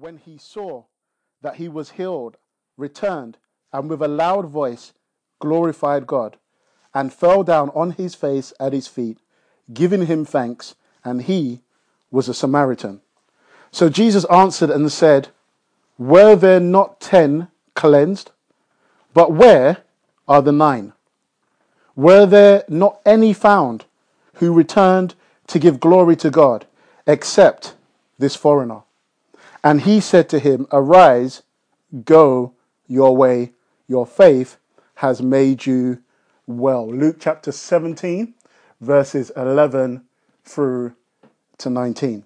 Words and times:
when 0.00 0.18
he 0.18 0.38
saw 0.38 0.84
that 1.42 1.56
he 1.56 1.68
was 1.68 1.92
healed, 1.92 2.36
returned 2.76 3.36
and 3.72 3.90
with 3.90 4.00
a 4.00 4.08
loud 4.08 4.46
voice 4.46 4.92
glorified 5.40 6.06
God 6.06 6.36
and 6.94 7.12
fell 7.12 7.42
down 7.42 7.70
on 7.70 7.92
his 7.92 8.14
face 8.14 8.52
at 8.60 8.72
his 8.72 8.86
feet, 8.86 9.18
giving 9.72 10.06
him 10.06 10.24
thanks, 10.24 10.74
and 11.04 11.22
he 11.22 11.60
was 12.10 12.28
a 12.28 12.34
Samaritan. 12.34 13.00
So 13.70 13.88
Jesus 13.88 14.24
answered 14.26 14.70
and 14.70 14.90
said, 14.90 15.28
Were 15.98 16.34
there 16.36 16.60
not 16.60 17.00
ten 17.00 17.48
cleansed? 17.74 18.30
But 19.12 19.32
where 19.32 19.78
are 20.26 20.42
the 20.42 20.52
nine? 20.52 20.92
Were 21.94 22.24
there 22.24 22.64
not 22.68 23.00
any 23.04 23.32
found 23.32 23.84
who 24.34 24.52
returned 24.52 25.14
to 25.48 25.58
give 25.58 25.80
glory 25.80 26.16
to 26.16 26.30
God, 26.30 26.66
except 27.06 27.74
this 28.18 28.36
foreigner? 28.36 28.82
And 29.62 29.82
he 29.82 30.00
said 30.00 30.28
to 30.30 30.38
him, 30.38 30.66
Arise, 30.72 31.42
go 32.04 32.52
your 32.86 33.16
way, 33.16 33.52
your 33.86 34.06
faith 34.06 34.56
has 34.96 35.20
made 35.22 35.66
you 35.66 36.02
well. 36.46 36.88
Luke 36.88 37.16
chapter 37.20 37.52
17, 37.52 38.34
verses 38.80 39.30
11 39.36 40.04
through 40.44 40.94
to 41.58 41.70
19. 41.70 42.24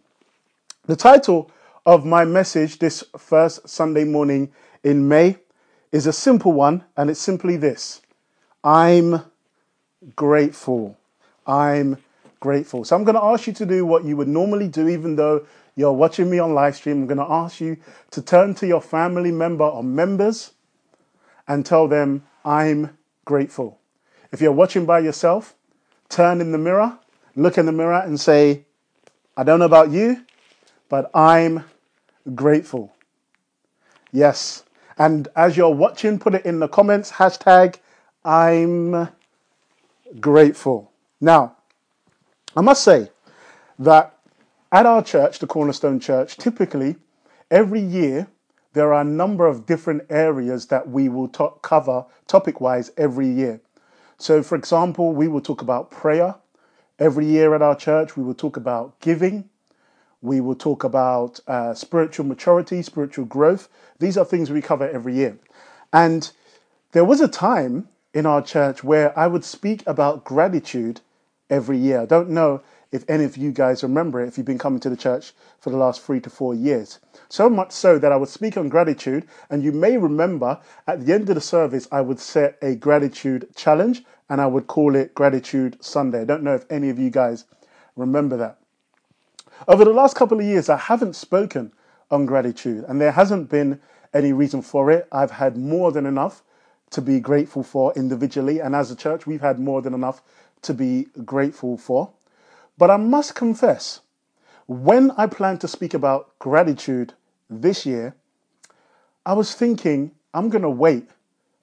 The 0.86 0.96
title 0.96 1.50
of 1.86 2.04
my 2.04 2.24
message 2.24 2.78
this 2.78 3.04
first 3.16 3.68
Sunday 3.68 4.04
morning 4.04 4.52
in 4.84 5.08
May 5.08 5.38
is 5.90 6.06
a 6.06 6.12
simple 6.12 6.52
one, 6.52 6.84
and 6.96 7.10
it's 7.10 7.20
simply 7.20 7.56
this 7.56 8.00
I'm 8.64 9.22
grateful. 10.16 10.96
I'm 11.46 11.98
grateful. 12.40 12.84
So 12.84 12.96
I'm 12.96 13.04
going 13.04 13.14
to 13.14 13.22
ask 13.22 13.46
you 13.46 13.52
to 13.54 13.66
do 13.66 13.84
what 13.84 14.04
you 14.04 14.16
would 14.16 14.28
normally 14.28 14.68
do, 14.68 14.88
even 14.88 15.16
though 15.16 15.46
you're 15.74 15.92
watching 15.92 16.30
me 16.30 16.38
on 16.38 16.54
live 16.54 16.76
stream. 16.76 17.02
I'm 17.02 17.06
going 17.06 17.18
to 17.18 17.32
ask 17.32 17.60
you 17.60 17.76
to 18.10 18.22
turn 18.22 18.54
to 18.56 18.66
your 18.66 18.80
family 18.80 19.32
member 19.32 19.64
or 19.64 19.82
members 19.82 20.52
and 21.48 21.64
tell 21.64 21.88
them, 21.88 22.24
I'm 22.44 22.96
grateful. 23.24 23.78
If 24.32 24.40
you're 24.40 24.52
watching 24.52 24.86
by 24.86 25.00
yourself, 25.00 25.54
turn 26.08 26.40
in 26.40 26.52
the 26.52 26.58
mirror, 26.58 26.98
look 27.36 27.58
in 27.58 27.66
the 27.66 27.72
mirror, 27.72 28.00
and 28.00 28.20
say, 28.20 28.64
I 29.36 29.44
don't 29.44 29.58
know 29.58 29.66
about 29.66 29.90
you, 29.90 30.24
but 30.88 31.10
I'm 31.14 31.64
grateful. 32.34 32.94
Yes. 34.12 34.64
And 34.98 35.28
as 35.34 35.56
you're 35.56 35.74
watching, 35.74 36.18
put 36.18 36.34
it 36.34 36.44
in 36.44 36.58
the 36.58 36.68
comments 36.68 37.12
hashtag 37.12 37.76
I'm 38.24 39.08
grateful. 40.20 40.92
Now, 41.20 41.56
I 42.56 42.60
must 42.60 42.84
say 42.84 43.10
that 43.78 44.11
at 44.72 44.86
our 44.86 45.04
church, 45.04 45.38
the 45.38 45.46
Cornerstone 45.46 46.00
Church, 46.00 46.36
typically 46.36 46.96
every 47.50 47.80
year 47.80 48.26
there 48.72 48.94
are 48.94 49.02
a 49.02 49.04
number 49.04 49.46
of 49.46 49.66
different 49.66 50.02
areas 50.08 50.66
that 50.66 50.88
we 50.88 51.08
will 51.08 51.28
to- 51.28 51.52
cover 51.60 52.06
topic 52.26 52.60
wise 52.60 52.90
every 52.96 53.28
year. 53.28 53.60
So, 54.16 54.42
for 54.42 54.56
example, 54.56 55.12
we 55.12 55.28
will 55.28 55.42
talk 55.42 55.60
about 55.60 55.90
prayer. 55.90 56.36
Every 56.98 57.26
year 57.26 57.54
at 57.54 57.60
our 57.60 57.76
church, 57.76 58.16
we 58.16 58.22
will 58.22 58.34
talk 58.34 58.56
about 58.56 58.98
giving. 59.00 59.50
We 60.22 60.40
will 60.40 60.54
talk 60.54 60.84
about 60.84 61.40
uh, 61.46 61.74
spiritual 61.74 62.24
maturity, 62.24 62.80
spiritual 62.82 63.26
growth. 63.26 63.68
These 63.98 64.16
are 64.16 64.24
things 64.24 64.50
we 64.50 64.62
cover 64.62 64.88
every 64.88 65.14
year. 65.14 65.38
And 65.92 66.30
there 66.92 67.04
was 67.04 67.20
a 67.20 67.28
time 67.28 67.88
in 68.14 68.24
our 68.24 68.40
church 68.40 68.84
where 68.84 69.18
I 69.18 69.26
would 69.26 69.44
speak 69.44 69.82
about 69.86 70.24
gratitude 70.24 71.00
every 71.50 71.76
year. 71.76 72.02
I 72.02 72.06
don't 72.06 72.30
know 72.30 72.62
if 72.92 73.08
any 73.08 73.24
of 73.24 73.36
you 73.36 73.50
guys 73.50 73.82
remember 73.82 74.20
it, 74.20 74.28
if 74.28 74.36
you've 74.36 74.46
been 74.46 74.58
coming 74.58 74.80
to 74.80 74.90
the 74.90 74.96
church 74.96 75.32
for 75.58 75.70
the 75.70 75.76
last 75.76 76.02
three 76.02 76.20
to 76.20 76.30
four 76.30 76.54
years. 76.54 77.00
So 77.28 77.48
much 77.48 77.72
so 77.72 77.98
that 77.98 78.12
I 78.12 78.16
would 78.16 78.28
speak 78.28 78.56
on 78.56 78.68
gratitude, 78.68 79.26
and 79.50 79.62
you 79.64 79.72
may 79.72 79.96
remember 79.96 80.60
at 80.86 81.04
the 81.04 81.14
end 81.14 81.28
of 81.30 81.34
the 81.34 81.40
service, 81.40 81.88
I 81.90 82.02
would 82.02 82.20
set 82.20 82.58
a 82.62 82.76
gratitude 82.76 83.48
challenge 83.56 84.04
and 84.28 84.40
I 84.40 84.46
would 84.46 84.66
call 84.66 84.94
it 84.94 85.14
Gratitude 85.14 85.82
Sunday. 85.84 86.22
I 86.22 86.24
don't 86.24 86.42
know 86.42 86.54
if 86.54 86.64
any 86.70 86.88
of 86.88 86.98
you 86.98 87.10
guys 87.10 87.44
remember 87.96 88.36
that. 88.38 88.58
Over 89.68 89.84
the 89.84 89.92
last 89.92 90.16
couple 90.16 90.38
of 90.38 90.44
years, 90.44 90.68
I 90.68 90.76
haven't 90.76 91.16
spoken 91.16 91.72
on 92.10 92.26
gratitude, 92.26 92.84
and 92.88 93.00
there 93.00 93.12
hasn't 93.12 93.48
been 93.48 93.80
any 94.14 94.32
reason 94.32 94.62
for 94.62 94.90
it. 94.90 95.06
I've 95.12 95.32
had 95.32 95.56
more 95.56 95.92
than 95.92 96.06
enough 96.06 96.42
to 96.90 97.00
be 97.00 97.20
grateful 97.20 97.62
for 97.62 97.92
individually, 97.94 98.60
and 98.60 98.74
as 98.74 98.90
a 98.90 98.96
church, 98.96 99.26
we've 99.26 99.40
had 99.40 99.58
more 99.58 99.82
than 99.82 99.94
enough 99.94 100.22
to 100.62 100.74
be 100.74 101.06
grateful 101.24 101.76
for. 101.76 102.10
But 102.78 102.90
I 102.90 102.96
must 102.96 103.34
confess, 103.34 104.00
when 104.66 105.10
I 105.12 105.26
planned 105.26 105.60
to 105.60 105.68
speak 105.68 105.94
about 105.94 106.38
gratitude 106.38 107.14
this 107.50 107.84
year, 107.84 108.14
I 109.24 109.34
was 109.34 109.54
thinking 109.54 110.12
I'm 110.34 110.48
going 110.48 110.62
to 110.62 110.70
wait 110.70 111.08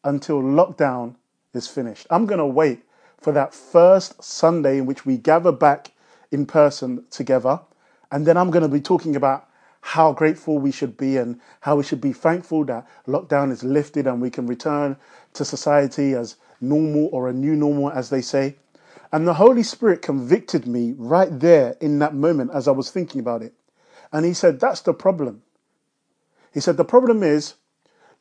until 0.03 0.41
lockdown 0.41 1.15
is 1.53 1.67
finished. 1.67 2.07
I'm 2.09 2.25
going 2.25 2.39
to 2.39 2.45
wait 2.45 2.83
for 3.19 3.33
that 3.33 3.53
first 3.53 4.23
Sunday 4.23 4.77
in 4.77 4.85
which 4.85 5.05
we 5.05 5.17
gather 5.17 5.51
back 5.51 5.91
in 6.31 6.45
person 6.45 7.03
together. 7.09 7.59
And 8.11 8.25
then 8.25 8.37
I'm 8.37 8.51
going 8.51 8.63
to 8.63 8.69
be 8.69 8.81
talking 8.81 9.15
about 9.15 9.49
how 9.81 10.11
grateful 10.13 10.57
we 10.59 10.71
should 10.71 10.97
be 10.97 11.17
and 11.17 11.39
how 11.61 11.77
we 11.77 11.83
should 11.83 12.01
be 12.01 12.13
thankful 12.13 12.65
that 12.65 12.87
lockdown 13.07 13.51
is 13.51 13.63
lifted 13.63 14.07
and 14.07 14.21
we 14.21 14.29
can 14.29 14.45
return 14.45 14.95
to 15.33 15.45
society 15.45 16.13
as 16.13 16.35
normal 16.61 17.09
or 17.11 17.29
a 17.29 17.33
new 17.33 17.55
normal, 17.55 17.91
as 17.91 18.09
they 18.09 18.21
say. 18.21 18.55
And 19.11 19.27
the 19.27 19.35
Holy 19.35 19.63
Spirit 19.63 20.01
convicted 20.01 20.67
me 20.67 20.93
right 20.95 21.39
there 21.39 21.75
in 21.81 21.99
that 21.99 22.13
moment 22.13 22.51
as 22.53 22.67
I 22.67 22.71
was 22.71 22.91
thinking 22.91 23.19
about 23.19 23.41
it. 23.41 23.53
And 24.11 24.25
He 24.25 24.33
said, 24.33 24.59
That's 24.59 24.81
the 24.81 24.93
problem. 24.93 25.41
He 26.53 26.59
said, 26.59 26.77
The 26.77 26.85
problem 26.85 27.23
is 27.23 27.55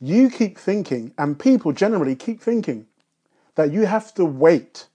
you 0.00 0.30
keep 0.30 0.56
thinking, 0.56 1.12
and 1.18 1.38
people 1.38 1.72
generally 1.72 2.14
keep 2.14 2.40
thinking, 2.40 2.86
that 3.56 3.72
you 3.72 3.86
have 3.86 4.14
to 4.14 4.24
wait 4.24 4.86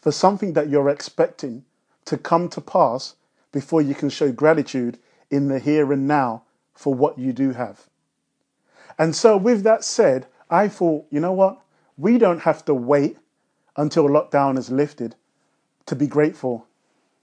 for 0.00 0.12
something 0.12 0.52
that 0.52 0.68
you're 0.68 0.90
expecting 0.90 1.64
to 2.04 2.18
come 2.18 2.48
to 2.50 2.60
pass 2.60 3.14
before 3.52 3.80
you 3.80 3.94
can 3.94 4.10
show 4.10 4.30
gratitude 4.30 4.98
in 5.30 5.48
the 5.48 5.58
here 5.58 5.92
and 5.92 6.06
now 6.06 6.42
for 6.74 6.94
what 6.94 7.18
you 7.18 7.32
do 7.32 7.52
have. 7.52 7.88
And 8.98 9.16
so, 9.16 9.36
with 9.36 9.62
that 9.62 9.82
said, 9.82 10.26
I 10.50 10.68
thought, 10.68 11.06
you 11.10 11.20
know 11.20 11.32
what? 11.32 11.60
We 11.96 12.18
don't 12.18 12.40
have 12.40 12.64
to 12.66 12.74
wait 12.74 13.16
until 13.76 14.04
lockdown 14.04 14.58
is 14.58 14.70
lifted 14.70 15.16
to 15.86 15.96
be 15.96 16.06
grateful 16.06 16.66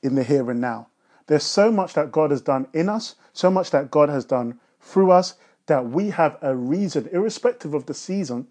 in 0.02 0.16
the 0.16 0.24
here 0.24 0.50
and 0.50 0.62
now. 0.62 0.88
There's 1.28 1.44
so 1.44 1.72
much 1.72 1.94
that 1.94 2.12
God 2.12 2.31
has 2.31 2.42
done 2.42 2.68
in 2.74 2.90
us, 2.90 3.16
so 3.34 3.52
much 3.52 3.72
that 3.72 3.92
God 3.92 4.09
has 4.09 4.25
done 4.25 4.59
through 4.80 5.12
us, 5.12 5.36
that 5.68 5.90
we 5.90 6.09
have 6.09 6.38
a 6.42 6.56
reason, 6.56 7.08
irrespective 7.12 7.74
of 7.74 7.86
the 7.86 7.94
season, 7.94 8.47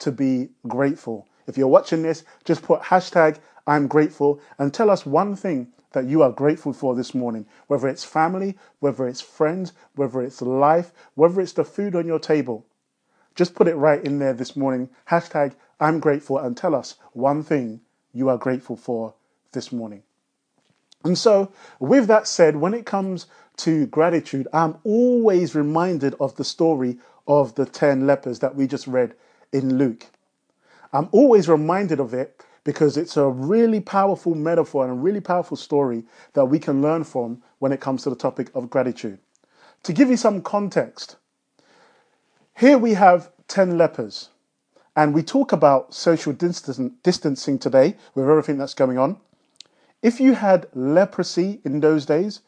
to 0.00 0.12
be 0.12 0.50
grateful. 0.66 1.26
If 1.46 1.56
you're 1.56 1.68
watching 1.68 2.02
this, 2.02 2.24
just 2.44 2.62
put 2.62 2.82
hashtag 2.82 3.38
I'm 3.66 3.86
grateful 3.86 4.40
and 4.58 4.72
tell 4.72 4.90
us 4.90 5.06
one 5.06 5.36
thing 5.36 5.68
that 5.92 6.04
you 6.04 6.22
are 6.22 6.30
grateful 6.30 6.72
for 6.72 6.94
this 6.94 7.14
morning, 7.14 7.46
whether 7.66 7.88
it's 7.88 8.04
family, 8.04 8.56
whether 8.80 9.08
it's 9.08 9.20
friends, 9.20 9.72
whether 9.94 10.20
it's 10.22 10.42
life, 10.42 10.92
whether 11.14 11.40
it's 11.40 11.54
the 11.54 11.64
food 11.64 11.96
on 11.96 12.06
your 12.06 12.18
table. 12.18 12.66
Just 13.34 13.54
put 13.54 13.68
it 13.68 13.76
right 13.76 14.04
in 14.04 14.18
there 14.18 14.34
this 14.34 14.56
morning. 14.56 14.90
Hashtag 15.10 15.54
I'm 15.80 16.00
grateful 16.00 16.38
and 16.38 16.56
tell 16.56 16.74
us 16.74 16.96
one 17.12 17.42
thing 17.42 17.80
you 18.12 18.28
are 18.28 18.36
grateful 18.36 18.76
for 18.76 19.14
this 19.52 19.72
morning. 19.72 20.02
And 21.04 21.16
so, 21.16 21.52
with 21.78 22.06
that 22.08 22.26
said, 22.26 22.56
when 22.56 22.74
it 22.74 22.86
comes 22.86 23.26
to 23.58 23.86
gratitude, 23.86 24.48
I'm 24.52 24.78
always 24.84 25.54
reminded 25.54 26.14
of 26.20 26.36
the 26.36 26.44
story 26.44 26.98
of 27.26 27.54
the 27.54 27.66
10 27.66 28.06
lepers 28.06 28.40
that 28.40 28.54
we 28.54 28.66
just 28.66 28.86
read 28.86 29.14
in 29.52 29.78
Luke. 29.78 30.06
I'm 30.92 31.08
always 31.12 31.48
reminded 31.48 32.00
of 32.00 32.14
it 32.14 32.42
because 32.64 32.96
it's 32.96 33.16
a 33.16 33.28
really 33.28 33.80
powerful 33.80 34.34
metaphor 34.34 34.84
and 34.84 34.92
a 34.92 34.96
really 34.96 35.20
powerful 35.20 35.56
story 35.56 36.04
that 36.32 36.46
we 36.46 36.58
can 36.58 36.82
learn 36.82 37.04
from 37.04 37.42
when 37.60 37.72
it 37.72 37.80
comes 37.80 38.02
to 38.02 38.10
the 38.10 38.16
topic 38.16 38.50
of 38.54 38.70
gratitude. 38.70 39.18
To 39.84 39.92
give 39.92 40.10
you 40.10 40.16
some 40.16 40.42
context, 40.42 41.16
here 42.56 42.76
we 42.76 42.94
have 42.94 43.30
10 43.46 43.78
lepers, 43.78 44.30
and 44.96 45.14
we 45.14 45.22
talk 45.22 45.52
about 45.52 45.94
social 45.94 46.32
distancing 46.32 47.58
today 47.58 47.96
with 48.14 48.28
everything 48.28 48.58
that's 48.58 48.74
going 48.74 48.98
on. 48.98 49.18
If 50.02 50.20
you 50.20 50.34
had 50.34 50.68
leprosy 50.74 51.60
in 51.64 51.80
those 51.80 52.06
days, 52.06 52.40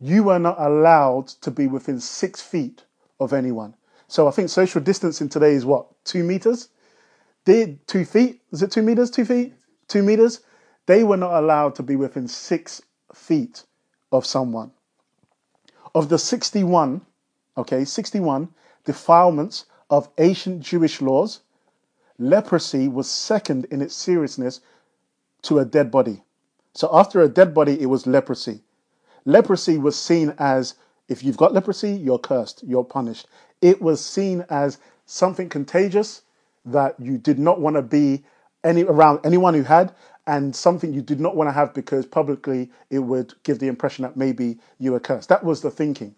you 0.00 0.24
were 0.24 0.38
not 0.38 0.60
allowed 0.60 1.28
to 1.28 1.50
be 1.50 1.66
within 1.66 2.00
six 2.00 2.40
feet 2.40 2.84
of 3.18 3.32
anyone. 3.32 3.74
So 4.08 4.28
I 4.28 4.30
think 4.30 4.50
social 4.50 4.80
distancing 4.80 5.28
today 5.28 5.54
is 5.54 5.64
what, 5.64 5.86
two 6.04 6.22
meters? 6.22 6.68
They, 7.44 7.78
two 7.86 8.04
feet? 8.04 8.42
Is 8.52 8.62
it 8.62 8.70
two 8.70 8.82
meters? 8.82 9.10
Two 9.10 9.24
feet? 9.24 9.54
Two 9.88 10.02
meters? 10.02 10.40
They 10.86 11.02
were 11.02 11.16
not 11.16 11.34
allowed 11.34 11.74
to 11.76 11.82
be 11.82 11.96
within 11.96 12.28
six 12.28 12.82
feet 13.14 13.64
of 14.12 14.24
someone. 14.24 14.70
Of 15.94 16.08
the 16.08 16.18
61, 16.18 17.00
okay, 17.56 17.84
61 17.84 18.48
defilements 18.84 19.64
of 19.90 20.08
ancient 20.18 20.60
Jewish 20.60 21.00
laws, 21.00 21.40
leprosy 22.18 22.86
was 22.86 23.10
second 23.10 23.64
in 23.66 23.82
its 23.82 23.94
seriousness 23.94 24.60
to 25.42 25.58
a 25.58 25.64
dead 25.64 25.90
body. 25.90 26.22
So 26.76 26.90
after 26.92 27.22
a 27.22 27.28
dead 27.28 27.54
body, 27.54 27.80
it 27.80 27.86
was 27.86 28.06
leprosy. 28.06 28.60
Leprosy 29.24 29.78
was 29.78 29.98
seen 29.98 30.34
as 30.38 30.74
If 31.08 31.22
you've 31.22 31.36
got 31.36 31.54
leprosy, 31.54 31.92
you're 31.92 32.18
cursed, 32.18 32.62
you're 32.64 32.84
punished. 32.84 33.28
It 33.62 33.80
was 33.80 34.04
seen 34.04 34.44
as 34.50 34.78
something 35.06 35.48
contagious 35.48 36.22
that 36.64 36.98
you 36.98 37.16
did 37.16 37.38
not 37.38 37.60
want 37.60 37.76
to 37.76 37.82
be 37.82 38.24
any 38.64 38.82
around 38.82 39.20
anyone 39.24 39.54
who 39.54 39.62
had, 39.62 39.94
and 40.26 40.54
something 40.54 40.92
you 40.92 41.02
did 41.02 41.20
not 41.20 41.36
want 41.36 41.48
to 41.48 41.52
have 41.52 41.72
because 41.72 42.04
publicly 42.04 42.70
it 42.90 42.98
would 42.98 43.34
give 43.44 43.60
the 43.60 43.68
impression 43.68 44.02
that 44.02 44.16
maybe 44.16 44.58
you 44.78 44.90
were 44.90 45.00
cursed. 45.00 45.28
That 45.28 45.44
was 45.44 45.62
the 45.62 45.70
thinking. 45.70 46.16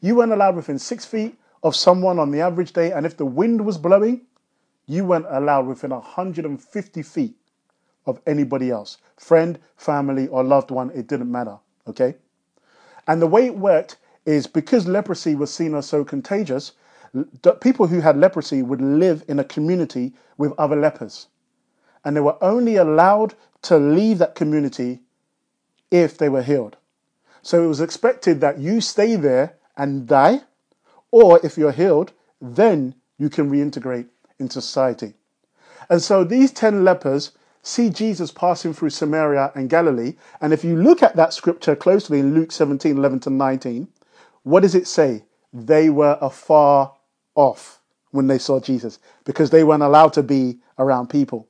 You 0.00 0.16
weren't 0.16 0.32
allowed 0.32 0.56
within 0.56 0.78
six 0.78 1.04
feet 1.04 1.38
of 1.62 1.76
someone 1.76 2.18
on 2.18 2.30
the 2.30 2.40
average 2.40 2.72
day, 2.72 2.92
and 2.92 3.04
if 3.04 3.18
the 3.18 3.26
wind 3.26 3.66
was 3.66 3.76
blowing, 3.76 4.22
you 4.86 5.04
weren't 5.04 5.26
allowed 5.28 5.66
within 5.66 5.90
150 5.90 7.02
feet 7.02 7.36
of 8.06 8.20
anybody 8.26 8.70
else 8.70 8.98
friend, 9.16 9.58
family, 9.76 10.28
or 10.28 10.44
loved 10.44 10.70
one, 10.70 10.90
it 10.90 11.06
didn't 11.06 11.30
matter. 11.30 11.58
Okay? 11.86 12.14
And 13.06 13.20
the 13.20 13.26
way 13.26 13.46
it 13.46 13.56
worked 13.56 13.96
is 14.24 14.46
because 14.46 14.86
leprosy 14.86 15.34
was 15.34 15.52
seen 15.52 15.74
as 15.74 15.86
so 15.86 16.04
contagious, 16.04 16.72
people 17.60 17.86
who 17.86 18.00
had 18.00 18.18
leprosy 18.18 18.62
would 18.62 18.80
live 18.80 19.24
in 19.28 19.38
a 19.38 19.44
community 19.44 20.12
with 20.36 20.52
other 20.58 20.76
lepers. 20.76 21.28
And 22.04 22.16
they 22.16 22.20
were 22.20 22.42
only 22.42 22.76
allowed 22.76 23.34
to 23.62 23.78
leave 23.78 24.18
that 24.18 24.34
community 24.34 25.00
if 25.90 26.18
they 26.18 26.28
were 26.28 26.42
healed. 26.42 26.76
So 27.42 27.62
it 27.62 27.68
was 27.68 27.80
expected 27.80 28.40
that 28.40 28.58
you 28.58 28.80
stay 28.80 29.16
there 29.16 29.54
and 29.76 30.06
die, 30.06 30.42
or 31.10 31.40
if 31.44 31.56
you're 31.56 31.72
healed, 31.72 32.12
then 32.40 32.94
you 33.18 33.30
can 33.30 33.50
reintegrate 33.50 34.08
into 34.38 34.60
society. 34.60 35.14
And 35.88 36.02
so 36.02 36.24
these 36.24 36.50
10 36.50 36.84
lepers 36.84 37.30
see 37.66 37.90
Jesus 37.90 38.30
passing 38.30 38.72
through 38.72 38.90
Samaria 38.90 39.50
and 39.56 39.68
Galilee. 39.68 40.14
And 40.40 40.52
if 40.52 40.62
you 40.62 40.76
look 40.76 41.02
at 41.02 41.16
that 41.16 41.32
scripture 41.32 41.74
closely 41.74 42.20
in 42.20 42.32
Luke 42.32 42.52
17 42.52 42.96
11 42.96 43.20
to 43.20 43.30
19, 43.30 43.88
what 44.44 44.60
does 44.60 44.76
it 44.76 44.86
say? 44.86 45.24
They 45.52 45.90
were 45.90 46.16
afar 46.20 46.94
off 47.34 47.80
when 48.12 48.28
they 48.28 48.38
saw 48.38 48.60
Jesus 48.60 49.00
because 49.24 49.50
they 49.50 49.64
weren't 49.64 49.82
allowed 49.82 50.12
to 50.12 50.22
be 50.22 50.58
around 50.78 51.08
people. 51.08 51.48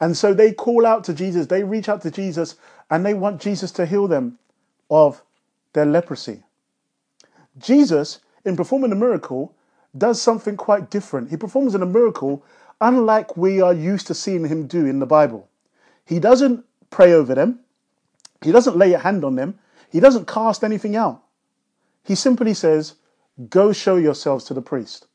And 0.00 0.16
so 0.16 0.32
they 0.32 0.52
call 0.52 0.86
out 0.86 1.04
to 1.04 1.14
Jesus, 1.14 1.46
they 1.46 1.64
reach 1.64 1.88
out 1.88 2.02
to 2.02 2.10
Jesus, 2.10 2.56
and 2.90 3.04
they 3.04 3.14
want 3.14 3.40
Jesus 3.40 3.72
to 3.72 3.86
heal 3.86 4.06
them 4.06 4.38
of 4.90 5.22
their 5.72 5.86
leprosy. 5.86 6.42
Jesus, 7.58 8.20
in 8.44 8.56
performing 8.56 8.92
a 8.92 8.96
miracle, 8.96 9.54
does 9.96 10.20
something 10.22 10.56
quite 10.56 10.90
different. 10.90 11.30
He 11.30 11.36
performs 11.36 11.74
in 11.74 11.82
a 11.82 11.86
miracle 11.86 12.44
unlike 12.82 13.36
we 13.36 13.60
are 13.60 13.72
used 13.72 14.08
to 14.08 14.14
seeing 14.14 14.44
him 14.46 14.66
do 14.66 14.84
in 14.84 14.98
the 14.98 15.06
Bible. 15.06 15.48
He 16.04 16.18
doesn't 16.18 16.64
pray 16.90 17.12
over 17.12 17.34
them, 17.34 17.60
he 18.42 18.50
doesn't 18.50 18.76
lay 18.76 18.92
a 18.92 18.98
hand 18.98 19.24
on 19.24 19.36
them, 19.36 19.58
he 19.88 20.00
doesn't 20.00 20.26
cast 20.26 20.64
anything 20.64 20.96
out. 20.96 21.22
He 22.02 22.16
simply 22.16 22.54
says, 22.54 22.94
Go 23.48 23.72
show 23.72 23.96
yourselves 23.96 24.44
to 24.46 24.54
the 24.54 24.60
priest. 24.60 25.06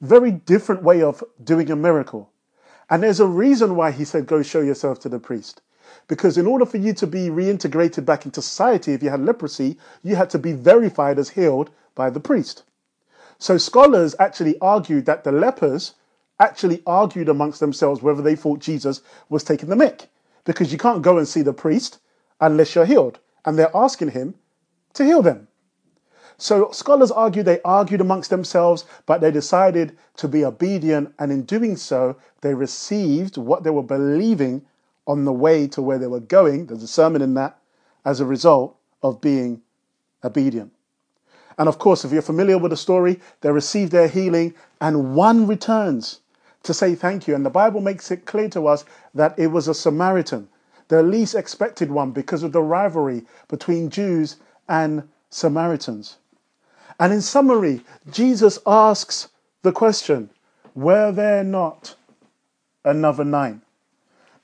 Very 0.00 0.30
different 0.30 0.82
way 0.82 1.02
of 1.02 1.24
doing 1.42 1.70
a 1.70 1.76
miracle. 1.76 2.30
And 2.90 3.02
there's 3.02 3.20
a 3.20 3.26
reason 3.26 3.74
why 3.74 3.90
he 3.90 4.04
said, 4.04 4.26
Go 4.26 4.42
show 4.42 4.60
yourself 4.60 5.00
to 5.00 5.08
the 5.08 5.18
priest. 5.18 5.62
Because 6.08 6.36
in 6.36 6.46
order 6.46 6.66
for 6.66 6.76
you 6.76 6.92
to 6.94 7.06
be 7.06 7.30
reintegrated 7.30 8.04
back 8.04 8.26
into 8.26 8.42
society, 8.42 8.92
if 8.92 9.02
you 9.02 9.10
had 9.10 9.24
leprosy, 9.24 9.78
you 10.02 10.14
had 10.14 10.30
to 10.30 10.38
be 10.38 10.52
verified 10.52 11.18
as 11.18 11.30
healed 11.30 11.70
by 11.94 12.10
the 12.10 12.20
priest. 12.20 12.64
So 13.38 13.56
scholars 13.56 14.14
actually 14.18 14.58
argued 14.60 15.06
that 15.06 15.24
the 15.24 15.32
lepers 15.32 15.94
actually 16.38 16.82
argued 16.86 17.28
amongst 17.28 17.60
themselves 17.60 18.02
whether 18.02 18.22
they 18.22 18.36
thought 18.36 18.60
Jesus 18.60 19.00
was 19.28 19.44
taking 19.44 19.68
the 19.68 19.76
mick. 19.76 20.06
Because 20.44 20.72
you 20.72 20.78
can't 20.78 21.02
go 21.02 21.18
and 21.18 21.26
see 21.26 21.42
the 21.42 21.52
priest 21.52 21.98
unless 22.40 22.74
you're 22.74 22.84
healed. 22.84 23.18
And 23.44 23.58
they're 23.58 23.74
asking 23.74 24.10
him 24.10 24.34
to 24.94 25.04
heal 25.04 25.22
them. 25.22 25.48
So 26.38 26.70
scholars 26.70 27.10
argue 27.10 27.42
they 27.42 27.62
argued 27.62 28.00
amongst 28.00 28.28
themselves, 28.30 28.84
but 29.06 29.20
they 29.20 29.30
decided 29.30 29.96
to 30.16 30.28
be 30.28 30.44
obedient, 30.44 31.14
and 31.18 31.32
in 31.32 31.44
doing 31.44 31.76
so, 31.76 32.16
they 32.42 32.54
received 32.54 33.38
what 33.38 33.64
they 33.64 33.70
were 33.70 33.82
believing 33.82 34.66
on 35.06 35.24
the 35.24 35.32
way 35.32 35.66
to 35.68 35.80
where 35.80 35.98
they 35.98 36.06
were 36.06 36.20
going. 36.20 36.66
There's 36.66 36.82
a 36.82 36.88
sermon 36.88 37.22
in 37.22 37.34
that 37.34 37.58
as 38.04 38.20
a 38.20 38.26
result 38.26 38.76
of 39.02 39.20
being 39.20 39.62
obedient. 40.22 40.72
And 41.58 41.68
of 41.68 41.78
course, 41.78 42.04
if 42.04 42.12
you're 42.12 42.20
familiar 42.20 42.58
with 42.58 42.70
the 42.70 42.76
story, 42.76 43.20
they 43.40 43.50
receive 43.50 43.90
their 43.90 44.08
healing, 44.08 44.54
and 44.80 45.14
one 45.14 45.46
returns 45.46 46.20
to 46.66 46.74
say 46.74 46.94
thank 46.94 47.26
you. 47.26 47.34
And 47.34 47.44
the 47.44 47.50
Bible 47.50 47.80
makes 47.80 48.10
it 48.10 48.26
clear 48.26 48.48
to 48.50 48.66
us 48.66 48.84
that 49.14 49.38
it 49.38 49.48
was 49.48 49.68
a 49.68 49.74
Samaritan, 49.74 50.48
the 50.88 51.02
least 51.02 51.34
expected 51.34 51.90
one 51.90 52.12
because 52.12 52.42
of 52.42 52.52
the 52.52 52.62
rivalry 52.62 53.24
between 53.48 53.90
Jews 53.90 54.36
and 54.68 55.08
Samaritans. 55.30 56.16
And 56.98 57.12
in 57.12 57.20
summary, 57.20 57.82
Jesus 58.10 58.58
asks 58.66 59.28
the 59.62 59.72
question 59.72 60.30
Were 60.74 61.12
there 61.12 61.44
not 61.44 61.96
another 62.84 63.24
nine? 63.24 63.62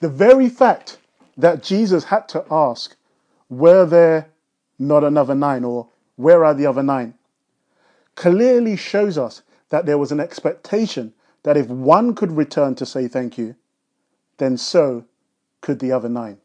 The 0.01 0.09
very 0.09 0.49
fact 0.49 0.99
that 1.37 1.63
Jesus 1.63 2.05
had 2.05 2.29
to 2.31 2.45
ask, 2.51 2.97
Were 3.49 3.87
there 3.87 4.29
not 4.79 5.05
another 5.05 5.35
nine? 5.35 5.65
or 5.65 5.89
Where 6.17 6.45
are 6.45 6.55
the 6.55 6.67
other 6.67 6.83
nine? 6.83 7.15
clearly 8.15 8.77
shows 8.77 9.17
us 9.19 9.43
that 9.71 9.87
there 9.87 9.99
was 9.99 10.13
an 10.13 10.21
expectation 10.21 11.13
that 11.43 11.57
if 11.57 11.67
one 11.69 12.15
could 12.15 12.33
return 12.33 12.75
to 12.77 12.87
say 12.87 13.09
thank 13.09 13.37
you, 13.37 13.57
then 14.39 14.57
so 14.57 15.05
could 15.61 15.79
the 15.79 15.93
other 15.93 16.09
nine. 16.09 16.39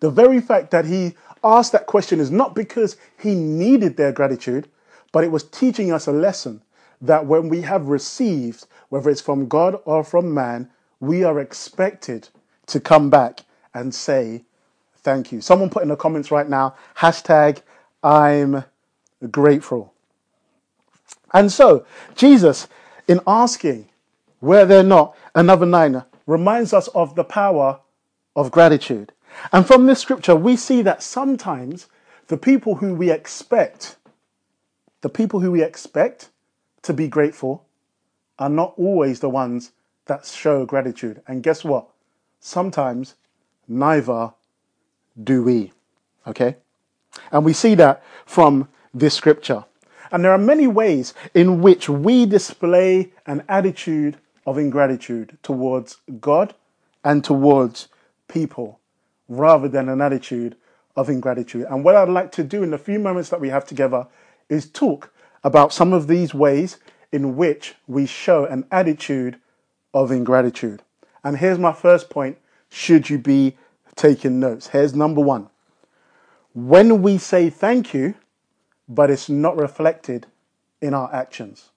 The 0.00 0.10
very 0.10 0.40
fact 0.40 0.70
that 0.70 0.84
he 0.84 1.14
asked 1.42 1.72
that 1.72 1.86
question 1.86 2.20
is 2.20 2.30
not 2.30 2.54
because 2.54 2.96
he 3.18 3.34
needed 3.34 3.96
their 3.96 4.12
gratitude, 4.12 4.68
but 5.12 5.24
it 5.24 5.30
was 5.30 5.44
teaching 5.44 5.92
us 5.92 6.06
a 6.06 6.12
lesson 6.12 6.62
that 7.00 7.26
when 7.26 7.48
we 7.48 7.62
have 7.62 7.88
received, 7.88 8.66
whether 8.88 9.10
it's 9.10 9.20
from 9.20 9.48
God 9.48 9.80
or 9.84 10.02
from 10.02 10.32
man, 10.32 10.70
we 11.00 11.22
are 11.22 11.38
expected 11.38 12.28
to 12.66 12.80
come 12.80 13.10
back 13.10 13.40
and 13.74 13.94
say 13.94 14.44
thank 14.96 15.30
you. 15.32 15.40
Someone 15.40 15.70
put 15.70 15.82
in 15.82 15.88
the 15.88 15.96
comments 15.96 16.30
right 16.30 16.48
now, 16.48 16.74
hashtag 16.96 17.60
I'm 18.02 18.64
grateful. 19.30 19.92
And 21.32 21.50
so, 21.52 21.84
Jesus, 22.14 22.68
in 23.08 23.20
asking, 23.26 23.88
were 24.40 24.64
there 24.64 24.82
not 24.82 25.16
another 25.34 25.66
nine, 25.66 26.04
reminds 26.26 26.72
us 26.72 26.88
of 26.88 27.14
the 27.14 27.24
power 27.24 27.80
of 28.36 28.50
gratitude. 28.50 29.12
And 29.52 29.66
from 29.66 29.86
this 29.86 30.00
scripture, 30.00 30.36
we 30.36 30.56
see 30.56 30.82
that 30.82 31.02
sometimes 31.02 31.88
the 32.28 32.36
people 32.36 32.76
who 32.76 32.94
we 32.94 33.10
expect 33.10 33.96
the 35.04 35.10
people 35.10 35.40
who 35.40 35.52
we 35.52 35.62
expect 35.62 36.30
to 36.80 36.94
be 36.94 37.08
grateful 37.08 37.66
are 38.38 38.48
not 38.48 38.72
always 38.78 39.20
the 39.20 39.28
ones 39.28 39.72
that 40.06 40.24
show 40.24 40.64
gratitude. 40.64 41.20
And 41.28 41.42
guess 41.42 41.62
what? 41.62 41.88
Sometimes 42.40 43.14
neither 43.68 44.32
do 45.22 45.42
we. 45.42 45.72
Okay? 46.26 46.56
And 47.30 47.44
we 47.44 47.52
see 47.52 47.74
that 47.74 48.02
from 48.24 48.66
this 48.94 49.12
scripture. 49.12 49.66
And 50.14 50.24
there 50.24 50.30
are 50.30 50.38
many 50.38 50.68
ways 50.68 51.12
in 51.34 51.60
which 51.60 51.88
we 51.88 52.24
display 52.24 53.12
an 53.26 53.42
attitude 53.48 54.16
of 54.46 54.58
ingratitude 54.58 55.36
towards 55.42 55.96
God 56.20 56.54
and 57.02 57.24
towards 57.24 57.88
people 58.28 58.78
rather 59.28 59.66
than 59.66 59.88
an 59.88 60.00
attitude 60.00 60.54
of 60.94 61.08
ingratitude. 61.08 61.66
And 61.68 61.82
what 61.82 61.96
I'd 61.96 62.08
like 62.08 62.30
to 62.32 62.44
do 62.44 62.62
in 62.62 62.70
the 62.70 62.78
few 62.78 63.00
moments 63.00 63.28
that 63.30 63.40
we 63.40 63.48
have 63.48 63.66
together 63.66 64.06
is 64.48 64.70
talk 64.70 65.12
about 65.42 65.72
some 65.72 65.92
of 65.92 66.06
these 66.06 66.32
ways 66.32 66.78
in 67.10 67.34
which 67.34 67.74
we 67.88 68.06
show 68.06 68.44
an 68.44 68.66
attitude 68.70 69.40
of 69.92 70.12
ingratitude. 70.12 70.80
And 71.24 71.38
here's 71.38 71.58
my 71.58 71.72
first 71.72 72.08
point 72.08 72.38
should 72.70 73.10
you 73.10 73.18
be 73.18 73.56
taking 73.96 74.38
notes. 74.38 74.68
Here's 74.68 74.94
number 74.94 75.20
one. 75.20 75.48
When 76.52 77.02
we 77.02 77.18
say 77.18 77.50
thank 77.50 77.92
you, 77.92 78.14
but 78.88 79.10
it's 79.10 79.28
not 79.28 79.56
reflected 79.56 80.26
in 80.80 80.94
our 80.94 81.12
actions. 81.14 81.70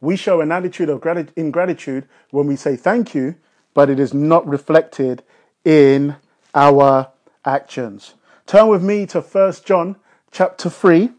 We 0.00 0.16
show 0.16 0.40
an 0.40 0.52
attitude 0.52 0.88
of 0.88 1.04
ingratitude 1.36 2.08
when 2.30 2.46
we 2.46 2.56
say 2.56 2.76
thank 2.76 3.14
you, 3.14 3.34
but 3.74 3.90
it 3.90 3.98
is 3.98 4.14
not 4.14 4.46
reflected 4.46 5.22
in 5.64 6.16
our 6.54 7.10
actions. 7.44 8.14
Turn 8.46 8.68
with 8.68 8.82
me 8.82 9.06
to 9.06 9.20
1 9.20 9.52
John 9.64 9.96
chapter 10.30 10.70
3 10.70 11.10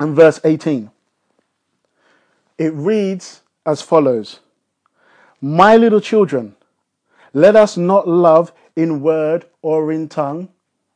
and 0.00 0.16
verse 0.16 0.40
18. 0.44 0.90
It 2.56 2.72
reads 2.72 3.42
as 3.66 3.82
follows 3.82 4.40
My 5.40 5.76
little 5.76 6.00
children, 6.00 6.56
let 7.34 7.54
us 7.54 7.76
not 7.76 8.08
love 8.08 8.52
in 8.74 9.02
word 9.02 9.44
or 9.60 9.92
in 9.92 10.08
tongue, 10.08 10.48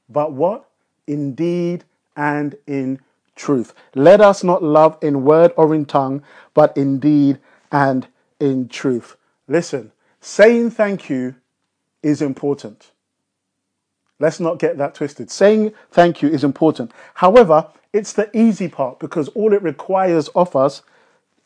but 0.09 0.33
what? 0.33 0.69
In 1.07 1.35
deed 1.35 1.85
and 2.17 2.55
in 2.67 3.01
truth. 3.35 3.75
Let 3.95 4.21
us 4.21 4.45
not 4.45 4.63
love 4.63 4.99
in 5.03 5.25
word 5.25 5.53
or 5.57 5.75
in 5.75 5.85
tongue, 5.85 6.23
but 6.55 6.77
in 6.77 6.99
deed 6.99 7.39
and 7.71 8.07
in 8.39 8.69
truth. 8.69 9.17
Listen, 9.49 9.93
saying 10.21 10.71
thank 10.71 11.09
you 11.09 11.35
is 12.03 12.23
important. 12.23 12.91
Let's 14.19 14.39
not 14.39 14.59
get 14.59 14.79
that 14.79 14.95
twisted. 14.95 15.31
Saying 15.31 15.73
thank 15.91 16.23
you 16.23 16.29
is 16.29 16.45
important. 16.45 16.93
However, 17.15 17.69
it's 17.93 18.13
the 18.13 18.35
easy 18.37 18.69
part 18.69 18.99
because 18.99 19.29
all 19.29 19.53
it 19.53 19.63
requires 19.63 20.29
of 20.29 20.55
us 20.55 20.83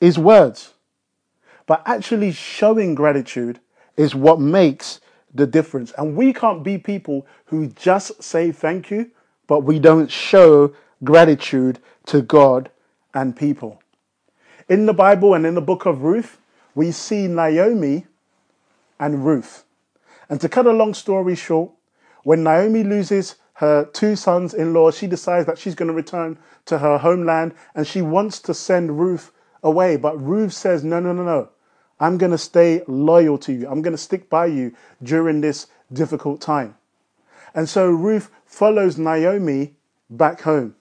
is 0.00 0.18
words. 0.18 0.74
But 1.66 1.82
actually 1.86 2.32
showing 2.32 2.94
gratitude 2.94 3.60
is 3.96 4.14
what 4.14 4.40
makes 4.40 5.00
the 5.34 5.46
difference. 5.46 5.92
And 5.98 6.16
we 6.16 6.32
can't 6.32 6.62
be 6.62 6.78
people 6.78 7.26
who 7.46 7.68
just 7.68 8.22
say 8.22 8.52
thank 8.52 8.90
you, 8.90 9.10
but 9.46 9.60
we 9.60 9.78
don't 9.78 10.10
show 10.10 10.74
gratitude 11.04 11.78
to 12.06 12.22
God 12.22 12.70
and 13.14 13.36
people. 13.36 13.82
In 14.68 14.86
the 14.86 14.94
Bible 14.94 15.34
and 15.34 15.46
in 15.46 15.54
the 15.54 15.60
book 15.60 15.86
of 15.86 16.02
Ruth, 16.02 16.38
we 16.74 16.90
see 16.90 17.26
Naomi 17.26 18.06
and 18.98 19.24
Ruth. 19.24 19.64
And 20.28 20.40
to 20.40 20.48
cut 20.48 20.66
a 20.66 20.72
long 20.72 20.94
story 20.94 21.36
short, 21.36 21.70
when 22.24 22.42
Naomi 22.42 22.82
loses 22.82 23.36
her 23.54 23.84
two 23.84 24.16
sons 24.16 24.52
in 24.52 24.74
law, 24.74 24.90
she 24.90 25.06
decides 25.06 25.46
that 25.46 25.58
she's 25.58 25.74
going 25.74 25.88
to 25.88 25.94
return 25.94 26.38
to 26.66 26.78
her 26.78 26.98
homeland 26.98 27.54
and 27.74 27.86
she 27.86 28.02
wants 28.02 28.40
to 28.40 28.52
send 28.52 28.98
Ruth 28.98 29.32
away. 29.62 29.96
But 29.96 30.20
Ruth 30.20 30.52
says, 30.52 30.84
No, 30.84 31.00
no, 31.00 31.12
no, 31.12 31.22
no. 31.22 31.48
I'm 31.98 32.18
going 32.18 32.32
to 32.32 32.38
stay 32.38 32.82
loyal 32.86 33.38
to 33.38 33.52
you. 33.52 33.68
I'm 33.68 33.80
going 33.80 33.94
to 33.94 34.02
stick 34.02 34.28
by 34.28 34.46
you 34.46 34.74
during 35.02 35.40
this 35.40 35.68
difficult 35.92 36.40
time. 36.40 36.76
And 37.54 37.68
so 37.68 37.88
Ruth 37.88 38.30
follows 38.46 38.96
Naomi 38.96 39.74
back 40.08 40.40
home. 40.40 40.74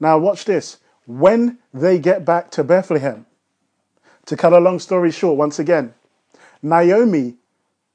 Now, 0.00 0.18
watch 0.18 0.46
this. 0.46 0.78
When 1.06 1.58
they 1.74 1.98
get 1.98 2.24
back 2.24 2.50
to 2.52 2.64
Bethlehem, 2.64 3.26
to 4.26 4.36
cut 4.36 4.52
a 4.52 4.60
long 4.60 4.78
story 4.78 5.10
short, 5.10 5.36
once 5.36 5.58
again, 5.58 5.92
Naomi, 6.62 7.34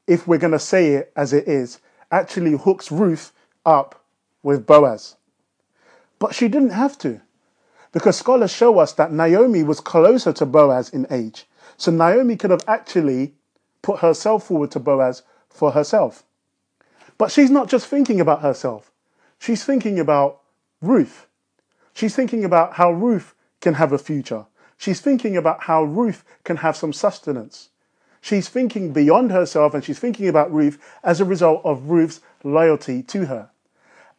if 0.06 0.28
we're 0.28 0.38
going 0.38 0.52
to 0.52 0.60
say 0.60 0.94
it 0.94 1.12
as 1.16 1.34
it 1.34 1.48
is, 1.48 1.80
actually 2.12 2.52
hooks 2.52 2.92
Ruth 2.92 3.32
up 3.66 4.04
with 4.44 4.66
Boaz. 4.66 5.16
But 6.20 6.36
she 6.36 6.48
didn't 6.48 6.72
have 6.72 6.98
to, 7.00 7.22
because 7.92 8.18
scholars 8.18 8.52
show 8.52 8.78
us 8.80 8.94
that 8.94 9.12
Naomi 9.12 9.64
was 9.64 9.80
closer 9.80 10.34
to 10.34 10.46
Boaz 10.46 10.90
in 10.90 11.08
age. 11.10 11.48
So 11.78 11.92
Naomi 11.92 12.36
could 12.36 12.52
have 12.52 12.64
actually 12.68 13.34
put 13.82 14.00
herself 14.00 14.48
forward 14.48 14.72
to 14.72 14.80
Boaz 14.80 15.24
for 15.50 15.72
herself. 15.72 16.24
But 17.18 17.32
she's 17.32 17.50
not 17.50 17.70
just 17.70 17.88
thinking 17.88 18.20
about 18.20 18.42
herself, 18.42 18.92
she's 19.40 19.64
thinking 19.64 20.00
about 20.00 20.42
Ruth. 20.82 21.28
She's 21.94 22.16
thinking 22.16 22.46
about 22.46 22.74
how 22.74 22.92
Ruth 22.92 23.34
can 23.62 23.76
have 23.76 23.92
a 23.92 23.98
future. 23.98 24.46
She's 24.78 25.02
thinking 25.02 25.36
about 25.36 25.64
how 25.64 25.84
Ruth 25.84 26.24
can 26.44 26.58
have 26.58 26.76
some 26.76 26.94
sustenance. 26.94 27.70
She's 28.22 28.50
thinking 28.50 28.94
beyond 28.94 29.32
herself 29.32 29.74
and 29.74 29.84
she's 29.84 30.00
thinking 30.00 30.28
about 30.28 30.54
Ruth 30.54 30.78
as 31.04 31.20
a 31.20 31.26
result 31.26 31.62
of 31.64 31.90
Ruth's 31.90 32.22
loyalty 32.44 33.02
to 33.04 33.26
her. 33.26 33.50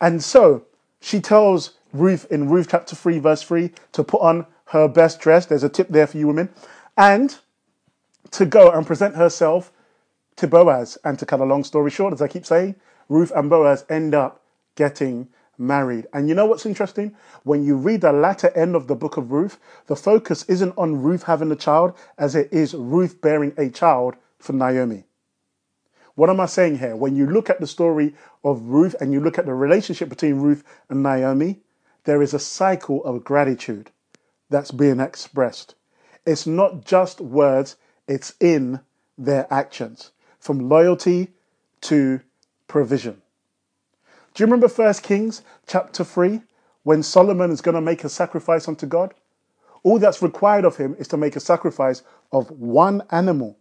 And 0.01 0.23
so 0.23 0.65
she 1.01 1.21
tells 1.21 1.75
Ruth 1.93 2.27
in 2.31 2.49
Ruth 2.49 2.69
chapter 2.71 2.97
3, 2.97 3.19
verse 3.19 3.43
3, 3.43 3.71
to 3.93 4.05
put 4.05 4.21
on 4.21 4.47
her 4.67 4.89
best 4.89 5.21
dress. 5.21 5.47
There's 5.47 5.65
a 5.65 5.69
tip 5.69 5.89
there 5.89 6.07
for 6.07 6.19
you 6.19 6.27
women. 6.27 6.51
And 6.97 7.37
to 8.33 8.45
go 8.45 8.71
and 8.71 8.87
present 8.87 9.17
herself 9.17 9.73
to 10.37 10.47
Boaz. 10.47 10.99
And 11.05 11.19
to 11.19 11.27
cut 11.27 11.41
a 11.41 11.45
long 11.45 11.65
story 11.65 11.91
short, 11.91 12.13
as 12.13 12.23
I 12.23 12.29
keep 12.29 12.47
saying, 12.47 12.75
Ruth 13.09 13.33
and 13.35 13.49
Boaz 13.49 13.85
end 13.89 14.15
up 14.15 14.43
getting 14.79 15.29
married. 15.59 16.07
And 16.13 16.29
you 16.29 16.37
know 16.37 16.47
what's 16.47 16.65
interesting? 16.65 17.17
When 17.43 17.65
you 17.65 17.77
read 17.77 18.03
the 18.03 18.13
latter 18.13 18.57
end 18.57 18.77
of 18.77 18.87
the 18.87 18.95
book 18.95 19.17
of 19.17 19.33
Ruth, 19.33 19.59
the 19.89 19.97
focus 19.97 20.45
isn't 20.45 20.73
on 20.79 21.03
Ruth 21.03 21.25
having 21.25 21.51
a 21.51 21.57
child 21.57 21.95
as 22.17 22.37
it 22.37 22.49
is 22.53 22.75
Ruth 22.75 23.21
bearing 23.21 23.53
a 23.59 23.71
child 23.71 24.15
for 24.39 24.53
Naomi. 24.53 25.03
What 26.15 26.31
am 26.31 26.39
I 26.39 26.47
saying 26.47 26.79
here? 26.79 26.95
When 26.95 27.17
you 27.17 27.27
look 27.27 27.51
at 27.51 27.59
the 27.59 27.67
story 27.67 28.15
of 28.45 28.63
Ruth 28.63 28.95
and 29.01 29.13
you 29.13 29.19
look 29.19 29.37
at 29.37 29.47
the 29.47 29.55
relationship 29.55 30.09
between 30.09 30.37
Ruth 30.37 30.63
and 30.89 31.03
Naomi, 31.03 31.59
there 32.05 32.23
is 32.23 32.33
a 32.33 32.39
cycle 32.39 33.05
of 33.05 33.25
gratitude 33.25 33.91
that's 34.51 34.71
being 34.71 35.01
expressed. 35.01 35.75
It's 36.25 36.47
not 36.47 36.85
just 36.85 37.21
words, 37.21 37.75
it's 38.07 38.35
in 38.39 38.79
their 39.17 39.53
actions, 39.53 40.13
from 40.39 40.69
loyalty 40.69 41.33
to 41.83 42.21
provision. 42.69 43.23
Do 44.38 44.45
you 44.45 44.47
remember 44.47 44.68
1 44.68 44.95
Kings 45.02 45.42
chapter 45.66 46.04
3 46.04 46.40
when 46.85 47.02
Solomon 47.02 47.50
is 47.50 47.61
going 47.61 47.75
to 47.75 47.80
make 47.80 48.04
a 48.04 48.09
sacrifice 48.09 48.68
unto 48.68 48.87
God? 48.87 49.12
All 49.83 49.99
that's 49.99 50.23
required 50.23 50.64
of 50.64 50.76
him 50.76 50.95
is 51.00 51.09
to 51.09 51.16
make 51.16 51.35
a 51.35 51.40
sacrifice 51.40 52.04
of 52.30 52.49
one 52.52 53.02
animal. 53.11 53.59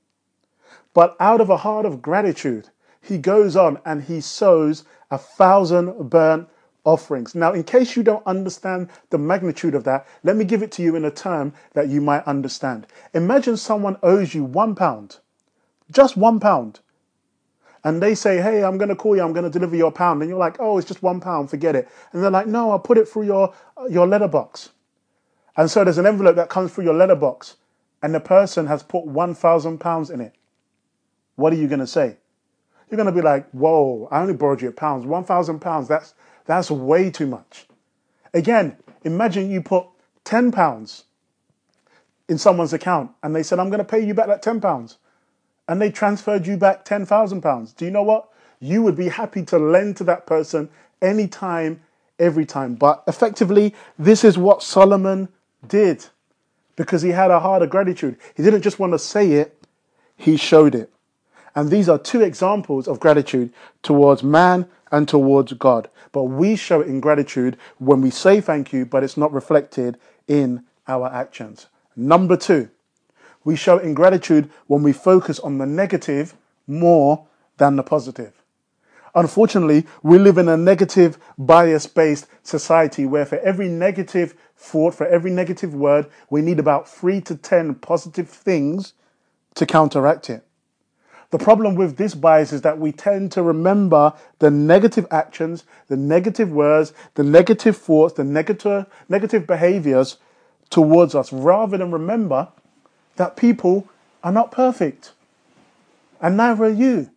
But 0.94 1.18
out 1.20 1.42
of 1.42 1.50
a 1.50 1.58
heart 1.58 1.88
of 1.88 2.04
gratitude, 2.04 2.70
he 3.02 3.18
goes 3.18 3.56
on 3.56 3.80
and 3.86 4.04
he 4.04 4.22
sows 4.22 4.84
a 5.10 5.18
thousand 5.18 6.12
burnt 6.12 6.48
offerings. 6.84 7.34
Now, 7.34 7.54
in 7.54 7.64
case 7.64 7.96
you 7.96 8.04
don't 8.04 8.28
understand 8.28 8.90
the 9.10 9.18
magnitude 9.18 9.74
of 9.74 9.84
that, 9.86 10.06
let 10.24 10.36
me 10.36 10.46
give 10.46 10.62
it 10.62 10.72
to 10.74 10.84
you 10.84 10.96
in 10.96 11.06
a 11.06 11.10
term 11.10 11.54
that 11.74 11.88
you 11.90 12.02
might 12.02 12.24
understand. 12.26 12.86
Imagine 13.16 13.58
someone 13.58 13.98
owes 14.04 14.36
you 14.36 14.44
one 14.44 14.76
pound, 14.76 15.18
just 15.92 16.16
one 16.16 16.40
pound, 16.40 16.82
and 17.88 18.04
they 18.04 18.16
say, 18.16 18.42
Hey, 18.42 18.66
I'm 18.66 18.78
going 18.78 18.90
to 18.90 18.98
call 18.98 19.16
you, 19.16 19.22
I'm 19.22 19.32
going 19.32 19.46
to 19.46 19.50
deliver 19.50 19.78
your 19.78 19.94
pound. 19.94 20.22
And 20.22 20.30
you're 20.30 20.38
like, 20.38 20.58
Oh, 20.60 20.78
it's 20.78 20.86
just 20.86 21.02
one 21.02 21.22
pound, 21.22 21.50
forget 21.50 21.74
it. 21.74 21.88
And 22.12 22.22
they're 22.22 22.30
like, 22.30 22.46
No, 22.46 22.72
I'll 22.72 22.80
put 22.80 22.98
it 22.98 23.08
through 23.08 23.24
your, 23.24 23.54
uh, 23.78 23.86
your 23.86 24.06
letterbox. 24.06 24.72
And 25.56 25.72
so 25.72 25.86
there's 25.86 25.98
an 25.98 26.06
envelope 26.06 26.36
that 26.36 26.50
comes 26.50 26.74
through 26.74 26.84
your 26.84 26.94
letterbox, 26.94 27.56
and 28.04 28.14
the 28.14 28.20
person 28.20 28.68
has 28.68 28.84
put 28.84 29.06
1,000 29.06 29.78
pounds 29.80 30.10
in 30.10 30.20
it. 30.20 30.36
What 31.36 31.54
are 31.54 31.56
you 31.56 31.68
going 31.68 31.80
to 31.80 31.88
say? 31.88 32.18
You're 32.90 32.98
going 32.98 33.06
to 33.06 33.14
be 33.14 33.22
like, 33.22 33.50
Whoa, 33.52 34.10
I 34.12 34.20
only 34.20 34.34
borrowed 34.34 34.62
you 34.62 34.68
a 34.68 34.74
pound. 34.74 35.06
1,000 35.06 35.60
pounds, 35.62 35.88
that's, 35.88 36.14
that's 36.46 36.70
way 36.70 37.10
too 37.10 37.28
much. 37.28 37.68
Again, 38.34 38.76
imagine 39.06 39.50
you 39.50 39.62
put 39.62 39.86
10 40.26 40.52
pounds 40.52 41.06
in 42.28 42.38
someone's 42.38 42.74
account 42.74 43.12
and 43.24 43.34
they 43.34 43.44
said, 43.44 43.60
I'm 43.60 43.70
going 43.70 43.80
to 43.80 43.86
pay 43.86 44.06
you 44.06 44.14
back 44.14 44.28
that 44.28 44.42
10 44.42 44.60
pounds. 44.60 44.98
And 45.68 45.82
they 45.82 45.92
transferred 45.92 46.48
you 46.48 46.58
back 46.58 46.86
10,000 46.86 47.42
pounds. 47.42 47.74
Do 47.74 47.86
you 47.86 47.92
know 47.92 48.04
what? 48.04 48.30
You 48.60 48.82
would 48.84 48.96
be 48.96 49.10
happy 49.10 49.44
to 49.46 49.58
lend 49.58 49.98
to 49.98 50.04
that 50.06 50.26
person 50.26 50.70
anytime, 51.02 51.82
every 52.20 52.46
time. 52.46 52.76
But 52.76 53.04
effectively, 53.08 53.76
this 54.00 54.24
is 54.24 54.38
what 54.38 54.64
Solomon 54.64 55.30
did 55.68 56.06
because 56.76 57.02
he 57.02 57.10
had 57.10 57.32
a 57.32 57.40
heart 57.40 57.62
of 57.62 57.70
gratitude. 57.70 58.18
He 58.36 58.44
didn't 58.44 58.62
just 58.62 58.80
want 58.80 58.94
to 58.94 59.00
say 59.00 59.34
it, 59.34 59.66
he 60.16 60.38
showed 60.38 60.76
it. 60.76 60.92
And 61.56 61.72
these 61.72 61.90
are 61.90 61.98
two 61.98 62.22
examples 62.22 62.88
of 62.88 63.00
gratitude 63.00 63.52
towards 63.82 64.24
man 64.24 64.68
and 64.92 65.08
towards 65.08 65.54
God. 65.54 65.90
But 66.12 66.26
we 66.26 66.56
show 66.56 66.82
it 66.82 66.88
in 66.88 67.00
gratitude 67.00 67.58
when 67.80 68.02
we 68.02 68.12
say 68.12 68.42
thank 68.42 68.72
you, 68.72 68.86
but 68.86 69.04
it's 69.04 69.18
not 69.18 69.34
reflected 69.34 69.98
in 70.28 70.64
our 70.88 71.08
actions. 71.08 71.68
Number 71.96 72.38
two, 72.38 72.70
we 73.48 73.56
show 73.56 73.78
ingratitude 73.78 74.50
when 74.66 74.84
we 74.84 74.92
focus 74.92 75.40
on 75.40 75.58
the 75.58 75.66
negative 75.66 76.36
more 76.68 77.26
than 77.56 77.78
the 77.78 77.82
positive. 77.82 78.34
Unfortunately, 79.16 79.86
we 80.04 80.20
live 80.20 80.38
in 80.38 80.50
a 80.50 80.58
negative 80.58 81.18
bias 81.38 81.88
based 81.88 82.28
society 82.44 83.06
where 83.06 83.26
for 83.26 83.38
every 83.38 83.70
negative 83.70 84.36
thought, 84.58 84.94
for 84.94 85.08
every 85.08 85.32
negative 85.32 85.74
word, 85.74 86.08
we 86.30 86.42
need 86.42 86.60
about 86.60 86.90
three 86.90 87.22
to 87.22 87.38
10 87.38 87.76
positive 87.76 88.28
things 88.28 88.92
to 89.56 89.66
counteract 89.66 90.30
it. 90.30 90.44
The 91.30 91.40
problem 91.40 91.76
with 91.76 91.96
this 91.96 92.16
bias 92.16 92.52
is 92.52 92.64
that 92.64 92.80
we 92.80 92.92
tend 92.92 93.32
to 93.32 93.42
remember 93.42 94.12
the 94.40 94.52
negative 94.52 95.08
actions, 95.10 95.64
the 95.88 95.96
negative 95.96 96.52
words, 96.52 96.92
the 97.14 97.24
negative 97.24 97.78
thoughts, 97.78 98.16
the 98.16 98.26
negative, 98.26 98.88
negative 99.08 99.48
behaviors 99.48 100.18
towards 100.70 101.16
us, 101.16 101.32
rather 101.32 101.78
than 101.78 101.92
remember 101.94 102.50
that 103.18 103.36
people 103.36 103.88
are 104.24 104.32
not 104.32 104.52
perfect. 104.52 105.12
And 106.22 106.38
neither 106.38 106.66
are 106.66 106.70
you. 106.70 107.10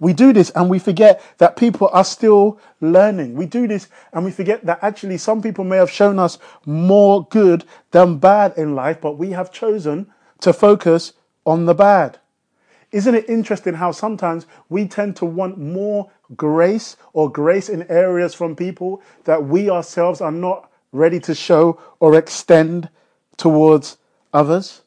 We 0.00 0.12
do 0.12 0.32
this 0.32 0.50
and 0.50 0.68
we 0.68 0.78
forget 0.78 1.22
that 1.38 1.56
people 1.56 1.88
are 1.92 2.04
still 2.04 2.58
learning. 2.80 3.34
We 3.36 3.46
do 3.46 3.68
this 3.68 3.88
and 4.12 4.24
we 4.24 4.30
forget 4.32 4.66
that 4.66 4.80
actually 4.82 5.18
some 5.18 5.40
people 5.40 5.64
may 5.64 5.76
have 5.76 5.90
shown 5.90 6.18
us 6.18 6.38
more 6.66 7.26
good 7.30 7.64
than 7.92 8.18
bad 8.18 8.54
in 8.56 8.74
life, 8.74 9.00
but 9.00 9.18
we 9.18 9.30
have 9.30 9.52
chosen 9.52 10.12
to 10.40 10.52
focus 10.52 11.12
on 11.46 11.66
the 11.66 11.74
bad. 11.74 12.18
Isn't 12.92 13.14
it 13.14 13.28
interesting 13.28 13.74
how 13.74 13.92
sometimes 13.92 14.46
we 14.68 14.86
tend 14.86 15.16
to 15.16 15.24
want 15.24 15.58
more 15.58 16.10
grace 16.36 16.96
or 17.12 17.30
grace 17.30 17.68
in 17.68 17.90
areas 17.90 18.34
from 18.34 18.54
people 18.54 19.02
that 19.24 19.44
we 19.44 19.70
ourselves 19.70 20.20
are 20.20 20.30
not 20.30 20.70
ready 20.92 21.18
to 21.20 21.34
show 21.34 21.80
or 21.98 22.14
extend 22.14 22.88
towards 23.36 23.96
others? 24.32 24.82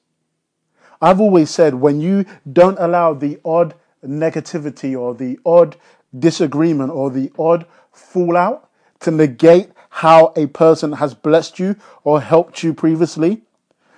I've 1.02 1.22
always 1.22 1.50
said 1.50 1.76
when 1.76 2.02
you 2.02 2.26
don't 2.52 2.78
allow 2.80 3.14
the 3.14 3.40
odd 3.46 3.76
negativity 4.04 5.00
or 5.00 5.14
the 5.14 5.40
odd 5.46 5.76
disagreement 6.18 6.92
or 6.92 7.10
the 7.10 7.32
odd 7.38 7.66
fallout 7.92 8.70
to 9.02 9.12
negate 9.12 9.72
how 9.90 10.34
a 10.36 10.48
person 10.48 10.94
has 10.94 11.14
blessed 11.14 11.60
you 11.60 11.76
or 12.04 12.22
helped 12.22 12.64
you 12.64 12.74
previously, 12.74 13.42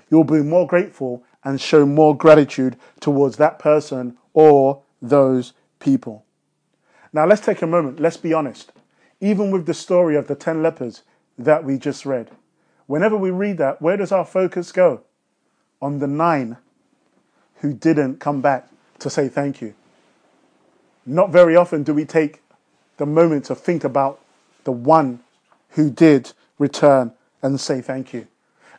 you'll 0.09 0.23
be 0.23 0.41
more 0.41 0.67
grateful 0.67 1.23
and 1.43 1.59
show 1.59 1.85
more 1.85 2.15
gratitude 2.15 2.77
towards 2.99 3.37
that 3.37 3.59
person 3.59 4.17
or 4.33 4.81
those 5.01 5.53
people. 5.79 6.25
Now 7.13 7.25
let's 7.25 7.45
take 7.45 7.61
a 7.61 7.67
moment, 7.67 7.99
let's 7.99 8.17
be 8.17 8.33
honest. 8.33 8.71
Even 9.21 9.51
with 9.51 9.65
the 9.65 9.73
story 9.73 10.15
of 10.15 10.27
the 10.27 10.35
10 10.35 10.61
lepers 10.61 11.03
that 11.37 11.63
we 11.63 11.77
just 11.77 12.05
read, 12.05 12.31
whenever 12.87 13.17
we 13.17 13.31
read 13.31 13.57
that, 13.57 13.81
where 13.81 13.97
does 13.97 14.11
our 14.11 14.25
focus 14.25 14.71
go? 14.71 15.01
On 15.81 15.99
the 15.99 16.07
nine 16.07 16.57
who 17.59 17.73
didn't 17.73 18.19
come 18.19 18.41
back 18.41 18.67
to 18.99 19.09
say 19.09 19.27
thank 19.27 19.61
you. 19.61 19.73
Not 21.05 21.31
very 21.31 21.55
often 21.55 21.83
do 21.83 21.93
we 21.93 22.05
take 22.05 22.41
the 22.97 23.05
moment 23.05 23.45
to 23.45 23.55
think 23.55 23.83
about 23.83 24.19
the 24.63 24.71
one 24.71 25.19
who 25.71 25.89
did 25.89 26.31
return 26.57 27.13
and 27.41 27.59
say 27.59 27.81
thank 27.81 28.13
you. 28.13 28.27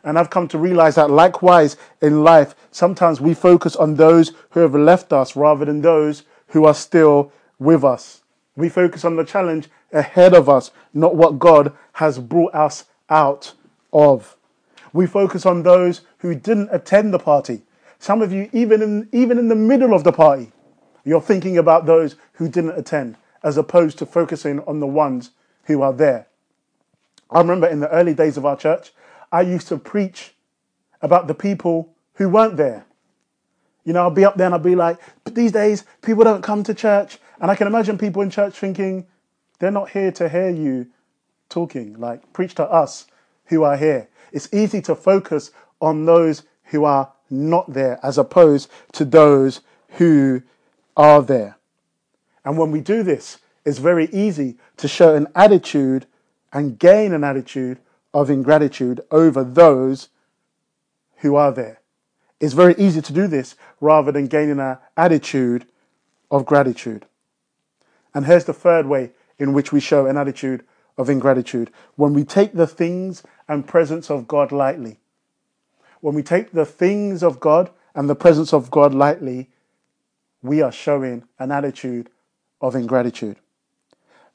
And 0.03 0.17
I've 0.17 0.29
come 0.29 0.47
to 0.49 0.57
realize 0.57 0.95
that 0.95 1.11
likewise 1.11 1.77
in 2.01 2.23
life, 2.23 2.55
sometimes 2.71 3.21
we 3.21 3.33
focus 3.33 3.75
on 3.75 3.95
those 3.95 4.31
who 4.51 4.61
have 4.61 4.73
left 4.73 5.13
us 5.13 5.35
rather 5.35 5.65
than 5.65 5.81
those 5.81 6.23
who 6.47 6.65
are 6.65 6.73
still 6.73 7.31
with 7.59 7.83
us. 7.83 8.21
We 8.55 8.69
focus 8.69 9.05
on 9.05 9.15
the 9.15 9.23
challenge 9.23 9.69
ahead 9.93 10.33
of 10.33 10.49
us, 10.49 10.71
not 10.93 11.15
what 11.15 11.39
God 11.39 11.73
has 11.93 12.19
brought 12.19 12.53
us 12.55 12.85
out 13.09 13.53
of. 13.93 14.35
We 14.93 15.05
focus 15.05 15.45
on 15.45 15.63
those 15.63 16.01
who 16.19 16.33
didn't 16.35 16.69
attend 16.71 17.13
the 17.13 17.19
party. 17.19 17.61
Some 18.01 18.23
of 18.23 18.33
you, 18.33 18.49
even 18.51 18.81
in, 18.81 19.09
even 19.11 19.37
in 19.37 19.47
the 19.47 19.55
middle 19.55 19.93
of 19.93 20.03
the 20.03 20.11
party, 20.11 20.51
you're 21.05 21.21
thinking 21.21 21.59
about 21.59 21.85
those 21.85 22.15
who 22.33 22.49
didn't 22.49 22.71
attend 22.71 23.15
as 23.43 23.57
opposed 23.57 23.99
to 23.99 24.07
focusing 24.07 24.59
on 24.61 24.79
the 24.79 24.87
ones 24.87 25.29
who 25.65 25.83
are 25.83 25.93
there. 25.93 26.25
I 27.29 27.41
remember 27.41 27.67
in 27.67 27.79
the 27.79 27.91
early 27.91 28.15
days 28.15 28.37
of 28.37 28.45
our 28.45 28.57
church, 28.57 28.91
I 29.31 29.41
used 29.41 29.67
to 29.67 29.77
preach 29.77 30.33
about 31.03 31.27
the 31.27 31.35
people 31.35 31.93
who 32.15 32.27
weren't 32.27 32.57
there. 32.57 32.87
You 33.83 33.93
know, 33.93 34.01
I'll 34.01 34.09
be 34.09 34.25
up 34.25 34.35
there 34.35 34.47
and 34.47 34.55
I'll 34.55 34.59
be 34.59 34.75
like, 34.75 34.97
but 35.23 35.35
these 35.35 35.51
days 35.51 35.85
people 36.01 36.23
don't 36.23 36.41
come 36.41 36.63
to 36.63 36.73
church. 36.73 37.19
And 37.39 37.51
I 37.51 37.55
can 37.55 37.67
imagine 37.67 37.99
people 37.99 38.23
in 38.23 38.31
church 38.31 38.57
thinking, 38.57 39.05
they're 39.59 39.69
not 39.69 39.91
here 39.91 40.11
to 40.13 40.27
hear 40.27 40.49
you 40.49 40.87
talking. 41.49 41.99
Like, 41.99 42.33
preach 42.33 42.55
to 42.55 42.63
us 42.63 43.05
who 43.45 43.61
are 43.61 43.77
here. 43.77 44.09
It's 44.31 44.51
easy 44.51 44.81
to 44.81 44.95
focus 44.95 45.51
on 45.79 46.05
those 46.05 46.41
who 46.63 46.83
are 46.83 47.13
not 47.31 47.73
there 47.73 47.99
as 48.03 48.17
opposed 48.17 48.69
to 48.93 49.05
those 49.05 49.61
who 49.97 50.43
are 50.95 51.21
there. 51.21 51.57
And 52.43 52.57
when 52.57 52.71
we 52.71 52.81
do 52.81 53.03
this, 53.03 53.39
it's 53.65 53.77
very 53.77 54.07
easy 54.07 54.57
to 54.77 54.87
show 54.87 55.15
an 55.15 55.27
attitude 55.35 56.05
and 56.51 56.77
gain 56.77 57.13
an 57.13 57.23
attitude 57.23 57.79
of 58.13 58.29
ingratitude 58.29 59.01
over 59.11 59.43
those 59.43 60.09
who 61.17 61.35
are 61.35 61.51
there. 61.51 61.79
It's 62.39 62.53
very 62.53 62.73
easy 62.77 63.01
to 63.01 63.13
do 63.13 63.27
this 63.27 63.55
rather 63.79 64.11
than 64.11 64.27
gaining 64.27 64.59
an 64.59 64.77
attitude 64.97 65.67
of 66.31 66.45
gratitude. 66.45 67.05
And 68.13 68.25
here's 68.25 68.45
the 68.45 68.53
third 68.53 68.87
way 68.87 69.11
in 69.37 69.53
which 69.53 69.71
we 69.71 69.79
show 69.79 70.07
an 70.07 70.17
attitude 70.17 70.63
of 70.97 71.09
ingratitude 71.09 71.71
when 71.95 72.13
we 72.13 72.23
take 72.23 72.53
the 72.53 72.67
things 72.67 73.23
and 73.47 73.67
presence 73.67 74.09
of 74.09 74.27
God 74.27 74.51
lightly. 74.51 74.99
When 76.01 76.15
we 76.15 76.23
take 76.23 76.51
the 76.51 76.65
things 76.65 77.23
of 77.23 77.39
God 77.39 77.69
and 77.95 78.09
the 78.09 78.15
presence 78.15 78.53
of 78.53 78.69
God 78.69 78.93
lightly, 78.93 79.49
we 80.41 80.61
are 80.61 80.71
showing 80.71 81.23
an 81.39 81.51
attitude 81.51 82.09
of 82.59 82.75
ingratitude. 82.75 83.37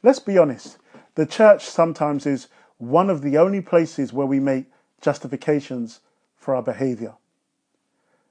Let's 0.02 0.20
be 0.20 0.38
honest. 0.38 0.78
The 1.16 1.26
church 1.26 1.64
sometimes 1.64 2.26
is 2.26 2.49
one 2.78 3.11
of 3.11 3.23
the 3.23 3.38
only 3.38 3.61
places 3.61 4.12
where 4.12 4.26
we 4.26 4.38
make 4.38 4.66
justifications 5.00 6.00
for 6.37 6.54
our 6.54 6.62
behavior. 6.62 7.14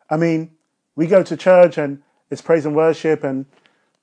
I 0.10 0.18
mean, 0.18 0.52
we 0.96 1.08
go 1.08 1.24
to 1.24 1.36
church 1.36 1.78
and 1.78 2.02
it's 2.30 2.42
praise 2.42 2.66
and 2.66 2.76
worship 2.76 3.24
and 3.24 3.46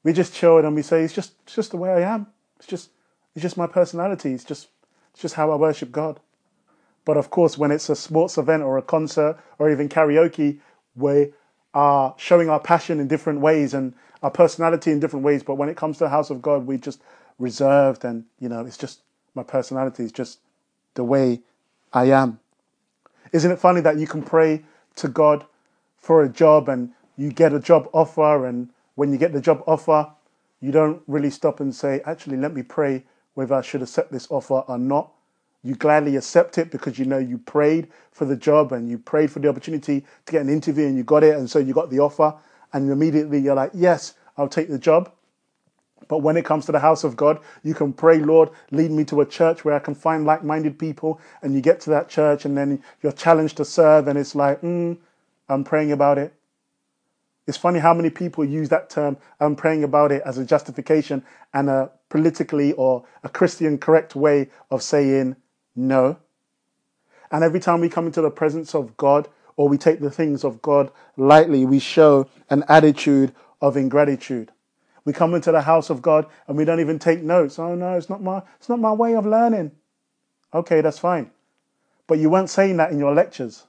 we 0.03 0.13
just 0.13 0.35
chill 0.35 0.59
and 0.59 0.75
we 0.75 0.83
say, 0.83 1.03
it's 1.03 1.15
just, 1.15 1.33
it's 1.45 1.55
just 1.55 1.71
the 1.71 1.77
way 1.77 1.91
I 1.91 2.15
am. 2.15 2.27
It's 2.59 2.67
just, 2.67 2.91
it's 3.35 3.43
just 3.43 3.57
my 3.57 3.67
personality. 3.67 4.33
It's 4.33 4.45
just, 4.45 4.69
it's 5.13 5.23
just 5.23 5.35
how 5.37 5.51
I 5.51 5.57
worship 5.57 5.93
God. 5.93 6.21
But 7.05 7.17
of 7.17 7.31
course, 7.31 7.59
when 7.59 7.71
it's 7.71 7.89
a 7.89 7.97
sports 7.97 8.39
event 8.39 8.63
or 8.63 8.79
a 8.79 8.83
concert 8.83 9.39
or 9.59 9.71
even 9.71 9.89
karaoke, 9.89 10.61
we 10.95 11.33
are 11.75 12.15
showing 12.19 12.49
our 12.49 12.61
passion 12.61 13.01
in 13.01 13.09
different 13.09 13.41
ways 13.41 13.75
and 13.75 13.95
our 14.23 14.31
personality 14.31 14.93
in 14.93 15.01
different 15.01 15.25
ways. 15.25 15.43
But 15.43 15.57
when 15.57 15.69
it 15.69 15.77
comes 15.77 15.99
to 15.99 16.05
the 16.05 16.11
house 16.11 16.31
of 16.31 16.43
God, 16.43 16.67
we 16.67 16.79
just 16.79 17.01
reserved 17.39 18.05
and, 18.05 18.25
you 18.39 18.49
know, 18.49 18.65
it's 18.65 18.79
just 18.79 19.01
my 19.35 19.43
personality 19.43 20.05
is 20.05 20.13
just 20.13 20.39
the 20.95 21.05
way 21.05 21.41
I 21.93 22.11
am. 22.11 22.39
Isn't 23.33 23.51
it 23.51 23.59
funny 23.59 23.81
that 23.81 23.99
you 23.99 24.07
can 24.07 24.23
pray 24.23 24.63
to 24.97 25.09
God 25.09 25.47
for 25.97 26.23
a 26.23 26.29
job 26.29 26.69
and 26.69 26.93
you 27.17 27.33
get 27.33 27.53
a 27.53 27.61
job 27.61 27.89
offer, 27.93 28.47
and 28.47 28.71
when 28.95 29.13
you 29.13 29.19
get 29.19 29.33
the 29.33 29.41
job 29.41 29.63
offer, 29.67 30.11
you 30.61 30.73
don't 30.73 31.03
really 31.07 31.31
stop 31.31 31.61
and 31.61 31.75
say, 31.75 32.01
actually, 32.05 32.37
let 32.37 32.55
me 32.55 32.63
pray 32.63 33.05
whether 33.35 33.55
I 33.55 33.63
should 33.63 33.83
accept 33.83 34.13
this 34.13 34.27
offer 34.31 34.65
or 34.67 34.79
not. 34.79 35.13
You 35.63 35.77
gladly 35.77 36.17
accept 36.17 36.59
it 36.59 36.71
because 36.71 36.99
you 36.99 37.05
know 37.05 37.19
you 37.19 37.39
prayed 37.39 37.89
for 38.11 38.25
the 38.25 38.37
job 38.37 38.73
and 38.73 38.89
you 38.89 38.99
prayed 38.99 39.31
for 39.31 39.39
the 39.39 39.49
opportunity 39.49 40.05
to 40.27 40.33
get 40.33 40.43
an 40.43 40.49
interview 40.49 40.87
and 40.87 40.97
you 40.97 41.05
got 41.05 41.23
it, 41.23 41.37
and 41.37 41.49
so 41.49 41.59
you 41.59 41.73
got 41.73 41.91
the 41.91 42.01
offer, 42.01 42.35
and 42.73 42.91
immediately 42.91 43.39
you're 43.39 43.55
like, 43.55 43.71
yes, 43.75 44.15
I'll 44.37 44.49
take 44.49 44.69
the 44.69 44.79
job. 44.79 45.13
But 46.09 46.19
when 46.19 46.37
it 46.37 46.45
comes 46.45 46.67
to 46.67 46.73
the 46.73 46.81
house 46.81 47.05
of 47.05 47.17
God, 47.17 47.39
you 47.63 47.75
can 47.75 47.93
pray, 47.93 48.19
Lord, 48.19 48.51
lead 48.71 48.91
me 48.91 49.05
to 49.05 49.21
a 49.21 49.27
church 49.27 49.65
where 49.65 49.75
I 49.75 49.79
can 49.79 49.95
find 49.95 50.25
like 50.25 50.43
minded 50.45 50.79
people. 50.79 51.21
And 51.43 51.55
you 51.55 51.61
get 51.61 51.81
to 51.83 51.91
that 51.91 52.09
church 52.09 52.45
and 52.45 52.59
then 52.59 52.83
you're 53.03 53.13
challenged 53.13 53.57
to 53.59 53.65
serve, 53.65 54.09
and 54.09 54.19
it's 54.19 54.35
like, 54.35 54.61
mm, 54.63 54.99
I'm 55.49 55.65
praying 55.65 55.93
about 55.93 56.19
it. 56.19 56.35
It's 57.47 57.57
funny 57.59 57.81
how 57.81 57.95
many 57.95 58.11
people 58.11 58.45
use 58.45 58.69
that 58.69 58.91
term, 58.91 59.17
I'm 59.41 59.57
praying 59.57 59.85
about 59.85 60.13
it, 60.13 60.23
as 60.25 60.39
a 60.39 60.45
justification 60.45 61.25
and 61.55 61.69
a 61.69 61.91
politically 62.09 62.73
or 62.75 63.05
a 63.25 63.29
Christian 63.29 63.79
correct 63.79 64.15
way 64.15 64.51
of 64.71 64.83
saying 64.83 65.37
no. 65.75 66.19
And 67.31 67.43
every 67.43 67.61
time 67.61 67.81
we 67.81 67.89
come 67.89 68.07
into 68.07 68.21
the 68.21 68.31
presence 68.31 68.75
of 68.75 68.97
God 68.97 69.29
or 69.57 69.69
we 69.69 69.79
take 69.79 70.01
the 70.01 70.11
things 70.11 70.45
of 70.45 70.61
God 70.61 70.91
lightly, 71.17 71.65
we 71.65 71.79
show 71.79 72.29
an 72.51 72.65
attitude 72.69 73.35
of 73.61 73.77
ingratitude. 73.77 74.53
We 75.05 75.13
come 75.13 75.35
into 75.35 75.51
the 75.51 75.63
house 75.63 75.91
of 75.91 76.03
God 76.03 76.27
and 76.47 76.57
we 76.57 76.65
don't 76.65 76.81
even 76.81 76.99
take 76.99 77.23
notes. 77.23 77.59
Oh 77.59 77.75
no, 77.75 77.97
it's 77.97 78.09
not 78.09 78.23
my 78.23 78.43
it's 78.59 78.69
not 78.69 78.79
my 78.79 78.93
way 78.93 79.15
of 79.17 79.27
learning. 79.27 79.73
Okay, 80.55 80.81
that's 80.81 80.99
fine. 80.99 81.31
But 82.07 82.19
you 82.19 82.31
weren't 82.31 82.51
saying 82.51 82.77
that 82.77 82.93
in 82.93 82.99
your 82.99 83.15
lectures. 83.15 83.65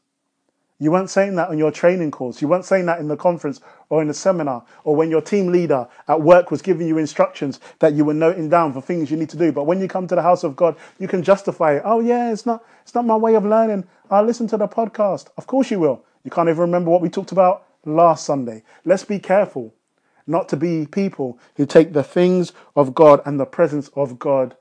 You 0.83 0.91
weren't 0.91 1.09
saying 1.09 1.35
that 1.35 1.47
on 1.47 1.57
your 1.57 1.71
training 1.71 2.11
course. 2.11 2.41
You 2.41 2.49
weren't 2.49 2.65
saying 2.65 2.87
that 2.87 2.99
in 2.99 3.07
the 3.07 3.15
conference 3.15 3.61
or 3.87 4.01
in 4.01 4.09
the 4.09 4.13
seminar 4.13 4.65
or 4.83 4.97
when 4.97 5.09
your 5.09 5.21
team 5.21 5.47
leader 5.47 5.87
at 6.09 6.21
work 6.21 6.51
was 6.51 6.61
giving 6.61 6.89
you 6.89 6.97
instructions 6.97 7.61
that 7.79 7.93
you 7.93 8.03
were 8.03 8.13
noting 8.13 8.49
down 8.49 8.73
for 8.73 8.81
things 8.81 9.09
you 9.09 9.15
need 9.15 9.29
to 9.29 9.37
do. 9.37 9.53
But 9.53 9.63
when 9.63 9.79
you 9.79 9.87
come 9.87 10.07
to 10.07 10.15
the 10.15 10.21
house 10.21 10.43
of 10.43 10.57
God, 10.57 10.75
you 10.99 11.07
can 11.07 11.23
justify 11.23 11.75
it. 11.75 11.83
Oh 11.85 12.01
yeah, 12.01 12.33
it's 12.33 12.45
not 12.45 12.65
it's 12.81 12.93
not 12.93 13.05
my 13.05 13.15
way 13.15 13.35
of 13.35 13.45
learning. 13.45 13.87
I'll 14.11 14.25
listen 14.25 14.45
to 14.47 14.57
the 14.57 14.67
podcast. 14.67 15.29
Of 15.37 15.47
course 15.47 15.71
you 15.71 15.79
will. 15.79 16.03
You 16.25 16.31
can't 16.31 16.49
even 16.49 16.59
remember 16.59 16.91
what 16.91 17.01
we 17.01 17.07
talked 17.07 17.31
about 17.31 17.65
last 17.85 18.25
Sunday. 18.25 18.61
Let's 18.83 19.05
be 19.05 19.19
careful 19.19 19.73
not 20.27 20.49
to 20.49 20.57
be 20.57 20.85
people 20.85 21.39
who 21.55 21.65
take 21.65 21.93
the 21.93 22.03
things 22.03 22.51
of 22.75 22.93
God 22.93 23.21
and 23.25 23.39
the 23.39 23.45
presence 23.45 23.89
of 23.95 24.19
God 24.19 24.57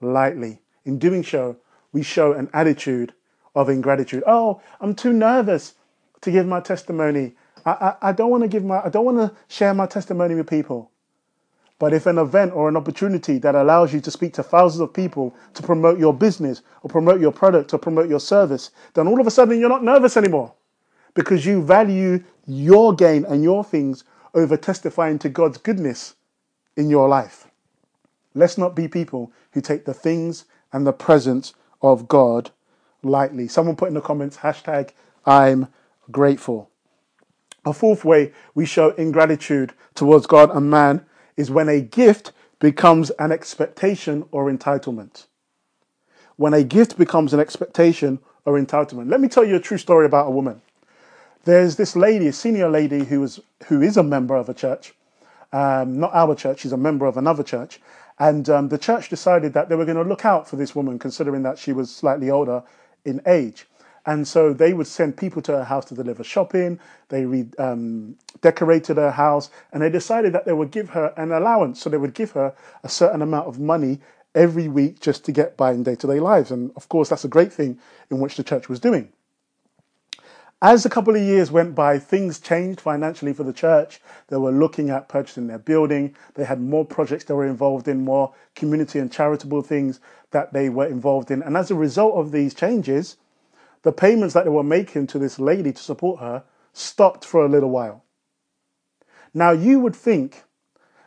lightly. 0.00 0.60
In 0.84 1.00
doing 1.00 1.24
so, 1.24 1.56
we 1.92 2.04
show 2.04 2.34
an 2.34 2.50
attitude 2.52 3.14
of 3.56 3.68
ingratitude. 3.70 4.22
Oh, 4.26 4.60
I'm 4.80 4.94
too 4.94 5.12
nervous 5.12 5.74
to 6.20 6.30
give 6.30 6.46
my 6.46 6.60
testimony. 6.60 7.34
I, 7.64 7.70
I, 7.70 8.10
I 8.10 8.12
don't 8.12 8.30
want 8.30 8.44
to 8.44 8.48
give 8.48 8.64
my 8.64 8.84
I 8.84 8.90
don't 8.90 9.04
want 9.04 9.18
to 9.18 9.34
share 9.48 9.74
my 9.74 9.86
testimony 9.86 10.36
with 10.36 10.48
people. 10.48 10.92
But 11.78 11.92
if 11.92 12.06
an 12.06 12.18
event 12.18 12.52
or 12.54 12.68
an 12.68 12.76
opportunity 12.76 13.38
that 13.38 13.54
allows 13.54 13.92
you 13.92 14.00
to 14.00 14.10
speak 14.10 14.32
to 14.34 14.42
thousands 14.42 14.80
of 14.80 14.94
people 14.94 15.34
to 15.54 15.62
promote 15.62 15.98
your 15.98 16.14
business 16.14 16.62
or 16.82 16.88
promote 16.88 17.20
your 17.20 17.32
product 17.32 17.74
or 17.74 17.78
promote 17.78 18.08
your 18.08 18.20
service, 18.20 18.70
then 18.94 19.06
all 19.06 19.20
of 19.20 19.26
a 19.26 19.30
sudden 19.30 19.58
you're 19.58 19.68
not 19.68 19.84
nervous 19.84 20.16
anymore 20.16 20.54
because 21.14 21.44
you 21.44 21.62
value 21.62 22.22
your 22.46 22.94
gain 22.94 23.24
and 23.26 23.42
your 23.42 23.62
things 23.64 24.04
over 24.34 24.56
testifying 24.56 25.18
to 25.18 25.28
God's 25.28 25.58
goodness 25.58 26.14
in 26.76 26.88
your 26.88 27.08
life. 27.08 27.48
Let's 28.34 28.58
not 28.58 28.74
be 28.74 28.88
people 28.88 29.32
who 29.52 29.60
take 29.60 29.84
the 29.84 29.94
things 29.94 30.46
and 30.72 30.86
the 30.86 30.92
presence 30.92 31.54
of 31.82 32.08
God 32.08 32.50
lightly. 33.06 33.48
Someone 33.48 33.76
put 33.76 33.88
in 33.88 33.94
the 33.94 34.00
comments, 34.00 34.38
hashtag 34.38 34.90
I'm 35.24 35.68
grateful. 36.10 36.70
A 37.64 37.72
fourth 37.72 38.04
way 38.04 38.32
we 38.54 38.64
show 38.64 38.90
ingratitude 38.90 39.72
towards 39.94 40.26
God 40.26 40.54
and 40.54 40.70
man 40.70 41.04
is 41.36 41.50
when 41.50 41.68
a 41.68 41.80
gift 41.80 42.32
becomes 42.60 43.10
an 43.18 43.32
expectation 43.32 44.24
or 44.30 44.50
entitlement. 44.50 45.26
When 46.36 46.54
a 46.54 46.62
gift 46.62 46.96
becomes 46.96 47.32
an 47.34 47.40
expectation 47.40 48.20
or 48.44 48.58
entitlement. 48.58 49.10
Let 49.10 49.20
me 49.20 49.28
tell 49.28 49.44
you 49.44 49.56
a 49.56 49.60
true 49.60 49.78
story 49.78 50.06
about 50.06 50.28
a 50.28 50.30
woman. 50.30 50.62
There's 51.44 51.76
this 51.76 51.94
lady, 51.96 52.28
a 52.28 52.32
senior 52.32 52.70
lady, 52.70 53.04
who 53.04 53.22
is 53.22 53.40
who 53.66 53.82
is 53.82 53.96
a 53.96 54.02
member 54.02 54.36
of 54.36 54.48
a 54.48 54.54
church, 54.54 54.94
um, 55.52 56.00
not 56.00 56.14
our 56.14 56.34
church. 56.34 56.60
She's 56.60 56.72
a 56.72 56.76
member 56.76 57.06
of 57.06 57.16
another 57.16 57.42
church, 57.42 57.80
and 58.18 58.48
um, 58.48 58.68
the 58.68 58.78
church 58.78 59.08
decided 59.08 59.52
that 59.54 59.68
they 59.68 59.74
were 59.74 59.84
going 59.84 59.96
to 59.96 60.08
look 60.08 60.24
out 60.24 60.48
for 60.48 60.56
this 60.56 60.74
woman, 60.74 60.98
considering 60.98 61.42
that 61.42 61.58
she 61.58 61.72
was 61.72 61.94
slightly 61.94 62.30
older 62.30 62.62
in 63.06 63.20
age. 63.26 63.66
And 64.04 64.26
so 64.26 64.52
they 64.52 64.72
would 64.72 64.86
send 64.86 65.16
people 65.16 65.42
to 65.42 65.52
her 65.52 65.64
house 65.64 65.84
to 65.86 65.94
deliver 65.94 66.22
shopping. 66.22 66.78
They 67.08 67.24
re- 67.24 67.50
um, 67.58 68.16
decorated 68.40 68.96
her 68.98 69.10
house 69.10 69.50
and 69.72 69.82
they 69.82 69.90
decided 69.90 70.32
that 70.32 70.44
they 70.44 70.52
would 70.52 70.70
give 70.70 70.90
her 70.90 71.12
an 71.16 71.32
allowance. 71.32 71.80
So 71.80 71.90
they 71.90 71.96
would 71.96 72.14
give 72.14 72.30
her 72.32 72.54
a 72.84 72.88
certain 72.88 73.20
amount 73.20 73.48
of 73.48 73.58
money 73.58 74.00
every 74.34 74.68
week 74.68 75.00
just 75.00 75.24
to 75.24 75.32
get 75.32 75.56
by 75.56 75.72
in 75.72 75.82
day 75.82 75.96
to 75.96 76.06
day 76.06 76.20
lives. 76.20 76.52
And 76.52 76.70
of 76.76 76.88
course, 76.88 77.08
that's 77.08 77.24
a 77.24 77.28
great 77.28 77.52
thing 77.52 77.78
in 78.10 78.20
which 78.20 78.36
the 78.36 78.44
church 78.44 78.68
was 78.68 78.78
doing. 78.78 79.08
As 80.62 80.86
a 80.86 80.90
couple 80.90 81.14
of 81.14 81.20
years 81.20 81.50
went 81.50 81.74
by, 81.74 81.98
things 81.98 82.40
changed 82.40 82.80
financially 82.80 83.34
for 83.34 83.42
the 83.42 83.52
church. 83.52 84.00
They 84.28 84.38
were 84.38 84.52
looking 84.52 84.88
at 84.88 85.06
purchasing 85.06 85.48
their 85.48 85.58
building. 85.58 86.16
They 86.34 86.44
had 86.44 86.62
more 86.62 86.84
projects 86.84 87.24
they 87.24 87.34
were 87.34 87.46
involved 87.46 87.88
in, 87.88 88.04
more 88.04 88.32
community 88.54 88.98
and 88.98 89.12
charitable 89.12 89.60
things 89.60 90.00
that 90.30 90.52
they 90.52 90.68
were 90.68 90.86
involved 90.86 91.30
in. 91.30 91.42
And 91.42 91.56
as 91.56 91.70
a 91.70 91.74
result 91.74 92.14
of 92.16 92.32
these 92.32 92.54
changes, 92.54 93.16
the 93.82 93.92
payments 93.92 94.34
that 94.34 94.44
they 94.44 94.50
were 94.50 94.62
making 94.62 95.06
to 95.08 95.18
this 95.18 95.38
lady 95.38 95.72
to 95.72 95.82
support 95.82 96.20
her 96.20 96.44
stopped 96.72 97.24
for 97.24 97.44
a 97.44 97.48
little 97.48 97.70
while. 97.70 98.04
Now, 99.32 99.52
you 99.52 99.80
would 99.80 99.96
think 99.96 100.44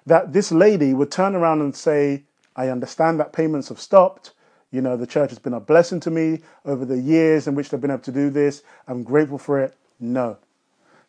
that 0.05 0.33
this 0.33 0.51
lady 0.51 0.93
would 0.93 1.11
turn 1.11 1.35
around 1.35 1.61
and 1.61 1.75
say, 1.75 2.25
I 2.55 2.69
understand 2.69 3.19
that 3.19 3.33
payments 3.33 3.69
have 3.69 3.79
stopped. 3.79 4.33
You 4.71 4.81
know, 4.81 4.97
the 4.97 5.07
church 5.07 5.29
has 5.29 5.39
been 5.39 5.53
a 5.53 5.59
blessing 5.59 5.99
to 6.01 6.11
me 6.11 6.41
over 6.65 6.85
the 6.85 6.99
years 6.99 7.47
in 7.47 7.55
which 7.55 7.69
they've 7.69 7.81
been 7.81 7.91
able 7.91 8.03
to 8.03 8.11
do 8.11 8.29
this. 8.29 8.63
I'm 8.87 9.03
grateful 9.03 9.37
for 9.37 9.59
it. 9.59 9.75
No. 9.99 10.37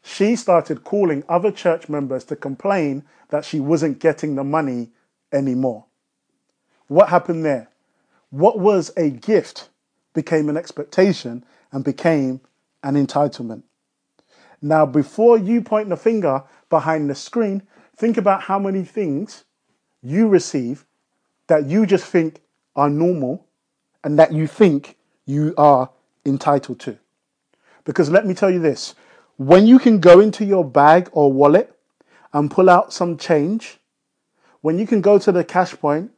She 0.03 0.37
started 0.37 0.85
calling 0.85 1.25
other 1.29 1.51
church 1.51 1.89
members 1.89 2.25
to 2.25 2.37
complain 2.37 3.05
that 3.29 3.45
she 3.45 3.61
wasn't 3.61 3.99
getting 3.99 4.35
the 4.35 4.45
money 4.45 4.91
anymore. 5.33 5.87
What 6.89 7.11
happened 7.11 7.45
there? 7.45 7.70
What 8.31 8.59
was 8.59 8.93
a 8.97 9.11
gift 9.11 9.69
became 10.15 10.49
an 10.49 10.57
expectation 10.57 11.45
and 11.73 11.85
became 11.85 12.41
an 12.83 12.95
entitlement. 12.95 13.63
Now, 14.63 14.87
before 14.87 15.39
you 15.39 15.63
point 15.63 15.89
the 15.89 15.97
finger 15.97 16.45
behind 16.69 17.09
the 17.09 17.15
screen, 17.15 17.63
think 17.97 18.17
about 18.17 18.43
how 18.43 18.59
many 18.59 18.85
things 18.85 19.45
you 20.03 20.29
receive 20.29 20.87
that 21.47 21.67
you 21.67 21.87
just 21.87 22.05
think 22.05 22.41
are 22.77 22.91
normal 22.91 23.47
and 24.05 24.19
that 24.19 24.33
you 24.33 24.47
think 24.47 24.97
you 25.27 25.55
are 25.57 25.91
entitled 26.25 26.81
to. 26.81 26.99
Because 27.85 28.11
let 28.11 28.27
me 28.27 28.35
tell 28.35 28.51
you 28.51 28.61
this 28.61 28.95
when 29.37 29.67
you 29.67 29.79
can 29.79 30.01
go 30.01 30.21
into 30.21 30.45
your 30.45 30.65
bag 30.65 31.09
or 31.13 31.33
wallet 31.33 31.75
and 32.33 32.51
pull 32.51 32.69
out 32.69 32.93
some 32.93 33.17
change, 33.17 33.79
when 34.61 34.79
you 34.79 34.87
can 34.87 35.01
go 35.01 35.19
to 35.19 35.33
the 35.33 35.43
cash 35.43 35.73
point 35.73 36.11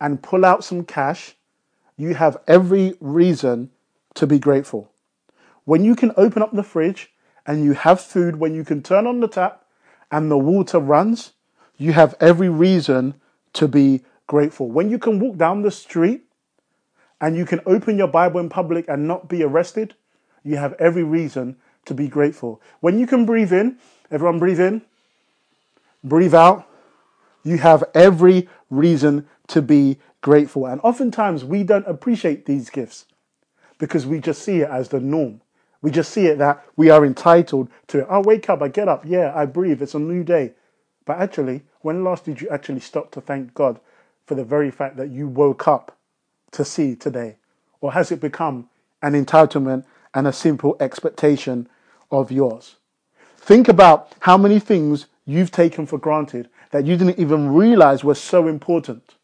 and 0.00 0.22
pull 0.22 0.44
out 0.44 0.64
some 0.64 0.84
cash, 0.84 1.36
you 1.96 2.14
have 2.14 2.36
every 2.46 2.94
reason 3.00 3.70
to 4.14 4.26
be 4.26 4.38
grateful. 4.38 4.90
When 5.64 5.84
you 5.84 5.96
can 5.96 6.12
open 6.16 6.42
up 6.42 6.52
the 6.52 6.62
fridge 6.62 7.12
and 7.46 7.64
you 7.64 7.72
have 7.72 8.00
food, 8.00 8.36
when 8.36 8.54
you 8.54 8.64
can 8.64 8.82
turn 8.82 9.06
on 9.06 9.20
the 9.20 9.28
tap 9.28 9.64
and 10.10 10.30
the 10.30 10.38
water 10.38 10.78
runs, 10.78 11.32
you 11.76 11.92
have 11.92 12.14
every 12.20 12.48
reason 12.48 13.14
to 13.54 13.68
be 13.68 14.02
grateful. 14.26 14.68
When 14.70 14.90
you 14.90 14.98
can 14.98 15.18
walk 15.18 15.36
down 15.36 15.62
the 15.62 15.70
street 15.70 16.24
and 17.20 17.36
you 17.36 17.44
can 17.44 17.60
open 17.66 17.98
your 17.98 18.08
Bible 18.08 18.40
in 18.40 18.48
public 18.48 18.86
and 18.88 19.08
not 19.08 19.28
be 19.28 19.42
arrested, 19.42 19.94
you 20.42 20.56
have 20.56 20.74
every 20.74 21.02
reason 21.02 21.56
to 21.86 21.94
be 21.94 22.08
grateful. 22.08 22.60
When 22.80 22.98
you 22.98 23.06
can 23.06 23.24
breathe 23.24 23.52
in, 23.52 23.78
everyone 24.10 24.38
breathe 24.38 24.60
in, 24.60 24.82
breathe 26.02 26.34
out, 26.34 26.68
you 27.44 27.58
have 27.58 27.84
every 27.94 28.48
reason 28.70 29.26
to 29.48 29.62
be 29.62 29.98
grateful. 30.22 30.66
And 30.66 30.80
oftentimes 30.82 31.44
we 31.44 31.62
don't 31.62 31.86
appreciate 31.86 32.46
these 32.46 32.70
gifts 32.70 33.04
because 33.78 34.06
we 34.06 34.18
just 34.18 34.42
see 34.42 34.62
it 34.62 34.68
as 34.70 34.88
the 34.88 35.00
norm. 35.00 35.40
We 35.82 35.90
just 35.90 36.12
see 36.12 36.26
it 36.26 36.38
that 36.38 36.64
we 36.76 36.88
are 36.88 37.04
entitled 37.04 37.68
to 37.88 38.00
it. 38.00 38.06
I 38.08 38.18
wake 38.18 38.48
up, 38.48 38.62
I 38.62 38.68
get 38.68 38.88
up, 38.88 39.04
yeah, 39.06 39.32
I 39.36 39.44
breathe, 39.44 39.82
it's 39.82 39.94
a 39.94 39.98
new 39.98 40.24
day. 40.24 40.54
But 41.04 41.18
actually, 41.18 41.62
when 41.82 42.02
last 42.02 42.24
did 42.24 42.40
you 42.40 42.48
actually 42.48 42.80
stop 42.80 43.10
to 43.12 43.20
thank 43.20 43.52
God 43.52 43.78
for 44.24 44.34
the 44.34 44.44
very 44.44 44.70
fact 44.70 44.96
that 44.96 45.10
you 45.10 45.28
woke 45.28 45.68
up 45.68 45.98
to 46.52 46.64
see 46.64 46.96
today? 46.96 47.36
Or 47.82 47.92
has 47.92 48.10
it 48.10 48.20
become 48.20 48.70
an 49.02 49.12
entitlement 49.12 49.84
and 50.14 50.26
a 50.26 50.32
simple 50.32 50.74
expectation 50.80 51.68
of 52.10 52.32
yours? 52.32 52.76
Think 53.36 53.68
about 53.68 54.10
how 54.20 54.38
many 54.38 54.58
things 54.58 55.04
you've 55.26 55.50
taken 55.50 55.84
for 55.84 55.98
granted 55.98 56.48
that 56.74 56.86
you 56.86 56.96
didn't 56.96 57.20
even 57.20 57.54
realize 57.54 58.02
were 58.02 58.16
so 58.16 58.48
important. 58.48 59.14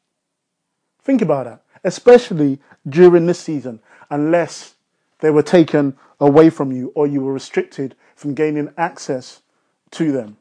Think 1.03 1.21
about 1.21 1.47
that, 1.47 1.65
especially 1.83 2.61
during 2.89 3.27
this 3.27 3.41
season, 3.41 3.81
unless 4.09 4.75
they 5.19 5.31
were 5.31 5.43
taken 5.43 5.99
away 6.21 6.49
from 6.49 6.71
you 6.71 6.93
or 6.95 7.09
you 7.09 7.21
were 7.21 7.33
restricted 7.33 7.97
from 8.15 8.35
gaining 8.35 8.73
access 8.77 9.43
to 9.91 10.13
them. 10.13 10.37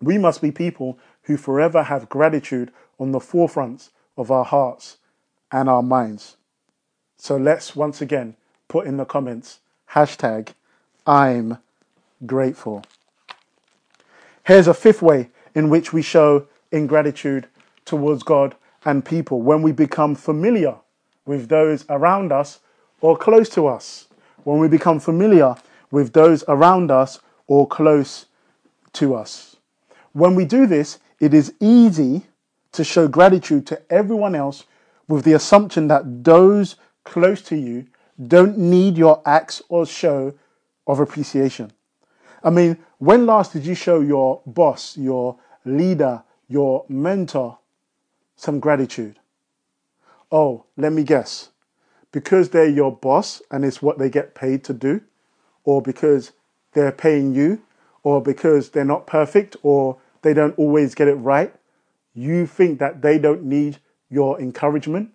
We 0.00 0.16
must 0.16 0.40
be 0.40 0.50
people 0.50 0.98
who 1.24 1.36
forever 1.36 1.82
have 1.82 2.08
gratitude 2.08 2.72
on 2.98 3.12
the 3.12 3.18
forefronts 3.18 3.90
of 4.16 4.30
our 4.30 4.46
hearts 4.46 4.96
and 5.50 5.68
our 5.68 5.82
minds. 5.82 6.38
So 7.18 7.36
let's 7.36 7.76
once 7.76 8.00
again 8.00 8.36
put 8.68 8.86
in 8.86 8.96
the 8.96 9.04
comments 9.04 9.60
hashtag 9.90 10.54
I'm 11.06 11.58
grateful. 12.24 12.84
Here's 14.44 14.66
a 14.66 14.72
fifth 14.72 15.02
way 15.02 15.28
in 15.54 15.68
which 15.68 15.92
we 15.92 16.02
show 16.02 16.46
ingratitude 16.70 17.46
towards 17.84 18.22
God 18.22 18.54
and 18.84 19.04
people 19.04 19.42
when 19.42 19.62
we 19.62 19.72
become 19.72 20.14
familiar 20.14 20.76
with 21.24 21.48
those 21.48 21.84
around 21.88 22.32
us 22.32 22.60
or 23.00 23.16
close 23.16 23.48
to 23.50 23.66
us. 23.66 24.08
When 24.44 24.58
we 24.58 24.68
become 24.68 24.98
familiar 24.98 25.54
with 25.90 26.12
those 26.12 26.42
around 26.48 26.90
us 26.90 27.20
or 27.46 27.66
close 27.66 28.26
to 28.94 29.14
us. 29.14 29.56
When 30.12 30.34
we 30.34 30.44
do 30.44 30.66
this, 30.66 30.98
it 31.20 31.32
is 31.32 31.54
easy 31.60 32.22
to 32.72 32.84
show 32.84 33.06
gratitude 33.06 33.66
to 33.68 33.80
everyone 33.90 34.34
else 34.34 34.64
with 35.06 35.24
the 35.24 35.34
assumption 35.34 35.88
that 35.88 36.24
those 36.24 36.76
close 37.04 37.42
to 37.42 37.56
you 37.56 37.86
don't 38.26 38.58
need 38.58 38.96
your 38.96 39.22
acts 39.26 39.62
or 39.68 39.86
show 39.86 40.34
of 40.86 41.00
appreciation. 41.00 41.72
I 42.44 42.50
mean, 42.50 42.78
when 42.98 43.26
last 43.26 43.52
did 43.52 43.64
you 43.64 43.74
show 43.74 44.00
your 44.00 44.42
boss, 44.46 44.96
your 44.96 45.38
leader, 45.64 46.24
your 46.48 46.84
mentor 46.88 47.58
some 48.36 48.58
gratitude? 48.58 49.18
Oh, 50.30 50.64
let 50.76 50.92
me 50.92 51.04
guess. 51.04 51.50
Because 52.10 52.50
they're 52.50 52.68
your 52.68 52.94
boss 52.94 53.42
and 53.50 53.64
it's 53.64 53.80
what 53.80 53.98
they 53.98 54.10
get 54.10 54.34
paid 54.34 54.64
to 54.64 54.72
do, 54.72 55.00
or 55.64 55.80
because 55.80 56.32
they're 56.72 56.92
paying 56.92 57.34
you, 57.34 57.62
or 58.02 58.20
because 58.20 58.70
they're 58.70 58.84
not 58.84 59.06
perfect, 59.06 59.56
or 59.62 59.98
they 60.22 60.34
don't 60.34 60.58
always 60.58 60.94
get 60.94 61.08
it 61.08 61.14
right, 61.14 61.54
you 62.14 62.46
think 62.46 62.78
that 62.80 63.02
they 63.02 63.18
don't 63.18 63.44
need 63.44 63.78
your 64.10 64.40
encouragement 64.40 65.10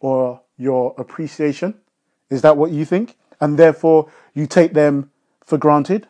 or 0.00 0.40
your 0.56 0.94
appreciation? 0.96 1.74
Is 2.30 2.42
that 2.42 2.56
what 2.56 2.70
you 2.70 2.84
think? 2.84 3.16
And 3.40 3.58
therefore 3.58 4.10
you 4.34 4.46
take 4.46 4.72
them 4.72 5.10
for 5.44 5.58
granted? 5.58 6.06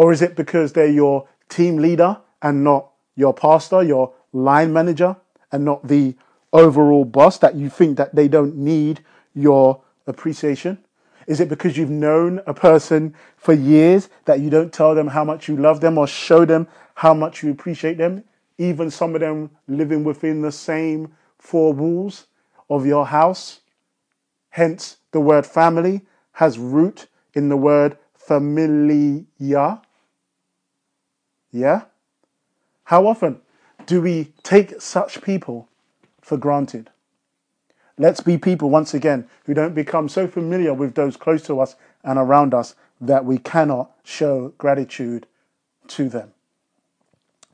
Or 0.00 0.12
is 0.12 0.22
it 0.22 0.34
because 0.34 0.72
they're 0.72 0.86
your 0.86 1.28
team 1.50 1.76
leader 1.76 2.18
and 2.40 2.64
not 2.64 2.90
your 3.16 3.34
pastor, 3.34 3.82
your 3.82 4.14
line 4.32 4.72
manager, 4.72 5.16
and 5.52 5.64
not 5.64 5.86
the 5.86 6.14
overall 6.54 7.04
boss 7.04 7.36
that 7.38 7.54
you 7.54 7.68
think 7.68 7.98
that 7.98 8.14
they 8.14 8.26
don't 8.26 8.56
need 8.56 9.04
your 9.34 9.82
appreciation? 10.06 10.78
Is 11.26 11.40
it 11.40 11.50
because 11.50 11.76
you've 11.76 11.90
known 11.90 12.40
a 12.46 12.54
person 12.54 13.14
for 13.36 13.52
years 13.52 14.08
that 14.24 14.40
you 14.40 14.48
don't 14.48 14.72
tell 14.72 14.94
them 14.94 15.08
how 15.08 15.24
much 15.24 15.48
you 15.48 15.56
love 15.56 15.82
them 15.82 15.98
or 15.98 16.06
show 16.06 16.46
them 16.46 16.66
how 16.94 17.12
much 17.12 17.42
you 17.42 17.50
appreciate 17.50 17.98
them? 17.98 18.24
even 18.60 18.90
some 18.90 19.14
of 19.14 19.22
them 19.22 19.50
living 19.66 20.04
within 20.04 20.42
the 20.42 20.52
same 20.52 21.10
four 21.38 21.72
walls 21.72 22.26
of 22.68 22.84
your 22.84 23.06
house. 23.06 23.60
Hence, 24.50 24.98
the 25.12 25.20
word 25.20 25.46
family 25.46 26.02
has 26.32 26.58
root 26.58 27.06
in 27.32 27.48
the 27.48 27.56
word 27.56 27.96
familia. 28.14 29.80
Yeah? 31.52 31.82
How 32.84 33.06
often 33.06 33.40
do 33.86 34.00
we 34.00 34.32
take 34.42 34.80
such 34.80 35.22
people 35.22 35.68
for 36.20 36.36
granted? 36.36 36.90
Let's 37.98 38.20
be 38.20 38.38
people, 38.38 38.70
once 38.70 38.94
again, 38.94 39.28
who 39.44 39.54
don't 39.54 39.74
become 39.74 40.08
so 40.08 40.26
familiar 40.26 40.72
with 40.72 40.94
those 40.94 41.16
close 41.16 41.42
to 41.42 41.60
us 41.60 41.76
and 42.02 42.18
around 42.18 42.54
us 42.54 42.74
that 43.00 43.24
we 43.24 43.38
cannot 43.38 43.90
show 44.04 44.54
gratitude 44.58 45.26
to 45.88 46.08
them. 46.08 46.32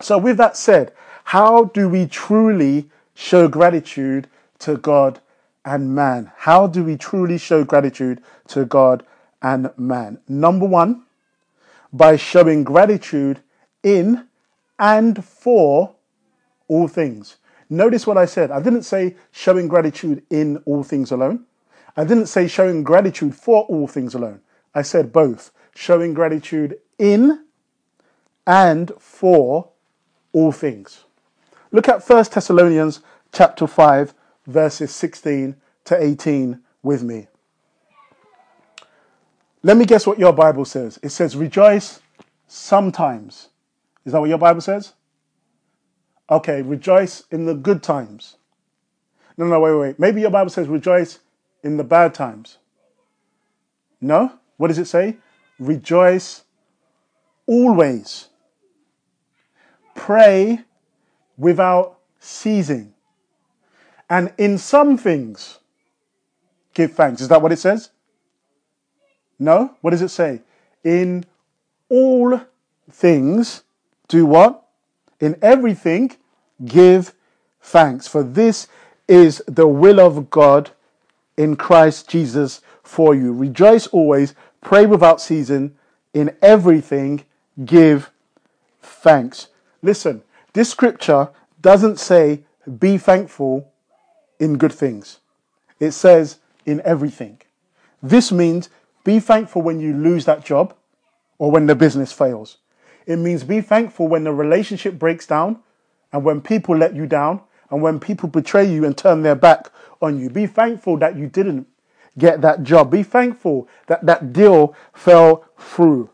So, 0.00 0.18
with 0.18 0.36
that 0.36 0.56
said, 0.56 0.92
how 1.24 1.64
do 1.64 1.88
we 1.88 2.06
truly 2.06 2.90
show 3.14 3.48
gratitude 3.48 4.28
to 4.60 4.76
God 4.76 5.20
and 5.64 5.94
man? 5.94 6.30
How 6.36 6.66
do 6.66 6.84
we 6.84 6.96
truly 6.96 7.38
show 7.38 7.64
gratitude 7.64 8.22
to 8.48 8.64
God 8.64 9.04
and 9.42 9.70
man? 9.76 10.20
Number 10.28 10.66
one, 10.66 11.04
by 11.92 12.16
showing 12.16 12.62
gratitude 12.62 13.40
in 13.86 14.26
and 14.80 15.24
for 15.24 15.94
all 16.66 16.88
things. 16.88 17.36
Notice 17.70 18.06
what 18.06 18.18
I 18.18 18.26
said. 18.26 18.50
I 18.50 18.60
didn't 18.60 18.82
say 18.82 19.16
showing 19.30 19.68
gratitude 19.68 20.24
in 20.28 20.58
all 20.66 20.82
things 20.82 21.12
alone. 21.12 21.46
I 21.96 22.04
didn't 22.04 22.26
say 22.26 22.48
showing 22.48 22.82
gratitude 22.82 23.34
for 23.34 23.62
all 23.64 23.86
things 23.86 24.14
alone. 24.14 24.40
I 24.74 24.82
said 24.82 25.12
both, 25.12 25.52
showing 25.74 26.14
gratitude 26.14 26.78
in 26.98 27.44
and 28.46 28.92
for 28.98 29.70
all 30.32 30.52
things. 30.52 31.04
Look 31.70 31.88
at 31.88 32.06
1 32.06 32.24
Thessalonians 32.32 33.00
chapter 33.32 33.66
5 33.66 34.14
verses 34.46 34.92
16 34.94 35.56
to 35.84 36.02
18 36.02 36.60
with 36.82 37.02
me. 37.04 37.28
Let 39.62 39.76
me 39.76 39.84
guess 39.84 40.06
what 40.06 40.18
your 40.18 40.32
Bible 40.32 40.64
says. 40.64 40.98
It 41.02 41.10
says 41.10 41.36
rejoice 41.36 42.00
sometimes. 42.46 43.48
Is 44.06 44.12
that 44.12 44.20
what 44.20 44.30
your 44.30 44.38
Bible 44.38 44.60
says? 44.60 44.94
Okay, 46.30 46.62
rejoice 46.62 47.24
in 47.30 47.44
the 47.44 47.54
good 47.54 47.82
times. 47.82 48.36
No, 49.36 49.46
no, 49.46 49.60
wait, 49.60 49.74
wait. 49.74 49.98
Maybe 49.98 50.20
your 50.20 50.30
Bible 50.30 50.50
says 50.50 50.68
rejoice 50.68 51.18
in 51.62 51.76
the 51.76 51.84
bad 51.84 52.14
times. 52.14 52.58
No? 54.00 54.32
What 54.56 54.68
does 54.68 54.78
it 54.78 54.86
say? 54.86 55.16
Rejoice 55.58 56.44
always. 57.46 58.28
Pray 59.94 60.60
without 61.36 61.98
ceasing. 62.20 62.94
And 64.08 64.32
in 64.38 64.56
some 64.56 64.96
things, 64.96 65.58
give 66.74 66.92
thanks. 66.92 67.20
Is 67.20 67.28
that 67.28 67.42
what 67.42 67.52
it 67.52 67.58
says? 67.58 67.90
No? 69.38 69.74
What 69.80 69.90
does 69.90 70.02
it 70.02 70.10
say? 70.10 70.42
In 70.84 71.24
all 71.88 72.40
things, 72.90 73.62
do 74.08 74.26
what? 74.26 74.62
In 75.20 75.36
everything, 75.42 76.12
give 76.64 77.14
thanks. 77.60 78.06
For 78.06 78.22
this 78.22 78.68
is 79.08 79.42
the 79.46 79.66
will 79.66 80.00
of 80.00 80.30
God 80.30 80.70
in 81.36 81.56
Christ 81.56 82.08
Jesus 82.08 82.60
for 82.82 83.14
you. 83.14 83.32
Rejoice 83.32 83.86
always, 83.88 84.34
pray 84.60 84.86
without 84.86 85.20
ceasing, 85.20 85.76
in 86.14 86.34
everything, 86.40 87.24
give 87.64 88.10
thanks. 88.80 89.48
Listen, 89.82 90.22
this 90.52 90.70
scripture 90.70 91.28
doesn't 91.60 91.98
say 91.98 92.42
be 92.78 92.98
thankful 92.98 93.70
in 94.38 94.58
good 94.58 94.72
things, 94.72 95.18
it 95.80 95.92
says 95.92 96.38
in 96.64 96.80
everything. 96.84 97.40
This 98.02 98.30
means 98.30 98.68
be 99.04 99.20
thankful 99.20 99.62
when 99.62 99.80
you 99.80 99.92
lose 99.94 100.24
that 100.24 100.44
job 100.44 100.74
or 101.38 101.50
when 101.50 101.66
the 101.66 101.74
business 101.74 102.12
fails. 102.12 102.58
It 103.06 103.16
means 103.16 103.44
be 103.44 103.60
thankful 103.60 104.08
when 104.08 104.24
the 104.24 104.32
relationship 104.32 104.98
breaks 104.98 105.26
down 105.26 105.60
and 106.12 106.24
when 106.24 106.40
people 106.40 106.76
let 106.76 106.94
you 106.94 107.06
down 107.06 107.40
and 107.70 107.82
when 107.82 108.00
people 108.00 108.28
betray 108.28 108.64
you 108.70 108.84
and 108.84 108.96
turn 108.96 109.22
their 109.22 109.34
back 109.34 109.70
on 110.02 110.18
you. 110.18 110.28
Be 110.28 110.46
thankful 110.46 110.96
that 110.98 111.16
you 111.16 111.28
didn't 111.28 111.66
get 112.18 112.40
that 112.40 112.62
job. 112.62 112.90
Be 112.90 113.02
thankful 113.02 113.68
that 113.86 114.04
that 114.06 114.32
deal 114.32 114.74
fell 114.92 115.44
through. 115.58 116.10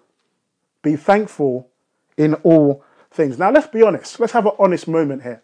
Be 0.82 0.96
thankful 0.96 1.68
in 2.16 2.34
all 2.36 2.84
things. 3.10 3.38
Now, 3.38 3.50
let's 3.50 3.68
be 3.68 3.82
honest. 3.82 4.20
Let's 4.20 4.32
have 4.32 4.46
an 4.46 4.52
honest 4.58 4.86
moment 4.86 5.22
here. 5.22 5.42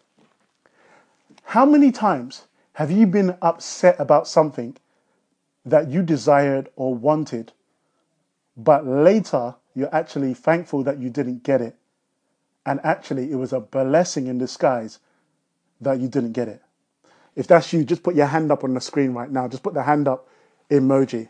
How 1.43 1.65
many 1.65 1.91
times 1.91 2.45
have 2.73 2.91
you 2.91 3.07
been 3.07 3.37
upset 3.41 3.95
about 3.99 4.27
something 4.27 4.77
that 5.65 5.89
you 5.89 6.01
desired 6.03 6.69
or 6.75 6.93
wanted, 6.93 7.51
but 8.55 8.85
later 8.85 9.55
you're 9.79 9.95
actually 9.95 10.33
thankful 10.33 10.83
that 10.83 10.99
you 10.99 11.09
didn't 11.09 11.43
get 11.43 11.61
it? 11.61 11.75
And 12.65 12.79
actually, 12.83 13.31
it 13.31 13.35
was 13.35 13.53
a 13.53 13.59
blessing 13.59 14.27
in 14.27 14.37
disguise 14.37 14.99
that 15.81 15.99
you 15.99 16.07
didn't 16.07 16.33
get 16.33 16.47
it. 16.47 16.61
If 17.35 17.47
that's 17.47 17.71
you, 17.71 17.83
just 17.83 18.03
put 18.03 18.15
your 18.15 18.25
hand 18.27 18.51
up 18.51 18.63
on 18.63 18.73
the 18.73 18.81
screen 18.81 19.13
right 19.13 19.31
now. 19.31 19.47
Just 19.47 19.63
put 19.63 19.73
the 19.73 19.83
hand 19.83 20.07
up 20.07 20.27
emoji. 20.69 21.29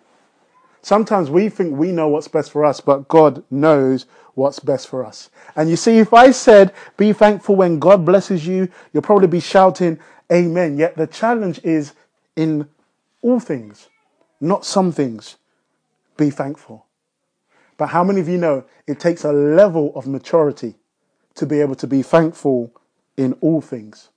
Sometimes 0.81 1.29
we 1.29 1.49
think 1.49 1.77
we 1.77 1.91
know 1.91 2.07
what's 2.07 2.27
best 2.27 2.51
for 2.51 2.65
us, 2.65 2.81
but 2.81 3.07
God 3.07 3.43
knows 3.51 4.05
what's 4.33 4.59
best 4.59 4.88
for 4.88 5.05
us. 5.05 5.29
And 5.55 5.69
you 5.69 5.75
see, 5.75 5.99
if 5.99 6.13
I 6.13 6.31
said, 6.31 6.73
be 6.97 7.13
thankful 7.13 7.55
when 7.55 7.79
God 7.79 8.05
blesses 8.05 8.47
you, 8.47 8.69
you'll 8.93 9.03
probably 9.03 9.27
be 9.27 9.41
shouting, 9.41 9.99
Amen. 10.31 10.77
Yet 10.77 10.95
the 10.95 11.07
challenge 11.07 11.59
is 11.63 11.93
in 12.35 12.67
all 13.21 13.39
things, 13.39 13.89
not 14.39 14.65
some 14.65 14.91
things. 14.91 15.35
Be 16.17 16.29
thankful. 16.29 16.85
But 17.80 17.88
how 17.88 18.04
many 18.04 18.20
of 18.20 18.28
you 18.28 18.38
know 18.38 18.65
it 18.88 19.00
takes 19.00 19.24
a 19.24 19.32
level 19.32 19.94
of 19.96 20.06
maturity 20.06 20.76
to 21.36 21.46
be 21.46 21.62
able 21.62 21.76
to 21.76 21.88
be 21.88 22.02
thankful 22.02 22.74
in 23.15 23.38
all 23.39 23.62
things? 23.62 24.10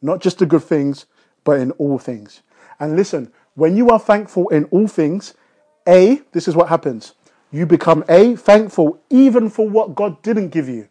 Not 0.00 0.20
just 0.20 0.38
the 0.38 0.46
good 0.46 0.62
things, 0.62 1.06
but 1.42 1.58
in 1.58 1.72
all 1.72 1.98
things. 1.98 2.42
And 2.78 2.94
listen, 2.94 3.32
when 3.56 3.76
you 3.76 3.90
are 3.90 3.98
thankful 3.98 4.48
in 4.50 4.66
all 4.66 4.86
things, 4.86 5.34
A, 5.88 6.22
this 6.30 6.46
is 6.46 6.54
what 6.54 6.68
happens. 6.68 7.14
You 7.50 7.66
become 7.66 8.04
A, 8.08 8.36
thankful 8.36 9.02
even 9.10 9.50
for 9.50 9.68
what 9.68 9.96
God 9.96 10.22
didn't 10.22 10.50
give 10.50 10.68
you. 10.68 10.88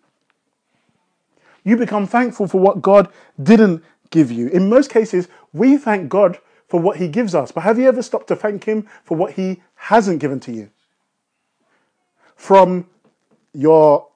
You 1.64 1.78
become 1.78 2.08
thankful 2.08 2.48
for 2.48 2.60
what 2.60 2.82
God 2.82 3.08
didn't 3.42 3.86
give 4.10 4.34
you. 4.34 4.50
In 4.50 4.68
most 4.68 4.92
cases, 4.92 5.30
we 5.54 5.78
thank 5.78 6.10
God 6.10 6.40
for 6.68 6.82
what 6.82 6.98
He 6.98 7.08
gives 7.08 7.34
us. 7.34 7.54
But 7.54 7.62
have 7.62 7.80
you 7.80 7.88
ever 7.88 8.04
stopped 8.04 8.28
to 8.28 8.36
thank 8.36 8.66
Him 8.66 8.86
for 9.06 9.16
what 9.16 9.32
He 9.32 9.62
hasn't 9.76 10.20
given 10.20 10.42
to 10.42 10.52
you? 10.52 10.72
From 12.40 12.88
your, 13.52 14.08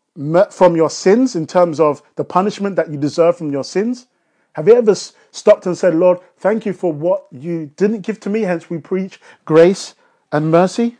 from 0.49 0.77
your 0.77 0.89
sins, 0.89 1.35
in 1.35 1.45
terms 1.45 1.81
of 1.81 2.01
the 2.15 2.23
punishment 2.23 2.77
that 2.77 2.89
you 2.89 2.97
deserve 2.97 3.37
from 3.37 3.51
your 3.51 3.65
sins, 3.65 4.07
have 4.53 4.65
you 4.65 4.75
ever 4.75 4.95
stopped 4.95 5.65
and 5.65 5.77
said, 5.77 5.93
Lord, 5.93 6.19
thank 6.37 6.65
you 6.65 6.71
for 6.71 6.93
what 6.93 7.25
you 7.31 7.71
didn't 7.75 7.99
give 7.99 8.21
to 8.21 8.29
me, 8.29 8.43
hence 8.43 8.69
we 8.69 8.77
preach 8.77 9.19
grace 9.43 9.95
and 10.31 10.49
mercy? 10.49 10.97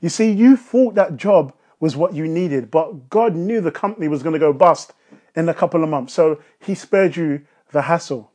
You 0.00 0.08
see, 0.08 0.32
you 0.32 0.56
thought 0.56 0.94
that 0.94 1.18
job 1.18 1.52
was 1.80 1.96
what 1.96 2.14
you 2.14 2.26
needed, 2.26 2.70
but 2.70 3.10
God 3.10 3.36
knew 3.36 3.60
the 3.60 3.70
company 3.70 4.08
was 4.08 4.22
going 4.22 4.32
to 4.32 4.38
go 4.38 4.54
bust 4.54 4.94
in 5.34 5.50
a 5.50 5.54
couple 5.54 5.84
of 5.84 5.90
months, 5.90 6.14
so 6.14 6.40
He 6.58 6.74
spared 6.74 7.14
you 7.14 7.42
the 7.72 7.82
hassle. 7.82 8.32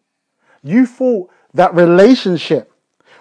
You 0.61 0.85
thought 0.85 1.31
that 1.55 1.73
relationship 1.73 2.71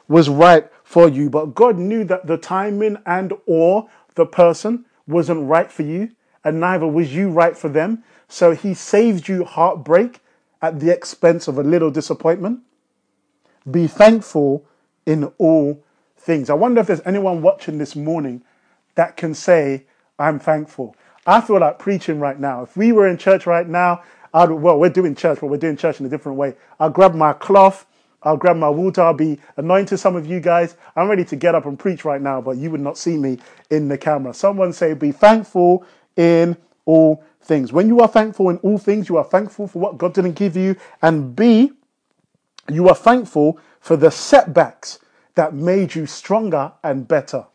was 0.07 0.29
right 0.29 0.71
for 0.91 1.09
you, 1.09 1.31
but 1.31 1.55
God 1.55 1.79
knew 1.79 2.03
that 2.03 2.27
the 2.27 2.37
timing 2.37 2.99
and 3.07 3.33
or 3.47 3.89
the 4.15 4.27
person 4.27 4.85
wasn't 5.07 5.49
right 5.49 5.71
for 5.71 5.83
you, 5.83 6.11
and 6.45 6.61
neither 6.61 6.87
was 6.87 7.15
you 7.15 7.31
right 7.31 7.57
for 7.57 7.69
them. 7.69 8.03
So 8.29 8.53
He 8.53 8.75
saved 8.75 9.29
you 9.29 9.45
heartbreak 9.45 10.21
at 10.63 10.81
the 10.81 10.93
expense 10.93 11.49
of 11.49 11.59
a 11.59 11.63
little 11.63 11.91
disappointment. 11.91 12.61
Be 13.71 13.87
thankful 13.87 14.65
in 15.07 15.25
all 15.39 15.83
things. 16.17 16.51
I 16.51 16.55
wonder 16.55 16.81
if 16.81 16.87
there's 16.87 17.01
anyone 17.05 17.43
watching 17.43 17.79
this 17.79 17.97
morning 17.97 18.43
that 18.95 19.17
can 19.17 19.35
say, 19.35 19.85
I'm 20.19 20.39
thankful. 20.39 20.95
I 21.27 21.41
feel 21.41 21.61
like 21.61 21.79
preaching 21.79 22.21
right 22.21 22.39
now. 22.39 22.63
If 22.63 22.77
we 22.77 22.93
were 22.93 23.09
in 23.09 23.17
church 23.17 23.47
right 23.47 23.67
now, 23.67 24.03
I'd, 24.33 24.51
well, 24.51 24.79
we're 24.79 24.91
doing 24.91 25.15
church, 25.15 25.39
but 25.41 25.49
we're 25.49 25.57
doing 25.57 25.77
church 25.77 26.01
in 26.01 26.07
a 26.07 26.09
different 26.09 26.39
way. 26.39 26.55
I'll 26.79 26.91
grab 26.91 27.15
my 27.15 27.33
cloth, 27.33 27.87
I'll 28.23 28.37
grab 28.37 28.57
my 28.57 28.69
water, 28.69 29.03
I'll 29.03 29.15
be 29.15 29.39
anointing 29.57 29.99
some 29.99 30.17
of 30.17 30.27
you 30.27 30.41
guys. 30.41 30.77
I'm 30.95 31.09
ready 31.09 31.25
to 31.25 31.37
get 31.37 31.55
up 31.55 31.67
and 31.67 31.79
preach 31.79 32.05
right 32.05 32.21
now, 32.21 32.41
but 32.41 32.57
you 32.57 32.71
would 32.71 32.81
not 32.81 32.99
see 32.99 33.17
me 33.17 33.39
in 33.71 33.89
the 33.89 33.97
camera. 33.97 34.35
Someone 34.35 34.73
say, 34.73 34.93
Be 34.95 35.13
thankful 35.13 35.85
in 36.17 36.57
all 36.85 37.25
things. 37.43 37.73
When 37.73 37.89
you 37.89 38.01
are 38.01 38.09
thankful 38.09 38.51
in 38.51 38.59
all 38.59 38.79
things, 38.79 39.09
you 39.09 39.17
are 39.17 39.25
thankful 39.25 39.69
for 39.69 39.79
what 39.79 39.99
God 39.99 40.13
didn't 40.13 40.35
give 40.35 40.57
you. 40.57 40.77
And 41.01 41.35
B, 41.35 41.73
you 42.69 42.89
are 42.89 42.95
thankful 42.95 43.59
for 43.81 43.97
the 43.97 44.11
setbacks 44.11 44.99
that 45.35 45.55
made 45.55 45.95
you 45.95 46.07
stronger 46.07 46.73
and 46.85 47.09
better. 47.09 47.47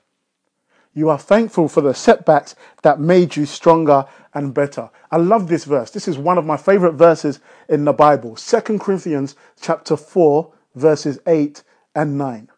You 0.96 1.10
are 1.10 1.20
thankful 1.20 1.68
for 1.68 1.82
the 1.82 1.94
setbacks 1.94 2.56
that 2.82 3.00
made 3.00 3.36
you 3.36 3.46
stronger 3.46 4.06
and 4.34 4.54
better. 4.54 4.90
I 5.12 5.18
love 5.18 5.48
this 5.48 5.66
verse. 5.66 5.92
This 5.92 6.08
is 6.08 6.18
one 6.18 6.38
of 6.38 6.46
my 6.46 6.56
favorite 6.56 6.94
verses 6.94 7.42
in 7.68 7.84
the 7.84 7.94
Bible. 7.94 8.36
2 8.36 8.80
Corinthians 8.80 9.36
chapter 9.60 9.98
4 9.98 10.52
verses 10.76 11.20
8 11.26 11.64
and 11.96 12.18
9. 12.18 12.50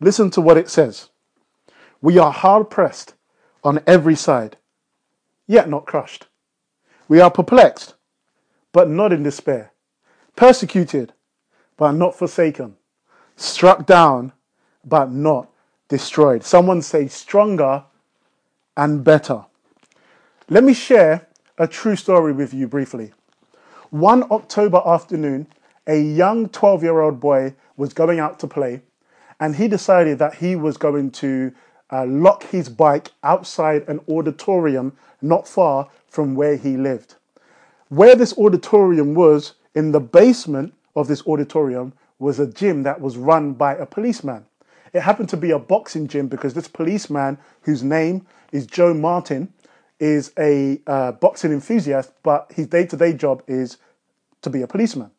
Listen 0.00 0.30
to 0.30 0.40
what 0.40 0.56
it 0.56 0.68
says. 0.68 1.10
We 2.02 2.18
are 2.18 2.32
hard 2.32 2.68
pressed 2.68 3.14
on 3.62 3.80
every 3.86 4.16
side, 4.16 4.58
yet 5.46 5.68
not 5.68 5.86
crushed 5.86 6.26
we 7.08 7.20
are 7.20 7.30
perplexed, 7.30 7.94
but 8.72 8.88
not 8.88 9.12
in 9.12 9.22
despair, 9.22 9.72
persecuted, 10.36 11.12
but 11.76 11.92
not 11.92 12.14
forsaken, 12.14 12.76
struck 13.36 13.86
down, 13.86 14.32
but 14.84 15.10
not 15.10 15.50
destroyed. 15.88 16.42
Someone 16.44 16.82
say 16.82 17.08
stronger 17.08 17.84
and 18.76 19.04
better. 19.04 19.44
Let 20.48 20.64
me 20.64 20.74
share 20.74 21.28
a 21.58 21.66
true 21.66 21.96
story 21.96 22.32
with 22.32 22.52
you 22.52 22.66
briefly. 22.66 23.12
One 23.90 24.24
October 24.30 24.82
afternoon, 24.84 25.46
a 25.86 26.00
young 26.00 26.48
12 26.48 26.82
year 26.82 27.00
old 27.00 27.20
boy 27.20 27.54
was 27.76 27.92
going 27.92 28.18
out 28.18 28.38
to 28.40 28.46
play 28.46 28.80
and 29.40 29.56
he 29.56 29.68
decided 29.68 30.18
that 30.18 30.34
he 30.34 30.56
was 30.56 30.76
going 30.76 31.10
to 31.10 31.52
uh, 31.90 32.06
lock 32.06 32.44
his 32.44 32.68
bike 32.68 33.10
outside 33.22 33.86
an 33.88 34.00
auditorium 34.08 34.96
not 35.20 35.46
far 35.46 35.88
from 36.08 36.34
where 36.34 36.56
he 36.56 36.76
lived. 36.76 37.16
Where 37.88 38.14
this 38.14 38.36
auditorium 38.38 39.14
was, 39.14 39.54
in 39.74 39.92
the 39.92 40.00
basement 40.00 40.74
of 40.96 41.08
this 41.08 41.26
auditorium, 41.26 41.92
was 42.18 42.38
a 42.38 42.46
gym 42.46 42.84
that 42.84 43.00
was 43.00 43.16
run 43.16 43.52
by 43.52 43.74
a 43.74 43.86
policeman. 43.86 44.46
It 44.92 45.00
happened 45.00 45.28
to 45.30 45.36
be 45.36 45.50
a 45.50 45.58
boxing 45.58 46.06
gym 46.06 46.28
because 46.28 46.54
this 46.54 46.68
policeman, 46.68 47.38
whose 47.62 47.82
name 47.82 48.26
is 48.52 48.66
Joe 48.66 48.94
Martin, 48.94 49.52
is 49.98 50.32
a 50.38 50.80
uh, 50.86 51.12
boxing 51.12 51.52
enthusiast, 51.52 52.12
but 52.22 52.50
his 52.54 52.68
day 52.68 52.86
to 52.86 52.96
day 52.96 53.12
job 53.12 53.42
is 53.46 53.78
to 54.42 54.50
be 54.50 54.62
a 54.62 54.66
policeman. 54.66 55.10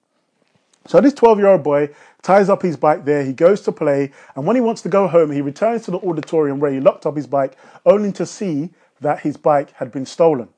So 0.87 1.01
this 1.01 1.13
12 1.13 1.39
year 1.39 1.47
old 1.47 1.63
boy 1.63 1.89
ties 2.21 2.49
up 2.49 2.61
his 2.61 2.77
bike 2.77 3.05
there, 3.05 3.23
he 3.23 3.33
goes 3.33 3.61
to 3.61 3.71
play, 3.71 4.11
and 4.35 4.45
when 4.45 4.55
he 4.55 4.61
wants 4.61 4.81
to 4.83 4.89
go 4.89 5.07
home, 5.07 5.31
he 5.31 5.41
returns 5.41 5.83
to 5.85 5.91
the 5.91 5.99
auditorium 5.99 6.59
where 6.59 6.71
he 6.71 6.79
locked 6.79 7.05
up 7.05 7.15
his 7.15 7.27
bike, 7.27 7.57
only 7.85 8.11
to 8.13 8.25
see 8.25 8.71
that 9.01 9.21
his 9.21 9.37
bike 9.37 9.71
had 9.73 9.91
been 9.91 10.05
stolen. 10.05 10.49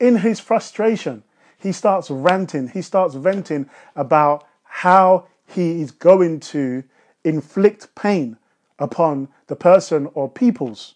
In 0.00 0.16
his 0.18 0.40
frustration, 0.40 1.22
he 1.58 1.72
starts 1.72 2.10
ranting, 2.10 2.68
he 2.68 2.82
starts 2.82 3.14
venting 3.14 3.70
about 3.94 4.46
how 4.64 5.28
he 5.46 5.80
is 5.80 5.92
going 5.92 6.40
to 6.40 6.82
inflict 7.24 7.94
pain 7.94 8.36
upon 8.78 9.28
the 9.46 9.54
person 9.54 10.08
or 10.14 10.28
peoples 10.28 10.94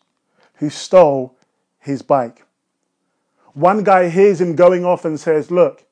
who 0.55 0.71
stole 0.71 1.37
his 1.79 2.03
bike. 2.03 2.45
One 3.55 3.85
guy 3.85 4.09
hears 4.09 4.41
him 4.41 4.57
going 4.57 4.85
off 4.85 5.05
and 5.05 5.19
says, 5.21 5.51
Look, 5.51 5.86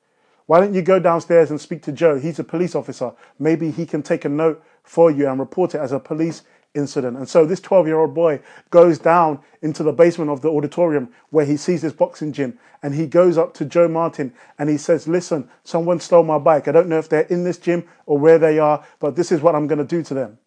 why 0.47 0.61
don't 0.61 0.75
you 0.75 0.83
go 0.83 0.99
downstairs 0.99 1.51
and 1.51 1.61
speak 1.61 1.83
to 1.85 1.93
Joe? 1.93 2.19
He's 2.19 2.39
a 2.39 2.45
police 2.45 2.75
officer. 2.75 3.13
Maybe 3.39 3.71
he 3.71 3.87
can 3.87 4.03
take 4.03 4.25
a 4.25 4.29
note 4.29 4.63
for 4.83 5.11
you 5.11 5.29
and 5.29 5.41
report 5.41 5.75
it 5.75 5.79
as 5.79 5.93
a 5.93 5.99
police 5.99 6.43
incident. 6.75 7.17
And 7.17 7.29
so 7.29 7.47
this 7.47 7.61
12 7.61 7.87
year 7.87 7.99
old 7.99 8.15
boy 8.15 8.41
goes 8.71 8.99
down 8.99 9.41
into 9.63 9.83
the 9.83 9.93
basement 9.93 10.31
of 10.31 10.43
the 10.43 10.51
auditorium 10.51 11.09
where 11.31 11.47
he 11.47 11.57
sees 11.57 11.83
this 11.83 11.93
boxing 11.93 12.33
gym 12.33 12.59
and 12.83 12.95
he 12.95 13.07
goes 13.07 13.39
up 13.39 13.55
to 13.55 13.65
Joe 13.65 13.89
Martin 13.89 14.35
and 14.59 14.69
he 14.69 14.77
says, 14.77 15.09
Listen, 15.09 15.49
someone 15.63 16.01
stole 16.01 16.25
my 16.25 16.39
bike. 16.39 16.69
I 16.69 16.73
don't 16.73 16.89
know 16.89 16.99
if 16.99 17.09
they're 17.09 17.23
in 17.23 17.45
this 17.45 17.59
gym 17.59 17.89
or 18.07 18.19
where 18.19 18.39
they 18.39 18.59
are, 18.59 18.85
but 18.99 19.17
this 19.17 19.33
is 19.33 19.41
what 19.41 19.55
I'm 19.55 19.67
going 19.67 19.79
to 19.79 19.85
do 19.85 20.03
to 20.03 20.15
them. 20.15 20.39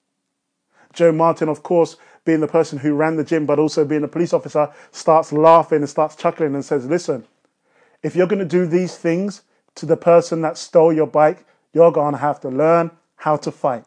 Joe 0.93 1.11
Martin, 1.11 1.49
of 1.49 1.63
course, 1.63 1.95
being 2.25 2.41
the 2.41 2.47
person 2.47 2.77
who 2.79 2.93
ran 2.93 3.15
the 3.15 3.23
gym, 3.23 3.45
but 3.45 3.59
also 3.59 3.85
being 3.85 4.03
a 4.03 4.07
police 4.07 4.33
officer, 4.33 4.71
starts 4.91 5.31
laughing 5.31 5.79
and 5.79 5.89
starts 5.89 6.15
chuckling 6.15 6.53
and 6.53 6.65
says, 6.65 6.85
Listen, 6.85 7.25
if 8.03 8.15
you're 8.15 8.27
going 8.27 8.39
to 8.39 8.45
do 8.45 8.67
these 8.67 8.97
things 8.97 9.43
to 9.77 9.85
the 9.85 9.95
person 9.95 10.41
that 10.41 10.57
stole 10.57 10.91
your 10.91 11.07
bike, 11.07 11.45
you're 11.71 11.91
going 11.91 12.13
to 12.13 12.19
have 12.19 12.39
to 12.41 12.49
learn 12.49 12.91
how 13.15 13.37
to 13.37 13.51
fight. 13.51 13.85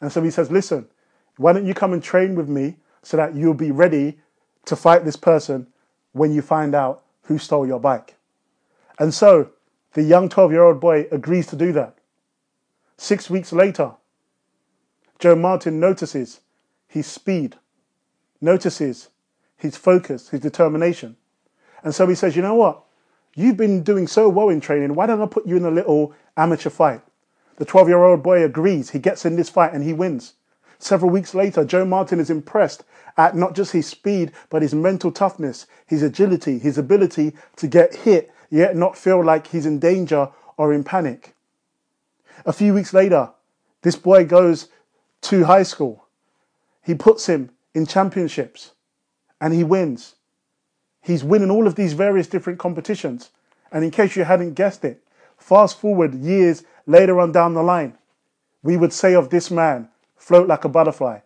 And 0.00 0.12
so 0.12 0.22
he 0.22 0.30
says, 0.30 0.50
Listen, 0.50 0.86
why 1.36 1.52
don't 1.52 1.66
you 1.66 1.74
come 1.74 1.92
and 1.92 2.02
train 2.02 2.34
with 2.34 2.48
me 2.48 2.76
so 3.02 3.16
that 3.16 3.34
you'll 3.34 3.54
be 3.54 3.72
ready 3.72 4.18
to 4.66 4.76
fight 4.76 5.04
this 5.04 5.16
person 5.16 5.66
when 6.12 6.32
you 6.32 6.40
find 6.40 6.74
out 6.74 7.04
who 7.24 7.36
stole 7.38 7.66
your 7.66 7.80
bike? 7.80 8.14
And 8.98 9.12
so 9.12 9.50
the 9.94 10.02
young 10.02 10.28
12 10.28 10.52
year 10.52 10.62
old 10.62 10.80
boy 10.80 11.08
agrees 11.10 11.48
to 11.48 11.56
do 11.56 11.72
that. 11.72 11.96
Six 12.96 13.28
weeks 13.28 13.52
later, 13.52 13.92
Joe 15.18 15.34
Martin 15.34 15.80
notices 15.80 16.40
his 16.86 17.08
speed, 17.08 17.56
notices 18.40 19.08
his 19.56 19.76
focus, 19.76 20.28
his 20.28 20.40
determination. 20.40 21.16
And 21.82 21.92
so 21.92 22.06
he 22.06 22.14
says, 22.14 22.36
You 22.36 22.42
know 22.42 22.54
what? 22.54 22.84
You've 23.34 23.56
been 23.56 23.82
doing 23.82 24.06
so 24.06 24.28
well 24.28 24.48
in 24.50 24.60
training. 24.60 24.94
Why 24.94 25.06
don't 25.06 25.22
I 25.22 25.26
put 25.26 25.46
you 25.46 25.56
in 25.56 25.64
a 25.64 25.70
little 25.70 26.14
amateur 26.36 26.70
fight? 26.70 27.00
The 27.56 27.64
12 27.64 27.88
year 27.88 28.02
old 28.02 28.22
boy 28.22 28.42
agrees. 28.44 28.90
He 28.90 28.98
gets 28.98 29.24
in 29.24 29.36
this 29.36 29.48
fight 29.48 29.72
and 29.72 29.82
he 29.82 29.92
wins. 29.92 30.34
Several 30.78 31.10
weeks 31.10 31.34
later, 31.34 31.64
Joe 31.64 31.84
Martin 31.84 32.18
is 32.18 32.28
impressed 32.28 32.84
at 33.16 33.36
not 33.36 33.54
just 33.54 33.72
his 33.72 33.86
speed, 33.86 34.32
but 34.50 34.62
his 34.62 34.74
mental 34.74 35.12
toughness, 35.12 35.66
his 35.86 36.02
agility, 36.02 36.58
his 36.58 36.76
ability 36.76 37.34
to 37.56 37.68
get 37.68 37.94
hit, 37.94 38.32
yet 38.50 38.74
not 38.76 38.98
feel 38.98 39.24
like 39.24 39.46
he's 39.46 39.66
in 39.66 39.78
danger 39.78 40.28
or 40.56 40.72
in 40.72 40.82
panic. 40.82 41.34
A 42.44 42.52
few 42.52 42.74
weeks 42.74 42.92
later, 42.92 43.30
this 43.82 43.96
boy 43.96 44.24
goes 44.24 44.68
to 45.22 45.44
high 45.44 45.62
school. 45.62 46.06
He 46.82 46.94
puts 46.94 47.26
him 47.26 47.50
in 47.74 47.86
championships 47.86 48.72
and 49.40 49.54
he 49.54 49.64
wins. 49.64 50.16
He's 51.02 51.24
winning 51.24 51.50
all 51.50 51.66
of 51.66 51.74
these 51.74 51.92
various 51.92 52.28
different 52.28 52.58
competitions. 52.58 53.30
And 53.70 53.84
in 53.84 53.90
case 53.90 54.16
you 54.16 54.24
hadn't 54.24 54.54
guessed 54.54 54.84
it, 54.84 55.02
fast 55.36 55.78
forward 55.78 56.14
years 56.14 56.64
later 56.86 57.20
on 57.20 57.32
down 57.32 57.54
the 57.54 57.62
line, 57.62 57.98
we 58.62 58.76
would 58.76 58.92
say 58.92 59.14
of 59.14 59.30
this 59.30 59.50
man 59.50 59.88
float 60.16 60.46
like 60.46 60.64
a 60.64 60.68
butterfly, 60.68 61.18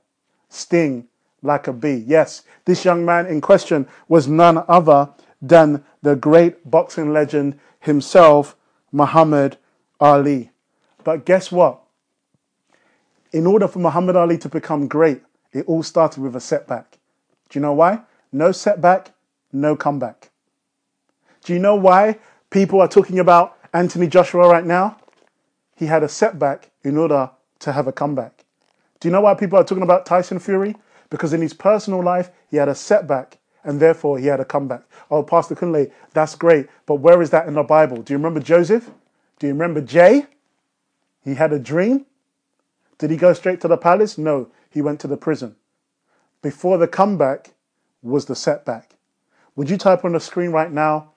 sting 0.49 1.07
like 1.43 1.69
a 1.69 1.73
bee. 1.73 2.05
Yes, 2.07 2.43
this 2.65 2.85
young 2.85 3.05
man 3.05 3.27
in 3.27 3.41
question 3.41 3.87
was 4.09 4.27
none 4.27 4.65
other 4.67 5.11
than 5.43 5.85
the 6.03 6.17
great 6.17 6.69
boxing 6.71 7.13
legend 7.13 7.59
himself, 7.81 8.57
Muhammad 8.91 9.59
Ali. 10.01 10.51
But 11.05 11.27
guess 11.27 11.53
what? 11.53 11.83
In 13.33 13.47
order 13.47 13.69
for 13.69 13.81
Muhammad 13.81 14.17
Ali 14.17 14.39
to 14.39 14.49
become 14.49 14.89
great, 14.89 15.23
it 15.53 15.67
all 15.67 15.83
started 15.83 16.23
with 16.23 16.35
a 16.35 16.41
setback. 16.41 16.99
Do 17.51 17.59
you 17.59 17.63
know 17.63 17.75
why? 17.75 18.01
No 18.33 18.51
setback, 18.53 19.13
no 19.61 19.77
comeback. 19.77 20.31
Do 21.45 21.53
you 21.53 21.59
know 21.59 21.77
why 21.77 22.19
people 22.51 22.81
are 22.81 22.89
talking 22.89 23.19
about 23.19 23.57
Anthony 23.73 24.07
Joshua 24.07 24.49
right 24.49 24.65
now? 24.65 24.99
He 25.77 25.87
had 25.87 26.03
a 26.03 26.09
setback 26.09 26.71
in 26.83 26.97
order 26.97 27.31
to 27.61 27.73
have 27.73 27.87
a 27.87 27.93
comeback. 27.93 28.45
Do 29.01 29.09
you 29.09 29.13
know 29.13 29.21
why 29.21 29.35
people 29.35 29.59
are 29.59 29.65
talking 29.65 29.83
about 29.83 30.07
Tyson 30.07 30.39
Fury? 30.39 30.75
Because 31.11 31.33
in 31.33 31.41
his 31.41 31.55
personal 31.55 32.03
life, 32.03 32.31
he 32.51 32.57
had 32.57 32.69
a 32.69 32.75
setback 32.75 33.39
and 33.63 33.81
therefore 33.81 34.19
he 34.19 34.27
had 34.27 34.41
a 34.41 34.45
comeback. 34.45 34.83
Oh, 35.11 35.23
Pastor 35.23 35.55
Kunle, 35.55 35.91
that's 36.13 36.35
great, 36.35 36.69
but 36.87 36.97
where 36.97 37.21
is 37.21 37.31
that 37.31 37.47
in 37.47 37.55
the 37.55 37.63
Bible? 37.63 38.03
Do 38.03 38.13
you 38.13 38.19
remember 38.19 38.41
Joseph? 38.41 38.91
Do 39.39 39.47
you 39.47 39.53
remember 39.53 39.81
Jay? 39.81 40.27
He 41.23 41.35
had 41.35 41.53
a 41.53 41.59
dream. 41.59 42.07
Did 42.99 43.11
he 43.11 43.17
go 43.17 43.33
straight 43.33 43.61
to 43.61 43.69
the 43.69 43.77
palace? 43.77 44.17
No, 44.17 44.49
he 44.71 44.81
went 44.81 45.01
to 45.01 45.07
the 45.07 45.17
prison. 45.17 45.57
Before 46.43 46.79
the 46.79 46.89
comeback 46.89 47.55
was 48.03 48.27
the 48.27 48.37
setback. 48.37 48.96
Would 49.57 49.71
you 49.71 49.79
type 49.79 50.05
on 50.05 50.13
the 50.13 50.21
screen 50.21 50.51
right 50.51 50.71
now? 50.71 51.13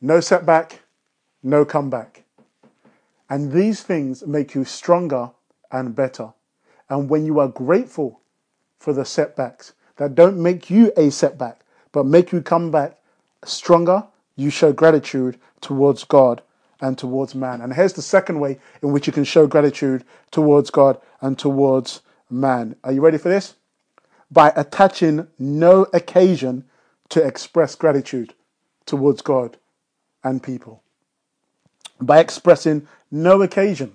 No 0.00 0.20
setback, 0.20 0.80
no 1.42 1.64
comeback. 1.64 2.22
And 3.28 3.52
these 3.52 3.82
things 3.82 4.24
make 4.26 4.54
you 4.54 4.64
stronger 4.64 5.30
and 5.70 5.94
better. 5.94 6.32
And 6.88 7.08
when 7.10 7.24
you 7.24 7.40
are 7.40 7.48
grateful 7.48 8.20
for 8.78 8.92
the 8.92 9.04
setbacks 9.04 9.72
that 9.96 10.14
don't 10.14 10.40
make 10.40 10.70
you 10.70 10.92
a 10.96 11.10
setback, 11.10 11.60
but 11.90 12.06
make 12.06 12.30
you 12.30 12.42
come 12.42 12.70
back 12.70 12.98
stronger, 13.44 14.04
you 14.36 14.50
show 14.50 14.72
gratitude 14.72 15.38
towards 15.60 16.04
God 16.04 16.42
and 16.80 16.96
towards 16.96 17.34
man. 17.34 17.60
And 17.60 17.72
here's 17.72 17.92
the 17.92 18.02
second 18.02 18.38
way 18.38 18.58
in 18.82 18.92
which 18.92 19.06
you 19.06 19.12
can 19.12 19.24
show 19.24 19.46
gratitude 19.46 20.04
towards 20.30 20.70
God 20.70 21.00
and 21.20 21.38
towards 21.38 22.02
man. 22.30 22.76
Are 22.84 22.92
you 22.92 23.00
ready 23.00 23.18
for 23.18 23.28
this? 23.28 23.54
By 24.30 24.52
attaching 24.56 25.26
no 25.38 25.86
occasion 25.92 26.64
to 27.12 27.22
express 27.22 27.74
gratitude 27.74 28.32
towards 28.86 29.20
God 29.20 29.58
and 30.24 30.42
people. 30.42 30.82
By 32.00 32.20
expressing 32.20 32.88
no 33.10 33.42
occasion, 33.42 33.92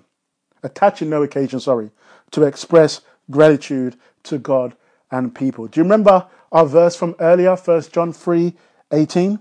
attaching 0.62 1.10
no 1.10 1.24
occasion, 1.24 1.58
sorry, 1.58 1.90
to 2.30 2.44
express 2.44 3.00
gratitude 3.28 3.96
to 4.22 4.38
God 4.38 4.76
and 5.10 5.34
people. 5.34 5.66
Do 5.66 5.80
you 5.80 5.82
remember 5.82 6.28
our 6.52 6.64
verse 6.64 6.94
from 6.94 7.16
earlier, 7.18 7.56
1 7.56 7.82
John 7.90 8.12
3 8.12 8.54
18? 8.92 9.40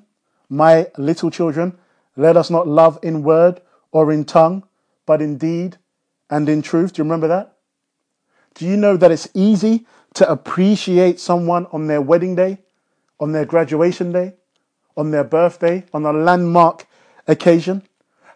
My 0.49 0.87
little 0.97 1.29
children, 1.29 1.77
let 2.15 2.35
us 2.35 2.49
not 2.49 2.67
love 2.67 2.97
in 3.03 3.21
word 3.21 3.61
or 3.91 4.11
in 4.11 4.25
tongue, 4.25 4.63
but 5.05 5.21
in 5.21 5.37
deed 5.37 5.77
and 6.31 6.49
in 6.49 6.63
truth. 6.63 6.93
Do 6.93 7.01
you 7.01 7.03
remember 7.03 7.27
that? 7.27 7.53
Do 8.55 8.65
you 8.65 8.75
know 8.75 8.97
that 8.97 9.11
it's 9.11 9.29
easy 9.35 9.85
to 10.15 10.27
appreciate 10.27 11.19
someone 11.19 11.67
on 11.71 11.85
their 11.85 12.01
wedding 12.01 12.33
day, 12.33 12.57
on 13.19 13.31
their 13.31 13.45
graduation 13.45 14.11
day, 14.11 14.35
on 14.95 15.11
their 15.11 15.23
birthday, 15.23 15.83
on 15.93 16.05
a 16.05 16.13
landmark 16.13 16.87
occasion? 17.27 17.83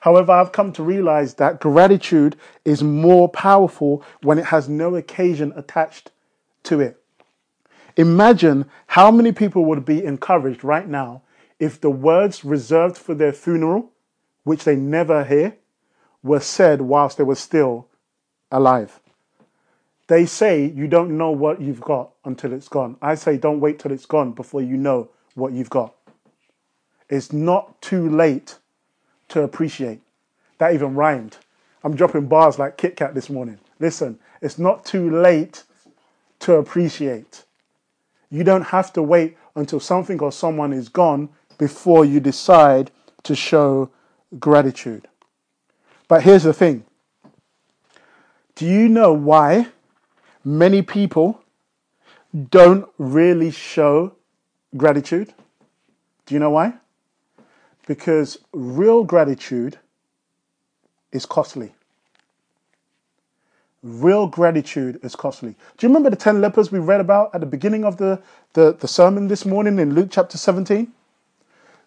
However, 0.01 0.31
I've 0.31 0.51
come 0.51 0.73
to 0.73 0.83
realize 0.83 1.35
that 1.35 1.59
gratitude 1.59 2.35
is 2.65 2.81
more 2.81 3.29
powerful 3.29 4.03
when 4.21 4.39
it 4.39 4.45
has 4.45 4.67
no 4.67 4.95
occasion 4.95 5.53
attached 5.55 6.11
to 6.63 6.79
it. 6.79 6.97
Imagine 7.97 8.65
how 8.87 9.11
many 9.11 9.31
people 9.31 9.65
would 9.65 9.85
be 9.85 10.03
encouraged 10.03 10.63
right 10.63 10.87
now 10.87 11.21
if 11.59 11.79
the 11.79 11.91
words 11.91 12.43
reserved 12.43 12.97
for 12.97 13.13
their 13.13 13.33
funeral, 13.33 13.91
which 14.43 14.63
they 14.63 14.75
never 14.75 15.23
hear, 15.23 15.57
were 16.23 16.39
said 16.39 16.81
whilst 16.81 17.17
they 17.17 17.23
were 17.23 17.35
still 17.35 17.87
alive. 18.51 19.00
They 20.11 20.25
say 20.25 20.65
you 20.65 20.89
don't 20.89 21.17
know 21.17 21.31
what 21.31 21.61
you've 21.61 21.79
got 21.79 22.09
until 22.25 22.51
it's 22.51 22.67
gone. 22.67 22.97
I 23.01 23.15
say 23.15 23.37
don't 23.37 23.61
wait 23.61 23.79
till 23.79 23.93
it's 23.93 24.05
gone 24.05 24.33
before 24.33 24.61
you 24.61 24.75
know 24.75 25.07
what 25.35 25.53
you've 25.53 25.69
got. 25.69 25.95
It's 27.07 27.31
not 27.31 27.81
too 27.81 28.09
late 28.09 28.57
to 29.29 29.41
appreciate. 29.41 30.01
That 30.57 30.73
even 30.73 30.95
rhymed. 30.95 31.37
I'm 31.81 31.95
dropping 31.95 32.27
bars 32.27 32.59
like 32.59 32.75
Kit 32.75 32.97
Kat 32.97 33.15
this 33.15 33.29
morning. 33.29 33.59
Listen, 33.79 34.19
it's 34.41 34.59
not 34.59 34.83
too 34.83 35.09
late 35.09 35.63
to 36.39 36.55
appreciate. 36.55 37.45
You 38.29 38.43
don't 38.43 38.63
have 38.63 38.91
to 38.91 39.01
wait 39.01 39.37
until 39.55 39.79
something 39.79 40.19
or 40.19 40.33
someone 40.33 40.73
is 40.73 40.89
gone 40.89 41.29
before 41.57 42.03
you 42.03 42.19
decide 42.19 42.91
to 43.23 43.33
show 43.33 43.89
gratitude. 44.37 45.07
But 46.09 46.23
here's 46.23 46.43
the 46.43 46.51
thing 46.51 46.83
do 48.55 48.65
you 48.65 48.89
know 48.89 49.13
why 49.13 49.67
many 50.43 50.81
people 50.81 51.41
don't 52.49 52.87
really 52.97 53.51
show 53.51 54.15
gratitude. 54.77 55.33
Do 56.25 56.35
you 56.35 56.39
know 56.39 56.51
why? 56.51 56.73
Because 57.87 58.37
real 58.53 59.03
gratitude 59.03 59.77
is 61.11 61.25
costly. 61.25 61.73
Real 63.83 64.27
gratitude 64.27 64.99
is 65.03 65.15
costly. 65.15 65.55
Do 65.77 65.85
you 65.85 65.89
remember 65.89 66.09
the 66.11 66.15
10 66.15 66.39
lepers 66.39 66.71
we 66.71 66.79
read 66.79 67.01
about 67.01 67.33
at 67.33 67.41
the 67.41 67.47
beginning 67.47 67.83
of 67.83 67.97
the, 67.97 68.21
the, 68.53 68.73
the 68.73 68.87
sermon 68.87 69.27
this 69.27 69.45
morning 69.45 69.79
in 69.79 69.95
Luke 69.95 70.09
chapter 70.11 70.37
17? 70.37 70.91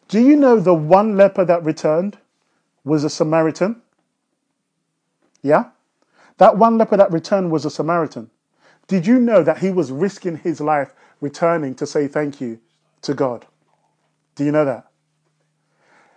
Do 0.09 0.21
you 0.21 0.37
know 0.37 0.59
the 0.61 0.75
one 0.75 1.17
leper 1.17 1.45
that 1.45 1.65
returned 1.65 2.19
was 2.85 3.05
a 3.05 3.11
Samaritan? 3.11 3.81
Yeah? 5.41 5.67
That 6.39 6.59
one 6.59 6.79
leper 6.79 6.97
that 6.97 7.13
returned 7.13 7.51
was 7.51 7.65
a 7.65 7.71
Samaritan. 7.71 8.29
Did 8.87 9.07
you 9.07 9.19
know 9.19 9.43
that 9.43 9.59
he 9.59 9.71
was 9.71 9.91
risking 9.91 10.37
his 10.39 10.61
life 10.61 10.95
returning 11.21 11.75
to 11.77 11.87
say 11.87 12.07
thank 12.07 12.41
you 12.41 12.61
to 13.03 13.15
God? 13.15 13.47
Do 14.35 14.45
you 14.45 14.53
know 14.53 14.65
that? 14.65 14.89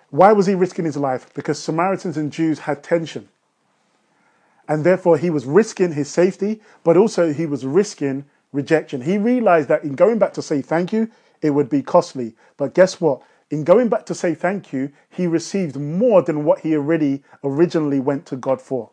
Why 0.10 0.34
was 0.34 0.46
he 0.46 0.56
risking 0.56 0.86
his 0.86 0.98
life? 0.98 1.34
Because 1.34 1.62
Samaritans 1.62 2.18
and 2.18 2.32
Jews 2.32 2.60
had 2.60 2.84
tension. 2.84 3.30
And 4.68 4.84
therefore, 4.84 5.18
he 5.18 5.30
was 5.30 5.46
risking 5.46 5.94
his 5.94 6.10
safety, 6.10 6.62
but 6.84 6.98
also 6.98 7.32
he 7.32 7.46
was 7.46 7.66
risking 7.66 8.26
rejection. 8.52 9.02
He 9.02 9.18
realized 9.18 9.70
that 9.70 9.84
in 9.84 9.96
going 9.96 10.20
back 10.20 10.34
to 10.34 10.42
say 10.42 10.62
thank 10.62 10.92
you, 10.92 11.10
it 11.42 11.52
would 11.52 11.70
be 11.70 11.82
costly. 11.82 12.36
But 12.58 12.74
guess 12.74 13.00
what? 13.00 13.22
In 13.50 13.64
going 13.64 13.88
back 13.88 14.06
to 14.08 14.16
say 14.16 14.36
thank 14.36 14.74
you, 14.74 14.92
he 15.10 15.26
received 15.26 15.78
more 15.78 16.22
than 16.22 16.44
what 16.44 16.60
he 16.62 16.76
already 16.76 17.24
originally 17.44 18.00
went 18.00 18.26
to 18.28 18.36
God 18.36 18.62
for. 18.62 18.92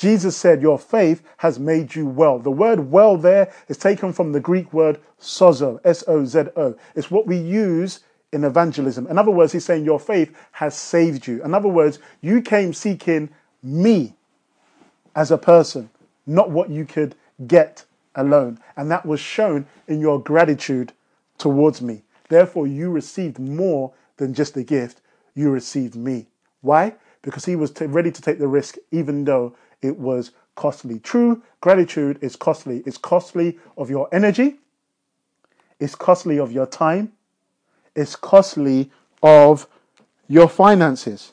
Jesus 0.00 0.34
said, 0.34 0.62
Your 0.62 0.78
faith 0.78 1.22
has 1.36 1.58
made 1.58 1.94
you 1.94 2.06
well. 2.06 2.38
The 2.38 2.50
word 2.50 2.90
well 2.90 3.18
there 3.18 3.52
is 3.68 3.76
taken 3.76 4.14
from 4.14 4.32
the 4.32 4.40
Greek 4.40 4.72
word 4.72 4.98
sozo, 5.20 5.78
S 5.84 6.02
O 6.08 6.24
Z 6.24 6.44
O. 6.56 6.74
It's 6.94 7.10
what 7.10 7.26
we 7.26 7.36
use 7.36 8.00
in 8.32 8.44
evangelism. 8.44 9.06
In 9.08 9.18
other 9.18 9.30
words, 9.30 9.52
he's 9.52 9.66
saying, 9.66 9.84
Your 9.84 10.00
faith 10.00 10.34
has 10.52 10.74
saved 10.74 11.26
you. 11.26 11.44
In 11.44 11.52
other 11.52 11.68
words, 11.68 11.98
you 12.22 12.40
came 12.40 12.72
seeking 12.72 13.28
me 13.62 14.14
as 15.14 15.30
a 15.30 15.36
person, 15.36 15.90
not 16.26 16.50
what 16.50 16.70
you 16.70 16.86
could 16.86 17.14
get 17.46 17.84
alone. 18.14 18.58
And 18.78 18.90
that 18.90 19.04
was 19.04 19.20
shown 19.20 19.66
in 19.86 20.00
your 20.00 20.18
gratitude 20.18 20.94
towards 21.36 21.82
me. 21.82 22.00
Therefore, 22.30 22.66
you 22.66 22.90
received 22.90 23.38
more 23.38 23.92
than 24.16 24.32
just 24.32 24.56
a 24.56 24.62
gift, 24.62 25.02
you 25.34 25.50
received 25.50 25.94
me. 25.94 26.28
Why? 26.62 26.94
Because 27.20 27.44
he 27.44 27.54
was 27.54 27.70
t- 27.70 27.84
ready 27.84 28.10
to 28.10 28.22
take 28.22 28.38
the 28.38 28.48
risk, 28.48 28.76
even 28.90 29.26
though 29.26 29.54
it 29.82 29.98
was 29.98 30.32
costly. 30.54 30.98
True 30.98 31.42
gratitude 31.60 32.18
is 32.20 32.36
costly. 32.36 32.82
It's 32.86 32.98
costly 32.98 33.58
of 33.76 33.90
your 33.90 34.08
energy, 34.12 34.58
it's 35.78 35.94
costly 35.94 36.38
of 36.38 36.52
your 36.52 36.66
time, 36.66 37.12
it's 37.94 38.16
costly 38.16 38.90
of 39.22 39.66
your 40.28 40.48
finances. 40.48 41.32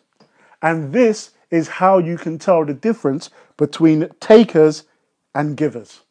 And 0.62 0.92
this 0.94 1.32
is 1.52 1.68
how 1.68 1.98
you 1.98 2.18
can 2.18 2.40
tell 2.40 2.66
the 2.66 2.74
difference 2.74 3.30
between 3.58 4.10
takers 4.20 4.84
and 5.36 5.56
givers. 5.56 6.02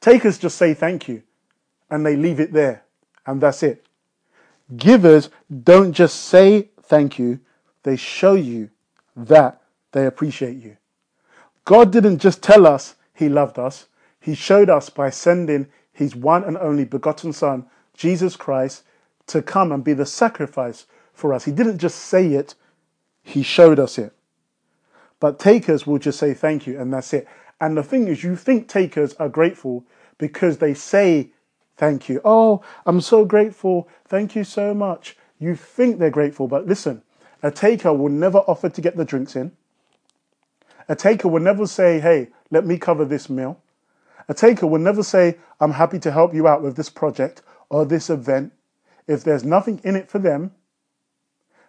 Takers 0.00 0.38
just 0.38 0.56
say 0.56 0.74
thank 0.74 1.08
you 1.08 1.22
and 1.90 2.06
they 2.06 2.16
leave 2.16 2.40
it 2.40 2.52
there, 2.52 2.84
and 3.26 3.40
that's 3.40 3.62
it. 3.62 3.84
Givers 4.76 5.28
don't 5.64 5.92
just 5.92 6.24
say 6.24 6.68
thank 6.82 7.18
you, 7.18 7.40
they 7.82 7.96
show 7.96 8.34
you 8.34 8.70
that 9.16 9.60
they 9.92 10.06
appreciate 10.06 10.56
you. 10.56 10.76
God 11.70 11.92
didn't 11.92 12.18
just 12.18 12.42
tell 12.42 12.66
us 12.66 12.96
He 13.14 13.28
loved 13.28 13.56
us, 13.56 13.86
He 14.18 14.34
showed 14.34 14.68
us 14.68 14.90
by 14.90 15.08
sending 15.10 15.68
His 15.92 16.16
one 16.16 16.42
and 16.42 16.58
only 16.58 16.84
begotten 16.84 17.32
Son, 17.32 17.64
Jesus 17.94 18.34
Christ, 18.34 18.82
to 19.28 19.40
come 19.40 19.70
and 19.70 19.84
be 19.84 19.92
the 19.92 20.04
sacrifice 20.04 20.86
for 21.12 21.32
us. 21.32 21.44
He 21.44 21.52
didn't 21.52 21.78
just 21.78 21.96
say 21.96 22.32
it, 22.32 22.56
He 23.22 23.44
showed 23.44 23.78
us 23.78 23.98
it. 23.98 24.12
But 25.20 25.38
takers 25.38 25.86
will 25.86 26.00
just 26.00 26.18
say 26.18 26.34
thank 26.34 26.66
you, 26.66 26.76
and 26.76 26.92
that's 26.92 27.12
it. 27.12 27.28
And 27.60 27.76
the 27.76 27.84
thing 27.84 28.08
is, 28.08 28.24
you 28.24 28.34
think 28.34 28.66
takers 28.66 29.14
are 29.14 29.28
grateful 29.28 29.84
because 30.18 30.58
they 30.58 30.74
say 30.74 31.30
thank 31.76 32.08
you. 32.08 32.20
Oh, 32.24 32.62
I'm 32.84 33.00
so 33.00 33.24
grateful. 33.24 33.88
Thank 34.08 34.34
you 34.34 34.42
so 34.42 34.74
much. 34.74 35.16
You 35.38 35.54
think 35.54 36.00
they're 36.00 36.10
grateful, 36.10 36.48
but 36.48 36.66
listen, 36.66 37.02
a 37.44 37.52
taker 37.52 37.92
will 37.92 38.08
never 38.08 38.38
offer 38.38 38.68
to 38.68 38.80
get 38.80 38.96
the 38.96 39.04
drinks 39.04 39.36
in. 39.36 39.52
A 40.90 40.96
taker 40.96 41.28
will 41.28 41.40
never 41.40 41.68
say, 41.68 42.00
hey, 42.00 42.30
let 42.50 42.66
me 42.66 42.76
cover 42.76 43.04
this 43.04 43.30
meal. 43.30 43.62
A 44.28 44.34
taker 44.34 44.66
will 44.66 44.80
never 44.80 45.04
say, 45.04 45.38
I'm 45.60 45.70
happy 45.70 46.00
to 46.00 46.10
help 46.10 46.34
you 46.34 46.48
out 46.48 46.62
with 46.62 46.74
this 46.74 46.90
project 46.90 47.42
or 47.68 47.84
this 47.84 48.10
event. 48.10 48.52
If 49.06 49.22
there's 49.22 49.44
nothing 49.44 49.80
in 49.84 49.94
it 49.94 50.10
for 50.10 50.18
them, 50.18 50.50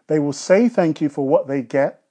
they 0.07 0.17
will 0.17 0.33
say 0.33 0.67
thank 0.67 1.01
you 1.01 1.07
for 1.07 1.27
what 1.27 1.47
they 1.47 1.61
get, 1.61 2.01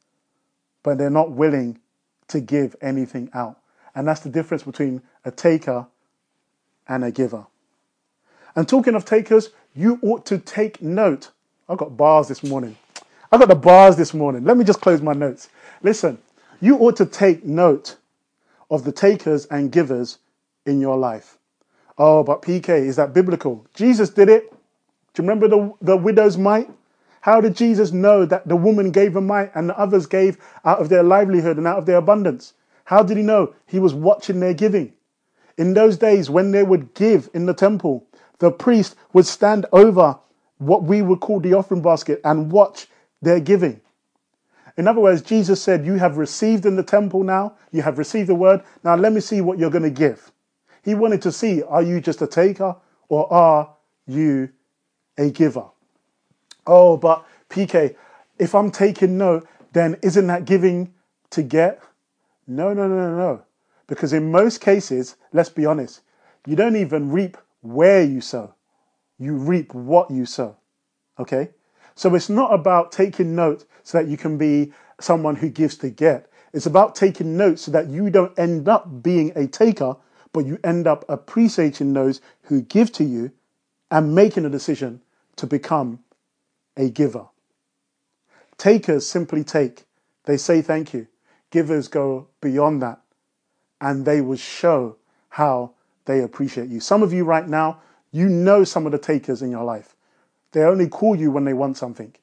but 0.84 0.98
they're 0.98 1.11
not 1.11 1.32
willing 1.32 1.80
to 2.28 2.40
give 2.40 2.76
anything 2.80 3.28
out. 3.34 3.58
And 3.92 4.06
that's 4.06 4.20
the 4.20 4.30
difference 4.30 4.62
between 4.62 5.02
a 5.24 5.32
taker 5.32 5.88
and 6.86 7.02
a 7.02 7.11
giver. 7.11 7.44
And 8.54 8.68
talking 8.68 8.94
of 8.94 9.04
takers, 9.04 9.50
you 9.74 9.98
ought 10.02 10.24
to 10.26 10.38
take 10.38 10.80
note. 10.80 11.30
I 11.68 11.74
got 11.74 11.96
bars 11.96 12.28
this 12.28 12.44
morning. 12.44 12.76
I 13.32 13.36
got 13.36 13.48
the 13.48 13.56
bars 13.56 13.96
this 13.96 14.14
morning. 14.14 14.44
Let 14.44 14.56
me 14.56 14.64
just 14.64 14.80
close 14.80 15.02
my 15.02 15.12
notes. 15.12 15.48
Listen, 15.82 16.18
you 16.61 16.76
ought 16.78 16.96
to 16.96 17.06
take 17.06 17.44
note 17.44 17.96
of 18.70 18.84
the 18.84 18.92
takers 18.92 19.46
and 19.46 19.72
givers 19.72 20.18
in 20.66 20.80
your 20.80 20.96
life. 20.96 21.38
Oh, 21.98 22.22
but 22.22 22.42
PK, 22.42 22.68
is 22.68 22.96
that 22.96 23.12
biblical? 23.12 23.66
Jesus 23.74 24.11
did 24.11 24.28
it. 24.28 24.50
Do 25.12 25.22
you 25.22 25.28
remember 25.28 25.48
the, 25.48 25.74
the 25.82 25.96
widow's 25.96 26.38
mite? 26.38 26.70
How 27.22 27.40
did 27.40 27.56
Jesus 27.56 27.92
know 27.92 28.24
that 28.24 28.48
the 28.48 28.56
woman 28.56 28.90
gave 28.90 29.16
a 29.16 29.20
mite 29.20 29.50
and 29.54 29.68
the 29.68 29.78
others 29.78 30.06
gave 30.06 30.38
out 30.64 30.80
of 30.80 30.88
their 30.88 31.02
livelihood 31.02 31.58
and 31.58 31.66
out 31.66 31.78
of 31.78 31.86
their 31.86 31.98
abundance? 31.98 32.54
How 32.84 33.02
did 33.02 33.16
he 33.16 33.22
know? 33.22 33.54
He 33.66 33.78
was 33.78 33.92
watching 33.92 34.40
their 34.40 34.54
giving. 34.54 34.92
In 35.58 35.74
those 35.74 35.98
days, 35.98 36.30
when 36.30 36.52
they 36.52 36.62
would 36.62 36.94
give 36.94 37.28
in 37.34 37.44
the 37.44 37.52
temple, 37.54 38.06
the 38.38 38.50
priest 38.50 38.96
would 39.12 39.26
stand 39.26 39.66
over 39.72 40.18
what 40.58 40.84
we 40.84 41.02
would 41.02 41.20
call 41.20 41.40
the 41.40 41.54
offering 41.54 41.82
basket 41.82 42.20
and 42.24 42.50
watch 42.50 42.86
their 43.20 43.40
giving. 43.40 43.80
In 44.77 44.89
other 44.89 45.01
words, 45.01 45.23
Jesus 45.23 45.62
said, 45.62 45.85
You 45.85 45.95
have 45.95 46.16
received 46.16 46.66
in 46.66 46.77
the 46.77 46.83
temple 46.83 47.25
now, 47.25 47.55
you 47.73 47.83
have 47.83 47.99
received 47.99 48.29
the 48.29 48.35
word. 48.35 48.62
Now 48.85 48.97
let 48.97 49.12
me 49.12 49.21
see 49.21 49.41
what 49.41 49.59
you're 49.59 49.71
going 49.71 49.83
to 49.83 49.91
give. 49.91 50.33
He 50.83 50.95
wanted 50.95 51.23
to 51.23 51.33
see, 51.33 51.62
Are 51.62 51.83
you 51.83 52.01
just 52.01 52.23
a 52.23 52.27
taker 52.27 52.77
or 53.09 53.33
are 53.33 53.75
you 54.07 54.51
a 55.18 55.31
giver? 55.31 55.66
Oh, 56.66 56.97
but 56.97 57.25
PK, 57.49 57.97
if 58.39 58.55
I'm 58.55 58.71
taking 58.71 59.18
note, 59.18 59.47
then 59.73 59.99
isn't 60.03 60.27
that 60.27 60.45
giving 60.45 60.95
to 61.31 61.43
get? 61.43 61.83
No, 62.47 62.73
no, 62.73 62.89
no, 62.89 62.97
no, 62.97 63.16
no. 63.16 63.43
Because 63.87 64.12
in 64.12 64.31
most 64.31 64.61
cases, 64.61 65.16
let's 65.33 65.49
be 65.49 65.66
honest, 65.66 66.01
you 66.47 66.57
don't 66.57 66.77
even 66.77 67.11
reap 67.11 67.37
where 67.61 68.03
you 68.03 68.21
sow, 68.21 68.55
you 69.18 69.35
reap 69.35 69.75
what 69.75 70.11
you 70.11 70.25
sow. 70.27 70.57
Okay? 71.18 71.51
So 71.95 72.14
it's 72.14 72.28
not 72.28 72.53
about 72.53 72.93
taking 72.93 73.34
note 73.34 73.64
so 73.82 73.99
that 73.99 74.09
you 74.09 74.16
can 74.16 74.38
be 74.38 74.72
someone 75.01 75.36
who 75.36 75.49
gives 75.49 75.76
to 75.78 75.91
get. 75.91 76.30
It's 76.53 76.66
about 76.66 76.95
taking 76.95 77.36
note 77.36 77.59
so 77.59 77.70
that 77.70 77.88
you 77.88 78.11
don't 78.11 78.36
end 78.38 78.68
up 78.68 79.03
being 79.03 79.32
a 79.36 79.47
taker, 79.47 79.97
but 80.32 80.47
you 80.47 80.59
end 80.64 80.86
up 80.86 81.05
appreciating 81.09 81.93
those 81.93 82.20
who 82.43 82.62
give 82.62 82.93
to 82.93 83.05
you 83.05 83.32
and 83.91 84.14
making 84.14 84.45
a 84.45 84.51
decision 84.51 85.01
to 85.36 85.47
become 85.47 86.01
a 86.76 86.91
giver. 86.91 87.26
Takers 88.59 89.07
simply 89.07 89.43
take, 89.43 89.84
they 90.24 90.36
say 90.36 90.62
thank 90.62 90.93
you. 90.93 91.07
Givers 91.51 91.88
go 91.88 92.28
beyond 92.41 92.82
that 92.82 93.01
and 93.80 94.05
they 94.05 94.20
will 94.20 94.36
show 94.36 94.97
how 95.30 95.72
they 96.05 96.20
appreciate 96.20 96.68
you. 96.68 96.80
Some 96.80 97.03
of 97.03 97.12
you 97.12 97.24
right 97.24 97.49
now, 97.49 97.80
you 98.12 98.28
know 98.28 98.64
some 98.64 98.86
of 98.86 98.93
the 98.93 98.99
takers 98.99 99.43
in 99.43 99.51
your 99.51 99.64
life. 99.64 99.97
They 100.53 100.62
only 100.62 100.88
call 100.88 101.16
you 101.16 101.30
when 101.30 101.44
they 101.44 101.55
want 101.55 101.76
something. 101.76 102.14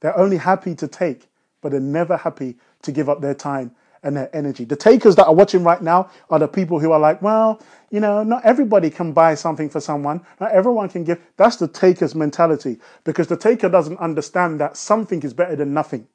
They're 0.00 0.18
only 0.18 0.36
happy 0.38 0.74
to 0.76 0.88
take, 0.88 1.28
but 1.60 1.72
they're 1.72 1.80
never 1.80 2.16
happy 2.16 2.56
to 2.82 2.92
give 2.92 3.08
up 3.08 3.20
their 3.20 3.34
time 3.34 3.72
and 4.02 4.16
their 4.16 4.34
energy. 4.34 4.64
The 4.64 4.76
takers 4.76 5.16
that 5.16 5.26
are 5.26 5.34
watching 5.34 5.64
right 5.64 5.80
now 5.80 6.10
are 6.28 6.38
the 6.38 6.48
people 6.48 6.80
who 6.80 6.92
are 6.92 6.98
like, 6.98 7.22
well, 7.22 7.62
you 7.90 8.00
know, 8.00 8.24
not 8.24 8.44
everybody 8.44 8.90
can 8.90 9.12
buy 9.12 9.34
something 9.36 9.70
for 9.70 9.80
someone. 9.80 10.22
Not 10.40 10.52
everyone 10.52 10.88
can 10.88 11.04
give. 11.04 11.22
That's 11.36 11.56
the 11.56 11.68
taker's 11.68 12.14
mentality 12.14 12.78
because 13.04 13.28
the 13.28 13.36
taker 13.36 13.68
doesn't 13.68 13.98
understand 13.98 14.60
that 14.60 14.76
something 14.76 15.22
is 15.22 15.34
better 15.34 15.56
than 15.56 15.72
nothing. 15.72 16.08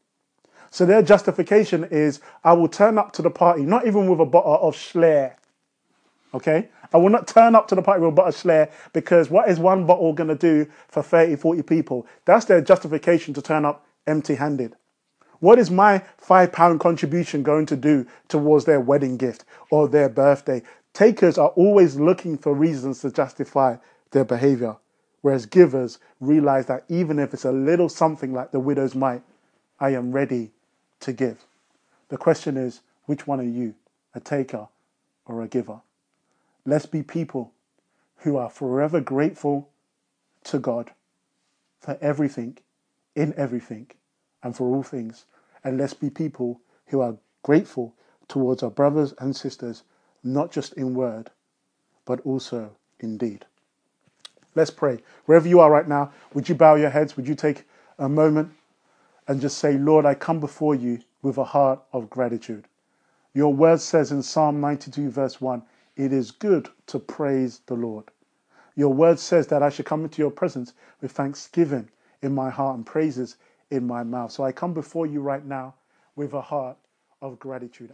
So 0.70 0.86
their 0.86 1.02
justification 1.02 1.86
is, 1.86 2.20
I 2.44 2.54
will 2.54 2.68
turn 2.68 2.98
up 2.98 3.14
to 3.14 3.22
the 3.22 3.30
party, 3.32 3.64
not 3.64 3.88
even 3.88 4.08
with 4.10 4.20
a 4.20 4.26
bottle 4.26 4.60
of 4.62 4.76
Shloer. 4.76 5.36
Okay? 6.38 6.70
I 6.94 6.98
will 6.98 7.10
not 7.10 7.28
turn 7.28 7.56
up 7.56 7.68
to 7.68 7.76
the 7.76 7.82
party 7.82 8.00
with 8.02 8.10
a 8.10 8.16
bottle 8.16 8.52
of 8.52 8.70
because 8.94 9.30
what 9.30 9.50
is 9.50 9.60
one 9.60 9.88
bottle 9.88 10.14
going 10.14 10.30
to 10.30 10.36
do 10.36 10.68
for 10.88 11.02
30, 11.02 11.36
40 11.36 11.64
people? 11.64 12.08
That's 12.26 12.46
their 12.46 12.62
justification 12.62 13.34
to 13.34 13.42
turn 13.42 13.66
up 13.66 13.86
empty 14.06 14.36
handed. 14.36 14.76
What 15.40 15.58
is 15.58 15.72
my 15.72 16.04
five 16.18 16.52
pound 16.52 16.80
contribution 16.80 17.42
going 17.42 17.66
to 17.68 17.76
do 17.76 18.06
towards 18.28 18.66
their 18.66 18.80
wedding 18.80 19.18
gift 19.18 19.46
or 19.72 19.88
their 19.88 20.10
birthday? 20.10 20.62
Takers 20.94 21.40
are 21.40 21.50
always 21.50 21.96
looking 21.96 22.38
for 22.38 22.54
reasons 22.54 23.02
to 23.02 23.12
justify 23.12 23.78
their 24.12 24.26
behavior, 24.26 24.78
whereas 25.22 25.48
givers 25.48 25.98
realize 26.20 26.68
that 26.68 26.86
even 26.88 27.18
if 27.18 27.34
it's 27.34 27.46
a 27.46 27.52
little 27.52 27.90
something 27.90 28.32
like 28.32 28.52
the 28.52 28.60
widow's 28.60 28.96
mite, 28.96 29.24
I 29.80 29.90
am 29.90 30.12
ready 30.12 30.52
to 31.02 31.14
give. 31.14 31.46
The 32.10 32.18
question 32.18 32.58
is, 32.58 32.82
which 33.06 33.26
one 33.26 33.40
are 33.40 33.44
you, 33.44 33.74
a 34.14 34.20
taker 34.20 34.68
or 35.26 35.42
a 35.44 35.48
giver? 35.48 35.82
Let's 36.68 36.86
be 36.86 37.02
people 37.02 37.54
who 38.18 38.36
are 38.36 38.50
forever 38.50 39.00
grateful 39.00 39.70
to 40.44 40.60
God 40.60 40.92
for 41.80 41.98
everything, 42.02 42.58
in 43.16 43.34
everything, 43.38 43.88
and 44.44 44.54
for 44.54 44.68
all 44.68 44.84
things. 44.84 45.24
And 45.64 45.78
let's 45.78 45.94
be 45.94 46.10
people 46.10 46.60
who 46.88 47.00
are 47.00 47.16
grateful 47.42 47.96
towards 48.28 48.64
our 48.64 48.70
brothers 48.70 49.14
and 49.20 49.34
sisters, 49.34 49.84
not 50.26 50.52
just 50.52 50.74
in 50.74 50.94
word, 50.94 51.32
but 52.04 52.20
also 52.26 52.76
in 53.00 53.18
deed. 53.18 53.46
Let's 54.54 54.72
pray. 54.72 55.00
Wherever 55.26 55.48
you 55.48 55.62
are 55.62 55.72
right 55.72 55.88
now, 55.88 56.12
would 56.34 56.50
you 56.50 56.56
bow 56.56 56.76
your 56.76 56.90
heads? 56.90 57.16
Would 57.16 57.30
you 57.30 57.36
take 57.36 57.64
a 57.98 58.10
moment 58.10 58.52
and 59.26 59.40
just 59.40 59.60
say, 59.60 59.78
Lord, 59.78 60.06
I 60.06 60.16
come 60.16 60.42
before 60.42 60.76
you 60.76 61.00
with 61.22 61.38
a 61.38 61.46
heart 61.46 61.80
of 61.94 62.10
gratitude. 62.10 62.66
Your 63.34 63.54
word 63.54 63.80
says 63.80 64.12
in 64.12 64.22
Psalm 64.22 64.60
92, 64.60 65.10
verse 65.10 65.40
1, 65.40 65.64
it 65.98 66.14
is 66.14 66.32
good 66.32 66.70
to 66.88 67.00
praise 67.00 67.62
the 67.68 67.76
Lord. 67.76 68.06
Your 68.76 68.94
word 68.94 69.20
says 69.20 69.48
that 69.48 69.64
I 69.64 69.70
should 69.70 69.86
come 69.86 70.04
into 70.04 70.22
your 70.22 70.32
presence 70.32 70.74
with 71.02 71.12
thanksgiving 71.12 71.90
in 72.22 72.36
my 72.36 72.50
heart 72.50 72.78
and 72.78 72.86
praises 72.86 73.38
in 73.72 73.88
my 73.88 74.04
mouth. 74.04 74.32
So 74.32 74.44
I 74.44 74.52
come 74.54 74.74
before 74.74 75.08
you 75.08 75.22
right 75.22 75.46
now 75.46 75.76
with 76.16 76.34
a 76.34 76.42
heart 76.42 76.78
of 77.22 77.40
gratitude. 77.40 77.86